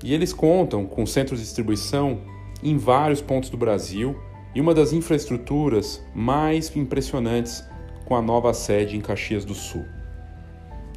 e 0.05 0.13
eles 0.13 0.35
contam 0.35 0.85
com 0.85 1.07
centros 1.07 1.39
de 1.39 1.47
distribuição 1.47 2.21
em 2.63 2.77
vários 2.77 3.23
pontos 3.23 3.49
do 3.49 3.57
Brasil 3.57 4.15
e 4.55 4.61
uma 4.61 4.75
das 4.75 4.93
infraestruturas 4.93 6.03
mais 6.15 6.75
impressionantes 6.77 7.65
com 8.05 8.15
a 8.15 8.23
nova 8.23 8.53
sede 8.53 8.97
em 8.97 9.01
Caxias 9.01 9.45
do 9.45 9.55
Sul. 9.55 9.85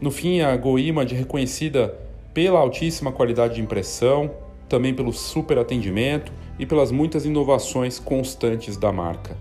No 0.01 0.11
fim, 0.11 0.41
a 0.41 0.55
GoImage 0.55 1.15
é 1.15 1.17
reconhecida 1.17 1.97
pela 2.33 2.59
altíssima 2.59 3.11
qualidade 3.11 3.55
de 3.55 3.61
impressão, 3.61 4.29
também 4.69 4.93
pelo 4.93 5.11
super 5.11 5.57
atendimento 5.57 6.31
e 6.59 6.65
pelas 6.65 6.91
muitas 6.91 7.25
inovações 7.25 7.97
constantes 7.97 8.77
da 8.77 8.91
marca. 8.91 9.35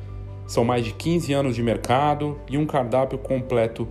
São 0.47 0.64
mais 0.64 0.85
de 0.85 0.93
15 0.93 1.33
anos 1.33 1.57
de 1.57 1.62
mercado 1.62 2.39
e 2.49 2.57
um 2.57 2.64
cardápio 2.64 3.19
completo 3.19 3.87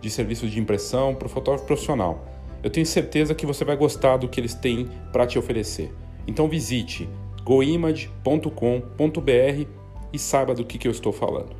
de 0.00 0.10
serviços 0.10 0.50
de 0.50 0.58
impressão 0.58 1.14
para 1.14 1.26
o 1.26 1.28
fotógrafo 1.28 1.66
profissional. 1.66 2.26
Eu 2.62 2.70
tenho 2.70 2.86
certeza 2.86 3.34
que 3.34 3.46
você 3.46 3.64
vai 3.64 3.76
gostar 3.76 4.16
do 4.16 4.28
que 4.28 4.40
eles 4.40 4.54
têm 4.54 4.88
para 5.12 5.26
te 5.26 5.38
oferecer. 5.38 5.92
Então 6.26 6.48
visite 6.48 7.08
goimage.com.br 7.48 8.50
e 10.12 10.18
saiba 10.18 10.54
do 10.54 10.66
que, 10.66 10.76
que 10.76 10.86
eu 10.86 10.92
estou 10.92 11.12
falando. 11.12 11.56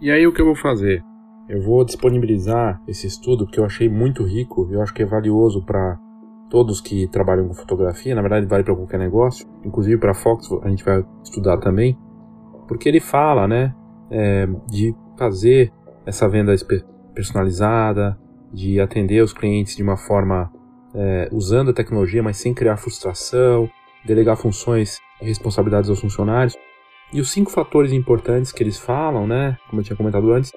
E 0.00 0.10
aí 0.12 0.24
o 0.28 0.32
que 0.32 0.40
eu 0.40 0.46
vou 0.46 0.54
fazer? 0.54 1.02
Eu 1.48 1.60
vou 1.60 1.84
disponibilizar 1.84 2.80
esse 2.86 3.08
estudo 3.08 3.48
que 3.48 3.58
eu 3.58 3.64
achei 3.64 3.88
muito 3.88 4.22
rico, 4.22 4.68
eu 4.70 4.80
acho 4.80 4.94
que 4.94 5.02
é 5.02 5.06
valioso 5.06 5.64
para 5.66 5.98
todos 6.48 6.80
que 6.80 7.08
trabalham 7.08 7.48
com 7.48 7.54
fotografia, 7.54 8.14
na 8.14 8.22
verdade 8.22 8.46
vale 8.46 8.62
para 8.62 8.76
qualquer 8.76 9.00
negócio, 9.00 9.48
inclusive 9.64 9.98
para 9.98 10.14
Fox 10.14 10.48
a 10.62 10.68
gente 10.68 10.84
vai 10.84 11.04
estudar 11.24 11.58
também, 11.58 11.98
porque 12.68 12.88
ele 12.88 13.00
fala, 13.00 13.48
né, 13.48 13.74
é, 14.10 14.46
de 14.68 14.94
fazer 15.18 15.72
essa 16.04 16.28
venda 16.28 16.54
personalizada, 17.14 18.18
de 18.52 18.80
atender 18.80 19.22
os 19.22 19.32
clientes 19.32 19.76
de 19.76 19.82
uma 19.82 19.96
forma 19.96 20.50
é, 20.94 21.28
usando 21.32 21.70
a 21.70 21.74
tecnologia, 21.74 22.22
mas 22.22 22.36
sem 22.36 22.52
criar 22.52 22.76
frustração, 22.76 23.70
delegar 24.04 24.36
funções 24.36 24.98
e 25.20 25.26
responsabilidades 25.26 25.88
aos 25.88 26.00
funcionários. 26.00 26.56
E 27.12 27.20
os 27.20 27.30
cinco 27.30 27.50
fatores 27.50 27.92
importantes 27.92 28.52
que 28.52 28.62
eles 28.62 28.78
falam, 28.78 29.26
né, 29.26 29.56
como 29.68 29.80
eu 29.80 29.84
tinha 29.84 29.96
comentado 29.96 30.32
antes, 30.32 30.52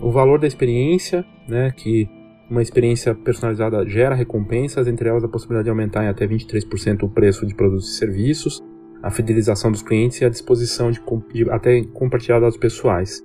o 0.00 0.10
valor 0.10 0.38
da 0.38 0.46
experiência, 0.46 1.24
né, 1.46 1.72
que 1.76 2.08
uma 2.48 2.62
experiência 2.62 3.14
personalizada 3.14 3.86
gera 3.86 4.14
recompensas, 4.14 4.86
entre 4.86 5.08
elas 5.08 5.22
a 5.22 5.28
possibilidade 5.28 5.64
de 5.64 5.70
aumentar 5.70 6.04
em 6.04 6.08
até 6.08 6.26
23% 6.26 7.02
o 7.02 7.08
preço 7.08 7.46
de 7.46 7.54
produtos 7.54 7.90
e 7.90 7.98
serviços, 7.98 8.62
a 9.02 9.10
fidelização 9.10 9.70
dos 9.70 9.82
clientes 9.82 10.20
e 10.20 10.24
a 10.24 10.28
disposição 10.28 10.90
de, 10.90 11.00
de 11.32 11.50
até 11.50 11.82
compartilhar 11.84 12.40
dados 12.40 12.56
pessoais. 12.56 13.22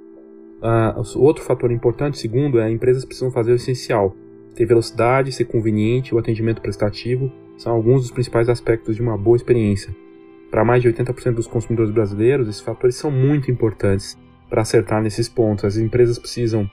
Uh, 0.61 1.19
outro 1.19 1.43
fator 1.43 1.71
importante, 1.71 2.17
segundo, 2.17 2.59
é 2.59 2.69
empresas 2.69 3.03
precisam 3.03 3.31
fazer 3.31 3.51
o 3.51 3.55
essencial. 3.55 4.15
Ter 4.55 4.65
velocidade, 4.65 5.31
ser 5.31 5.45
conveniente, 5.45 6.13
o 6.13 6.17
atendimento 6.17 6.61
prestativo 6.61 7.31
são 7.57 7.73
alguns 7.73 8.01
dos 8.01 8.11
principais 8.11 8.49
aspectos 8.49 8.95
de 8.95 9.01
uma 9.01 9.17
boa 9.17 9.35
experiência. 9.35 9.93
Para 10.49 10.63
mais 10.63 10.81
de 10.81 10.91
80% 10.91 11.33
dos 11.33 11.47
consumidores 11.47 11.91
brasileiros, 11.91 12.47
esses 12.47 12.61
fatores 12.61 12.95
são 12.95 13.09
muito 13.09 13.49
importantes 13.49 14.17
para 14.49 14.61
acertar 14.61 15.01
nesses 15.01 15.27
pontos. 15.27 15.65
As 15.65 15.77
empresas 15.77 16.19
precisam 16.19 16.69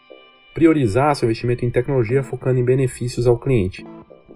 priorizar 0.52 1.16
seu 1.16 1.26
investimento 1.26 1.64
em 1.64 1.70
tecnologia 1.70 2.22
focando 2.22 2.60
em 2.60 2.64
benefícios 2.64 3.26
ao 3.26 3.38
cliente. 3.38 3.86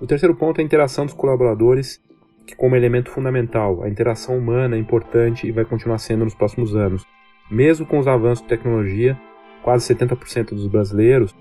O 0.00 0.06
terceiro 0.06 0.34
ponto 0.34 0.58
é 0.58 0.62
a 0.62 0.64
interação 0.64 1.04
dos 1.04 1.14
colaboradores, 1.14 2.00
que 2.46 2.54
como 2.54 2.76
elemento 2.76 3.10
fundamental, 3.10 3.82
a 3.82 3.88
interação 3.88 4.36
humana 4.36 4.76
é 4.76 4.78
importante 4.78 5.46
e 5.46 5.52
vai 5.52 5.64
continuar 5.64 5.98
sendo 5.98 6.24
nos 6.24 6.34
próximos 6.34 6.76
anos. 6.76 7.04
Mesmo 7.50 7.86
com 7.86 7.98
os 7.98 8.06
avanços 8.06 8.42
de 8.42 8.48
tecnologia, 8.48 9.18
quase 9.62 9.94
70% 9.94 10.50
dos 10.50 10.66
brasileiros 10.66 11.34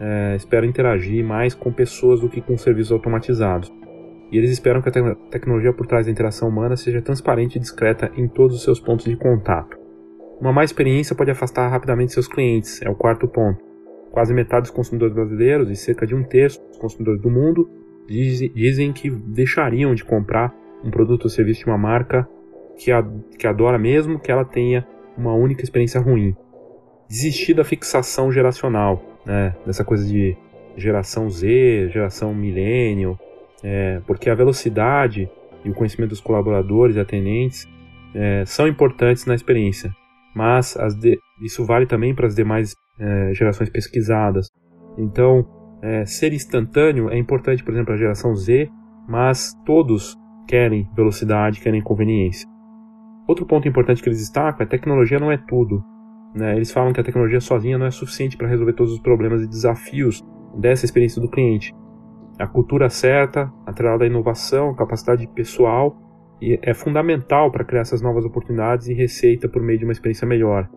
é, 0.00 0.34
esperam 0.36 0.68
interagir 0.68 1.24
mais 1.24 1.54
com 1.54 1.72
pessoas 1.72 2.20
do 2.20 2.28
que 2.28 2.40
com 2.40 2.56
serviços 2.56 2.92
automatizados. 2.92 3.72
E 4.30 4.36
eles 4.36 4.50
esperam 4.50 4.82
que 4.82 4.88
a 4.88 4.92
te 4.92 5.00
tecnologia 5.30 5.72
por 5.72 5.86
trás 5.86 6.06
da 6.06 6.12
interação 6.12 6.48
humana 6.48 6.76
seja 6.76 7.00
transparente 7.00 7.56
e 7.56 7.60
discreta 7.60 8.10
em 8.16 8.26
todos 8.26 8.56
os 8.56 8.62
seus 8.62 8.80
pontos 8.80 9.04
de 9.04 9.16
contato. 9.16 9.76
Uma 10.40 10.52
má 10.52 10.64
experiência 10.64 11.14
pode 11.16 11.30
afastar 11.30 11.68
rapidamente 11.68 12.12
seus 12.12 12.28
clientes, 12.28 12.82
é 12.82 12.90
o 12.90 12.94
quarto 12.94 13.28
ponto. 13.28 13.64
Quase 14.10 14.34
metade 14.34 14.62
dos 14.62 14.70
consumidores 14.70 15.14
brasileiros 15.14 15.70
e 15.70 15.76
cerca 15.76 16.06
de 16.06 16.14
um 16.14 16.22
terço 16.22 16.60
dos 16.68 16.78
consumidores 16.78 17.20
do 17.20 17.30
mundo 17.30 17.68
dizem 18.06 18.92
que 18.92 19.10
deixariam 19.10 19.94
de 19.94 20.04
comprar 20.04 20.54
um 20.84 20.90
produto 20.90 21.24
ou 21.24 21.30
serviço 21.30 21.60
de 21.60 21.66
uma 21.66 21.78
marca 21.78 22.28
que, 22.78 22.92
a, 22.92 23.04
que 23.38 23.46
adora 23.46 23.78
mesmo 23.78 24.18
que 24.18 24.30
ela 24.30 24.44
tenha 24.44 24.86
uma 25.16 25.34
única 25.34 25.62
experiência 25.62 26.00
ruim. 26.00 26.36
Desistir 27.08 27.54
da 27.54 27.64
fixação 27.64 28.30
geracional, 28.30 29.02
né? 29.24 29.54
dessa 29.64 29.84
coisa 29.84 30.06
de 30.06 30.36
geração 30.76 31.30
Z, 31.30 31.88
geração 31.90 32.34
milênio, 32.34 33.18
é, 33.62 34.00
porque 34.06 34.28
a 34.28 34.34
velocidade 34.34 35.28
e 35.64 35.70
o 35.70 35.74
conhecimento 35.74 36.10
dos 36.10 36.20
colaboradores 36.20 36.96
e 36.96 37.00
atendentes 37.00 37.66
é, 38.14 38.44
são 38.44 38.68
importantes 38.68 39.24
na 39.26 39.34
experiência, 39.34 39.90
mas 40.34 40.76
de, 41.00 41.18
isso 41.42 41.64
vale 41.64 41.86
também 41.86 42.14
para 42.14 42.26
as 42.26 42.34
demais 42.34 42.74
é, 42.98 43.32
gerações 43.34 43.70
pesquisadas. 43.70 44.48
Então, 44.98 45.46
é, 45.86 46.04
ser 46.04 46.32
instantâneo 46.32 47.10
é 47.10 47.18
importante, 47.18 47.62
por 47.62 47.72
exemplo, 47.72 47.94
a 47.94 47.96
geração 47.96 48.34
Z, 48.34 48.70
mas 49.08 49.54
todos 49.64 50.16
querem 50.46 50.88
velocidade, 50.94 51.60
querem 51.60 51.82
conveniência. 51.82 52.48
Outro 53.26 53.46
ponto 53.46 53.66
importante 53.66 54.02
que 54.02 54.08
eles 54.08 54.20
destacam 54.20 54.62
é 54.62 54.66
que 54.66 54.70
tecnologia 54.70 55.18
não 55.18 55.32
é 55.32 55.36
tudo. 55.36 55.82
Né? 56.34 56.54
Eles 56.54 56.70
falam 56.70 56.92
que 56.92 57.00
a 57.00 57.04
tecnologia 57.04 57.40
sozinha 57.40 57.78
não 57.78 57.86
é 57.86 57.90
suficiente 57.90 58.36
para 58.36 58.48
resolver 58.48 58.74
todos 58.74 58.92
os 58.92 59.00
problemas 59.00 59.42
e 59.42 59.48
desafios 59.48 60.22
dessa 60.56 60.84
experiência 60.84 61.20
do 61.20 61.28
cliente 61.28 61.72
a 62.38 62.46
cultura 62.46 62.88
certa, 62.90 63.50
atrelada 63.64 64.04
à 64.04 64.06
inovação, 64.06 64.74
capacidade 64.74 65.26
pessoal, 65.28 65.96
é 66.40 66.74
fundamental 66.74 67.50
para 67.50 67.64
criar 67.64 67.80
essas 67.80 68.02
novas 68.02 68.24
oportunidades 68.24 68.88
e 68.88 68.94
receita 68.94 69.48
por 69.48 69.62
meio 69.62 69.78
de 69.78 69.84
uma 69.84 69.92
experiência 69.92 70.26
melhor. 70.26 70.68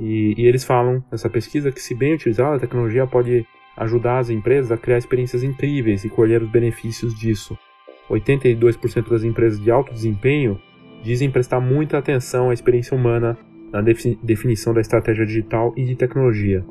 E, 0.00 0.34
e 0.38 0.46
eles 0.46 0.64
falam 0.64 1.04
nessa 1.12 1.28
pesquisa 1.28 1.70
que, 1.70 1.80
se 1.80 1.94
bem 1.94 2.14
utilizada, 2.14 2.56
a 2.56 2.58
tecnologia 2.58 3.06
pode 3.06 3.46
ajudar 3.76 4.18
as 4.18 4.30
empresas 4.30 4.70
a 4.70 4.76
criar 4.76 4.98
experiências 4.98 5.42
incríveis 5.42 6.04
e 6.04 6.08
colher 6.08 6.42
os 6.42 6.50
benefícios 6.50 7.14
disso. 7.14 7.58
82% 8.10 9.08
das 9.08 9.24
empresas 9.24 9.60
de 9.60 9.70
alto 9.70 9.92
desempenho 9.92 10.60
dizem 11.02 11.30
prestar 11.30 11.60
muita 11.60 11.98
atenção 11.98 12.50
à 12.50 12.54
experiência 12.54 12.96
humana 12.96 13.36
na 13.72 13.82
definição 14.22 14.72
da 14.72 14.80
estratégia 14.80 15.26
digital 15.26 15.72
e 15.76 15.84
de 15.84 15.96
tecnologia. 15.96 16.64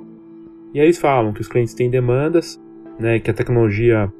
E 0.73 0.79
aí 0.79 0.85
eles 0.85 0.97
falam 0.97 1.33
que 1.33 1.41
os 1.41 1.47
clientes 1.47 1.73
têm 1.73 1.89
demandas, 1.89 2.59
né, 2.99 3.19
que 3.19 3.29
a 3.29 3.33
tecnologia 3.33 4.11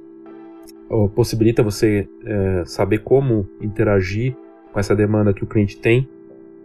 possibilita 1.16 1.64
você 1.64 2.08
é, 2.24 2.64
saber 2.66 3.00
como 3.00 3.48
interagir 3.62 4.36
com 4.72 4.80
essa 4.80 4.96
demanda 4.96 5.34
que 5.34 5.44
o 5.44 5.48
cliente 5.48 5.78
tem. 5.78 6.08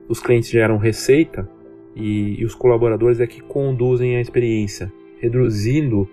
Os 0.09 0.21
clientes 0.21 0.51
geram 0.51 0.77
receita 0.77 1.49
e, 1.95 2.41
e 2.41 2.45
os 2.45 2.55
colaboradores 2.55 3.21
é 3.21 3.27
que 3.27 3.41
conduzem 3.41 4.17
a 4.17 4.21
experiência, 4.21 4.93
reduzindo 5.21 6.09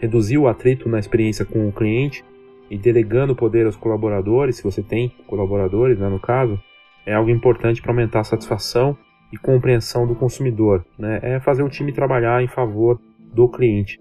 reduzir 0.00 0.38
o 0.38 0.48
atrito 0.48 0.88
na 0.88 0.98
experiência 0.98 1.44
com 1.44 1.68
o 1.68 1.72
cliente 1.72 2.24
e 2.70 2.76
delegando 2.76 3.36
poder 3.36 3.66
aos 3.66 3.76
colaboradores, 3.76 4.56
se 4.56 4.64
você 4.64 4.82
tem 4.82 5.12
colaboradores, 5.26 5.98
né, 5.98 6.08
no 6.08 6.18
caso, 6.18 6.60
é 7.06 7.14
algo 7.14 7.30
importante 7.30 7.80
para 7.80 7.92
aumentar 7.92 8.20
a 8.20 8.24
satisfação 8.24 8.96
e 9.32 9.36
compreensão 9.36 10.06
do 10.06 10.14
consumidor. 10.14 10.84
Né? 10.98 11.20
É 11.22 11.40
fazer 11.40 11.62
o 11.62 11.68
time 11.68 11.92
trabalhar 11.92 12.42
em 12.42 12.48
favor 12.48 13.00
do 13.32 13.48
cliente. 13.48 14.00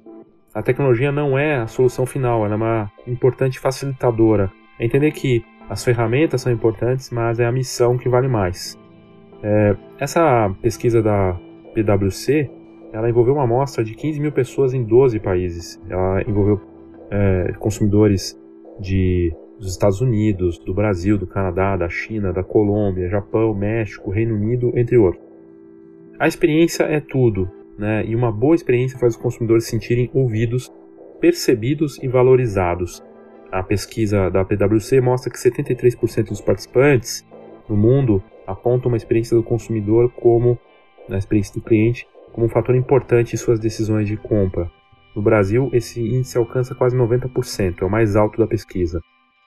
A 0.53 0.61
tecnologia 0.61 1.11
não 1.11 1.37
é 1.37 1.57
a 1.57 1.67
solução 1.67 2.05
final, 2.05 2.45
ela 2.45 2.53
é 2.53 2.57
uma 2.57 2.91
importante 3.07 3.59
facilitadora. 3.59 4.51
É 4.79 4.85
entender 4.85 5.11
que 5.11 5.43
as 5.69 5.83
ferramentas 5.83 6.41
são 6.41 6.51
importantes, 6.51 7.09
mas 7.09 7.39
é 7.39 7.45
a 7.45 7.51
missão 7.51 7.97
que 7.97 8.09
vale 8.09 8.27
mais. 8.27 8.77
É, 9.41 9.75
essa 9.97 10.53
pesquisa 10.61 11.01
da 11.01 11.39
PwC, 11.73 12.49
ela 12.93 13.09
envolveu 13.09 13.33
uma 13.33 13.43
amostra 13.43 13.83
de 13.83 13.93
15 13.95 14.19
mil 14.19 14.31
pessoas 14.31 14.73
em 14.73 14.83
12 14.83 15.19
países. 15.19 15.81
Ela 15.89 16.21
envolveu 16.27 16.59
é, 17.09 17.53
consumidores 17.59 18.39
de, 18.79 19.33
dos 19.57 19.71
Estados 19.71 20.01
Unidos, 20.01 20.57
do 20.59 20.73
Brasil, 20.73 21.17
do 21.17 21.25
Canadá, 21.27 21.77
da 21.77 21.87
China, 21.87 22.33
da 22.33 22.43
Colômbia, 22.43 23.09
Japão, 23.09 23.53
México, 23.53 24.11
Reino 24.11 24.35
Unido, 24.35 24.71
entre 24.75 24.97
outros. 24.97 25.23
A 26.19 26.27
experiência 26.27 26.83
é 26.83 26.99
tudo, 26.99 27.49
né? 27.77 28.05
E 28.05 28.15
uma 28.15 28.31
boa 28.31 28.55
experiência 28.55 28.99
faz 28.99 29.15
os 29.15 29.21
consumidores 29.21 29.63
se 29.63 29.71
sentirem 29.71 30.09
ouvidos, 30.13 30.71
percebidos 31.19 31.97
e 32.01 32.07
valorizados. 32.07 33.03
A 33.51 33.63
pesquisa 33.63 34.29
da 34.29 34.45
PwC 34.45 35.01
mostra 35.01 35.31
que 35.31 35.37
73% 35.37 36.29
dos 36.29 36.41
participantes 36.41 37.25
no 37.67 37.75
mundo 37.75 38.23
apontam 38.45 38.89
uma 38.89 38.97
experiência 38.97 39.35
do 39.35 39.43
consumidor 39.43 40.11
como, 40.11 40.57
na 41.09 41.17
experiência 41.17 41.53
do 41.53 41.61
cliente, 41.61 42.07
como 42.33 42.45
um 42.45 42.49
fator 42.49 42.75
importante 42.75 43.33
em 43.33 43.37
suas 43.37 43.59
decisões 43.59 44.07
de 44.07 44.17
compra. 44.17 44.69
No 45.15 45.21
Brasil, 45.21 45.69
esse 45.73 46.01
índice 46.01 46.37
alcança 46.37 46.73
quase 46.73 46.95
90%, 46.95 47.81
é 47.81 47.85
o 47.85 47.89
mais 47.89 48.15
alto 48.15 48.37
da 48.37 48.47
pesquisa. 48.47 49.01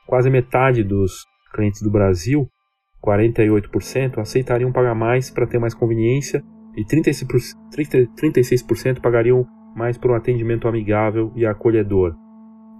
Quase 0.07 0.29
metade 0.29 0.85
dos 0.85 1.25
clientes 1.55 1.81
do 1.81 1.91
Brasil, 1.91 2.47
48%, 3.03 4.19
aceitariam 4.19 4.73
pagar 4.73 4.95
mais 4.95 5.31
para 5.31 5.47
ter 5.47 5.59
mais 5.59 5.75
conveniência 5.75 6.43
e 6.77 6.85
36%, 6.85 7.55
36% 7.75 9.01
pagariam 9.01 9.47
mais 9.75 9.97
por 9.97 10.11
um 10.11 10.15
atendimento 10.15 10.69
amigável 10.69 11.33
e 11.35 11.47
acolhedor. 11.47 12.15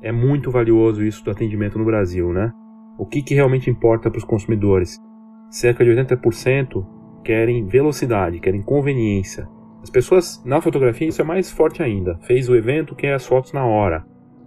É 0.03 0.13
muito 0.13 0.51
valioso 0.51 1.03
isso 1.03 1.25
do 1.25 1.31
atendimento 1.31 1.79
no 1.79 1.85
Brasil, 1.85 2.33
né? 2.33 2.53
O 2.99 3.07
que, 3.07 3.23
que 3.23 3.35
realmente 3.35 3.71
importa 3.71 4.11
para 4.11 4.19
os 4.19 4.25
consumidores? 4.25 4.99
Cerca 5.51 5.85
de 5.85 5.91
80% 5.91 6.85
querem 7.25 7.67
velocidade, 7.67 8.39
querem 8.39 8.63
conveniência. 8.63 9.49
As 9.85 9.91
pessoas 9.91 10.43
na 10.47 10.63
fotografia 10.63 11.07
isso 11.07 11.21
é 11.21 11.25
mais 11.25 11.53
forte 11.53 11.83
ainda. 11.83 12.17
Fez 12.23 12.49
o 12.49 12.57
evento, 12.57 12.95
quer 12.95 13.13
as 13.13 13.27
fotos 13.27 13.53
na 13.53 13.67
hora. 13.67 14.03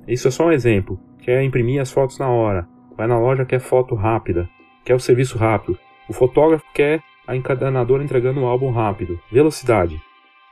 Isso 0.07 0.27
é 0.27 0.31
só 0.31 0.47
um 0.47 0.51
exemplo. 0.51 0.99
Quer 1.19 1.43
imprimir 1.43 1.79
as 1.79 1.91
fotos 1.91 2.17
na 2.17 2.27
hora. 2.27 2.67
Vai 2.97 3.05
na 3.05 3.19
loja 3.19 3.45
quer 3.45 3.59
foto 3.59 3.93
rápida. 3.93 4.49
Quer 4.83 4.95
o 4.95 4.99
serviço 4.99 5.38
rápido. 5.38 5.77
O 6.09 6.13
fotógrafo 6.13 6.65
quer 6.73 7.03
a 7.27 7.35
encadenadora 7.35 8.03
entregando 8.03 8.39
um 8.39 8.47
álbum 8.47 8.71
rápido. 8.71 9.19
Velocidade. 9.31 10.01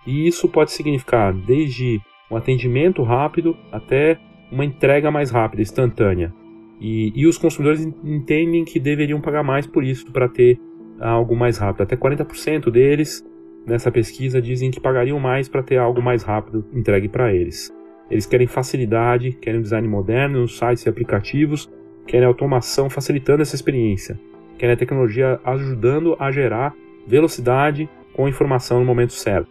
E 0.05 0.27
isso 0.27 0.47
pode 0.47 0.71
significar 0.71 1.33
desde 1.33 1.99
um 2.29 2.35
atendimento 2.35 3.01
rápido 3.01 3.57
até 3.71 4.19
uma 4.51 4.63
entrega 4.63 5.09
mais 5.09 5.31
rápida, 5.31 5.63
instantânea. 5.63 6.31
E, 6.79 7.11
e 7.15 7.25
os 7.25 7.39
consumidores 7.39 7.83
entendem 8.03 8.63
que 8.63 8.79
deveriam 8.79 9.19
pagar 9.19 9.41
mais 9.41 9.65
por 9.65 9.83
isso 9.83 10.11
para 10.11 10.29
ter 10.29 10.59
algo 10.99 11.35
mais 11.35 11.57
rápido. 11.57 11.81
Até 11.81 11.97
40% 11.97 12.69
deles 12.69 13.25
nessa 13.65 13.91
pesquisa 13.91 14.41
dizem 14.41 14.71
que 14.71 14.79
pagariam 14.79 15.19
mais 15.19 15.49
para 15.49 15.63
ter 15.63 15.77
algo 15.77 16.01
mais 16.01 16.23
rápido 16.23 16.65
entregue 16.73 17.07
para 17.09 17.33
eles. 17.33 17.73
Eles 18.09 18.25
querem 18.25 18.47
facilidade, 18.47 19.31
querem 19.31 19.61
design 19.61 19.87
moderno 19.87 20.41
nos 20.41 20.57
sites 20.57 20.85
e 20.85 20.89
aplicativos, 20.89 21.69
querem 22.05 22.27
automação 22.27 22.89
facilitando 22.89 23.41
essa 23.41 23.55
experiência, 23.55 24.19
querem 24.57 24.73
a 24.73 24.77
tecnologia 24.77 25.39
ajudando 25.43 26.15
a 26.19 26.31
gerar 26.31 26.73
velocidade 27.07 27.89
com 28.13 28.27
informação 28.27 28.79
no 28.79 28.85
momento 28.85 29.13
certo. 29.13 29.49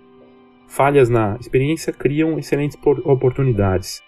Falhas 0.67 1.09
na 1.09 1.37
experiência 1.41 1.93
criam 1.93 2.39
excelentes 2.39 2.79
oportunidades. 3.05 4.03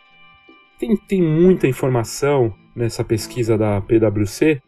Tem, 0.78 0.96
tem 0.96 1.22
muita 1.22 1.66
informação 1.66 2.54
nessa 2.74 3.02
pesquisa 3.02 3.56
da 3.56 3.80
PwC 3.80 4.60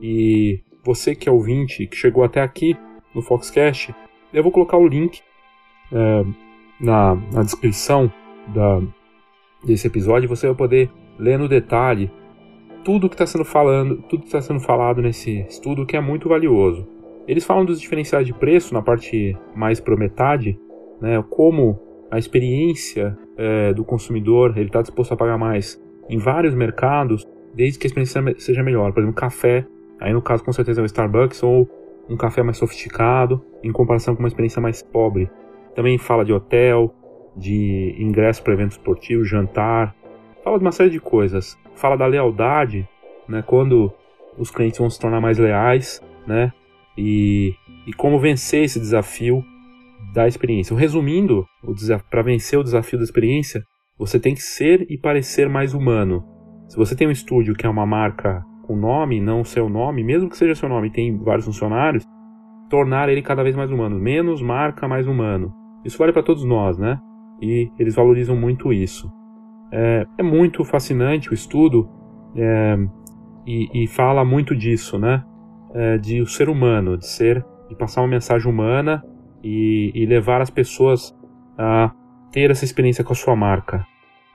e 0.00 0.60
você 0.84 1.14
que 1.14 1.28
é 1.28 1.32
ouvinte, 1.32 1.86
que 1.86 1.96
chegou 1.96 2.22
até 2.22 2.40
aqui 2.40 2.76
no 3.14 3.22
Foxcast, 3.22 3.94
eu 4.36 4.42
vou 4.42 4.52
colocar 4.52 4.76
o 4.76 4.86
link 4.86 5.22
é, 5.90 6.24
na, 6.78 7.14
na 7.32 7.42
descrição 7.42 8.12
da, 8.48 8.82
desse 9.64 9.86
episódio. 9.86 10.28
Você 10.28 10.46
vai 10.46 10.54
poder 10.54 10.90
ler 11.18 11.38
no 11.38 11.48
detalhe 11.48 12.10
tudo 12.84 13.08
que 13.08 13.14
está 13.14 13.26
sendo 13.26 13.46
falando, 13.46 13.96
tudo 14.08 14.20
que 14.20 14.26
está 14.26 14.42
sendo 14.42 14.60
falado 14.60 15.00
nesse 15.00 15.40
estudo, 15.48 15.86
que 15.86 15.96
é 15.96 16.00
muito 16.00 16.28
valioso. 16.28 16.86
Eles 17.26 17.44
falam 17.44 17.64
dos 17.64 17.80
diferenciais 17.80 18.26
de 18.26 18.34
preço 18.34 18.74
na 18.74 18.82
parte 18.82 19.34
mais 19.54 19.80
para 19.80 19.96
metade, 19.96 20.60
né, 21.00 21.24
como 21.30 21.80
a 22.10 22.18
experiência 22.18 23.18
é, 23.38 23.72
do 23.72 23.84
consumidor 23.84 24.52
ele 24.56 24.66
está 24.66 24.82
disposto 24.82 25.12
a 25.12 25.16
pagar 25.16 25.38
mais 25.38 25.82
em 26.08 26.18
vários 26.18 26.54
mercados, 26.54 27.26
desde 27.54 27.78
que 27.78 27.86
a 27.86 27.88
experiência 27.88 28.22
seja 28.38 28.62
melhor. 28.62 28.92
Por 28.92 29.00
exemplo, 29.00 29.16
café, 29.18 29.66
aí 29.98 30.12
no 30.12 30.20
caso 30.20 30.44
com 30.44 30.52
certeza 30.52 30.82
é 30.82 30.84
o 30.84 30.86
Starbucks 30.86 31.42
ou 31.42 31.68
um 32.08 32.16
café 32.16 32.42
mais 32.42 32.56
sofisticado 32.56 33.44
em 33.62 33.72
comparação 33.72 34.14
com 34.14 34.22
uma 34.22 34.28
experiência 34.28 34.60
mais 34.60 34.82
pobre. 34.82 35.30
Também 35.74 35.98
fala 35.98 36.24
de 36.24 36.32
hotel, 36.32 36.94
de 37.36 37.94
ingresso 37.98 38.42
para 38.42 38.54
eventos 38.54 38.76
esportivos, 38.76 39.28
jantar, 39.28 39.94
fala 40.42 40.58
de 40.58 40.64
uma 40.64 40.72
série 40.72 40.90
de 40.90 41.00
coisas. 41.00 41.58
Fala 41.74 41.96
da 41.96 42.06
lealdade, 42.06 42.88
né, 43.28 43.42
quando 43.42 43.92
os 44.38 44.50
clientes 44.50 44.78
vão 44.78 44.88
se 44.88 44.98
tornar 44.98 45.20
mais 45.20 45.38
leais, 45.38 46.00
né, 46.26 46.52
e, 46.96 47.54
e 47.86 47.92
como 47.92 48.18
vencer 48.18 48.64
esse 48.64 48.80
desafio 48.80 49.44
da 50.14 50.26
experiência. 50.26 50.74
Resumindo, 50.76 51.46
para 52.10 52.22
vencer 52.22 52.58
o 52.58 52.64
desafio 52.64 52.98
da 52.98 53.04
experiência, 53.04 53.62
você 53.98 54.18
tem 54.18 54.34
que 54.34 54.42
ser 54.42 54.86
e 54.88 54.98
parecer 54.98 55.48
mais 55.48 55.74
humano. 55.74 56.24
Se 56.68 56.76
você 56.76 56.96
tem 56.96 57.06
um 57.06 57.12
estúdio 57.12 57.54
que 57.54 57.66
é 57.66 57.68
uma 57.68 57.86
marca 57.86 58.44
com 58.66 58.76
nome, 58.76 59.20
não 59.20 59.44
seu 59.44 59.68
nome, 59.68 60.02
mesmo 60.02 60.28
que 60.28 60.36
seja 60.36 60.54
seu 60.54 60.68
nome, 60.68 60.90
tem 60.90 61.16
vários 61.18 61.46
funcionários, 61.46 62.04
tornar 62.68 63.08
ele 63.08 63.22
cada 63.22 63.42
vez 63.42 63.54
mais 63.54 63.70
humano. 63.70 63.98
Menos 63.98 64.42
marca, 64.42 64.88
mais 64.88 65.06
humano. 65.06 65.54
Isso 65.84 65.98
vale 65.98 66.12
para 66.12 66.22
todos 66.22 66.44
nós, 66.44 66.76
né? 66.76 66.98
E 67.40 67.70
eles 67.78 67.94
valorizam 67.94 68.36
muito 68.36 68.72
isso. 68.72 69.10
É, 69.72 70.06
é 70.18 70.22
muito 70.22 70.64
fascinante 70.64 71.30
o 71.30 71.34
estudo 71.34 71.88
é, 72.34 72.76
e, 73.46 73.84
e, 73.84 73.86
fala 73.86 74.24
muito 74.24 74.54
disso, 74.54 74.98
né? 74.98 75.24
É, 75.74 75.98
de 75.98 76.20
o 76.20 76.26
ser 76.26 76.48
humano, 76.48 76.96
de 76.96 77.06
ser, 77.06 77.44
de 77.68 77.74
passar 77.76 78.00
uma 78.00 78.08
mensagem 78.08 78.50
humana 78.50 79.04
e, 79.42 79.92
e 79.94 80.06
levar 80.06 80.40
as 80.40 80.50
pessoas 80.50 81.14
a 81.58 81.92
ter 82.32 82.50
essa 82.50 82.64
experiência 82.64 83.04
com 83.04 83.12
a 83.12 83.16
sua 83.16 83.36
marca. 83.36 83.86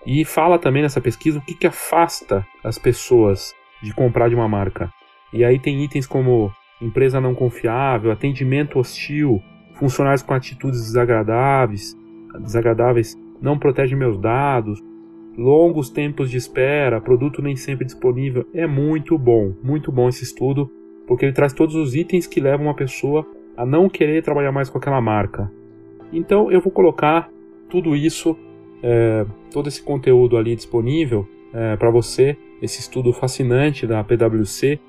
E 0.06 0.26
fala 0.26 0.58
também 0.58 0.82
nessa 0.82 1.02
pesquisa 1.02 1.40
o 1.40 1.42
que, 1.42 1.54
que 1.54 1.68
afasta 1.68 2.46
as 2.64 2.78
pessoas 2.78 3.54
de 3.82 3.94
comprar 3.94 4.30
de 4.30 4.36
uma 4.36 4.48
marca. 4.48 4.92
E 5.34 5.44
aí 5.44 5.60
tem 5.60 5.84
itens 5.84 6.06
como 6.06 6.52
empresa 6.82 7.22
não 7.22 7.34
confiável, 7.34 8.12
atendimento 8.12 8.80
hostil, 8.80 9.42
funcionários 9.76 10.22
com 10.22 10.34
atitudes 10.34 10.82
desagradáveis, 10.82 11.96
desagradáveis 12.40 13.18
não 13.42 13.58
protege 13.58 13.96
meus 13.96 14.20
dados, 14.20 14.80
longos 15.38 15.90
tempos 15.90 16.30
de 16.30 16.38
espera, 16.38 17.02
produto 17.02 17.42
nem 17.42 17.56
sempre 17.56 17.86
disponível. 17.86 18.46
É 18.54 18.68
muito 18.68 19.18
bom, 19.18 19.54
muito 19.64 19.92
bom 19.92 20.10
esse 20.10 20.24
estudo, 20.24 20.70
porque 21.08 21.26
ele 21.26 21.34
traz 21.34 21.54
todos 21.54 21.76
os 21.76 21.96
itens 21.96 22.28
que 22.28 22.40
levam 22.40 22.68
uma 22.68 22.76
pessoa 22.76 23.26
a 23.56 23.66
não 23.66 23.90
querer 23.90 24.24
trabalhar 24.24 24.52
mais 24.52 24.70
com 24.70 24.78
aquela 24.78 25.02
marca. 25.02 25.52
Então 26.12 26.52
eu 26.52 26.62
vou 26.62 26.72
colocar 26.72 27.30
tudo 27.70 27.96
isso, 27.96 28.38
é, 28.84 29.26
todo 29.52 29.68
esse 29.68 29.82
conteúdo 29.82 30.38
ali 30.38 30.56
disponível 30.56 31.28
é, 31.54 31.76
para 31.78 31.90
você, 31.90 32.38
esse 32.62 32.80
estudo 32.80 33.12
fascinante 33.12 33.88
da 33.88 34.04
PwC, 34.04 34.80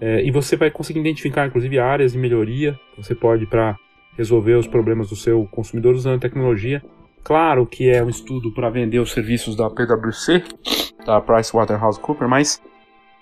é, 0.00 0.22
e 0.24 0.30
você 0.30 0.56
vai 0.56 0.70
conseguir 0.70 1.00
identificar 1.00 1.46
inclusive 1.46 1.78
áreas 1.78 2.12
de 2.12 2.18
melhoria 2.18 2.78
que 2.94 3.02
você 3.02 3.14
pode 3.14 3.46
para 3.46 3.76
resolver 4.16 4.54
os 4.54 4.66
problemas 4.66 5.08
do 5.08 5.16
seu 5.16 5.46
consumidor 5.50 5.94
usando 5.94 6.20
tecnologia. 6.20 6.82
Claro 7.22 7.66
que 7.66 7.88
é 7.88 8.02
um 8.02 8.08
estudo 8.08 8.52
para 8.52 8.68
vender 8.68 8.98
os 8.98 9.12
serviços 9.12 9.56
da 9.56 9.70
PwC, 9.70 10.42
da 11.06 11.20
PricewaterhouseCoopers, 11.20 12.30
mas 12.30 12.62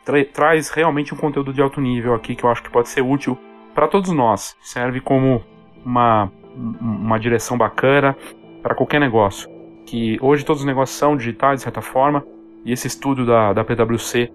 tra 0.04 0.24
traz 0.24 0.70
realmente 0.70 1.14
um 1.14 1.16
conteúdo 1.16 1.52
de 1.52 1.62
alto 1.62 1.80
nível 1.80 2.14
aqui 2.14 2.34
que 2.34 2.44
eu 2.44 2.50
acho 2.50 2.62
que 2.62 2.70
pode 2.70 2.88
ser 2.88 3.02
útil 3.02 3.38
para 3.74 3.86
todos 3.86 4.10
nós. 4.10 4.56
Serve 4.60 5.00
como 5.00 5.42
uma, 5.84 6.30
uma 6.56 7.18
direção 7.18 7.56
bacana 7.56 8.16
para 8.62 8.74
qualquer 8.74 9.00
negócio. 9.00 9.48
Que 9.86 10.18
hoje 10.20 10.44
todos 10.44 10.62
os 10.62 10.66
negócios 10.66 10.98
são 10.98 11.16
digitais, 11.16 11.60
de 11.60 11.64
certa 11.64 11.80
forma, 11.80 12.24
e 12.64 12.72
esse 12.72 12.86
estudo 12.86 13.26
da, 13.26 13.52
da 13.52 13.64
PwC 13.64 14.30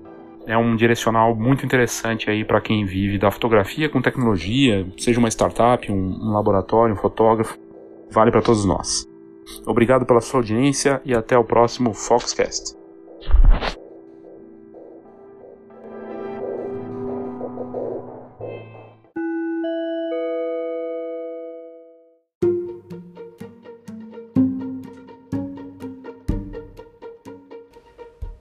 é 0.45 0.57
um 0.57 0.75
direcional 0.75 1.36
muito 1.36 1.65
interessante 1.65 2.30
aí 2.30 2.45
para 2.45 2.61
quem 2.61 2.86
vive 2.86 3.17
da 3.17 3.30
fotografia 3.30 3.89
com 3.89 4.01
tecnologia, 4.01 4.88
seja 4.97 5.19
uma 5.19 5.28
startup, 5.28 5.91
um, 5.91 5.95
um 5.95 6.32
laboratório, 6.32 6.95
um 6.95 6.97
fotógrafo, 6.97 7.57
vale 8.09 8.32
para 8.32 8.41
todos 8.41 8.65
nós. 8.65 9.05
Obrigado 9.65 10.05
pela 10.05 10.21
sua 10.21 10.39
audiência 10.39 11.01
e 11.05 11.13
até 11.13 11.38
o 11.38 11.43
próximo 11.43 11.93
Foxcast. 11.93 12.75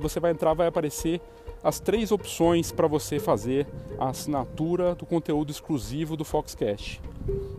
você 0.00 0.18
vai 0.18 0.30
entrar, 0.30 0.54
vai 0.54 0.66
aparecer 0.66 1.20
as 1.62 1.78
três 1.78 2.10
opções 2.10 2.72
para 2.72 2.86
você 2.86 3.18
fazer 3.18 3.66
a 3.98 4.08
assinatura 4.08 4.94
do 4.94 5.04
conteúdo 5.04 5.50
exclusivo 5.50 6.16
do 6.16 6.24
Foxcast. 6.24 7.00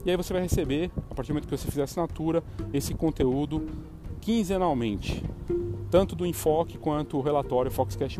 E 0.03 0.09
aí 0.09 0.17
você 0.17 0.33
vai 0.33 0.41
receber, 0.41 0.91
a 1.09 1.13
partir 1.13 1.29
do 1.29 1.35
momento 1.35 1.47
que 1.47 1.57
você 1.57 1.67
fizer 1.67 1.81
a 1.81 1.85
assinatura, 1.85 2.43
esse 2.73 2.93
conteúdo 2.93 3.67
quinzenalmente, 4.19 5.23
tanto 5.89 6.15
do 6.15 6.25
enfoque 6.25 6.77
quanto 6.77 7.17
o 7.17 7.21
relatório 7.21 7.71
Foxcast+. 7.71 8.19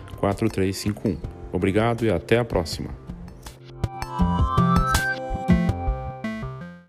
4351. 0.21 1.17
Obrigado 1.51 2.05
e 2.05 2.11
até 2.11 2.37
a 2.37 2.45
próxima! 2.45 2.89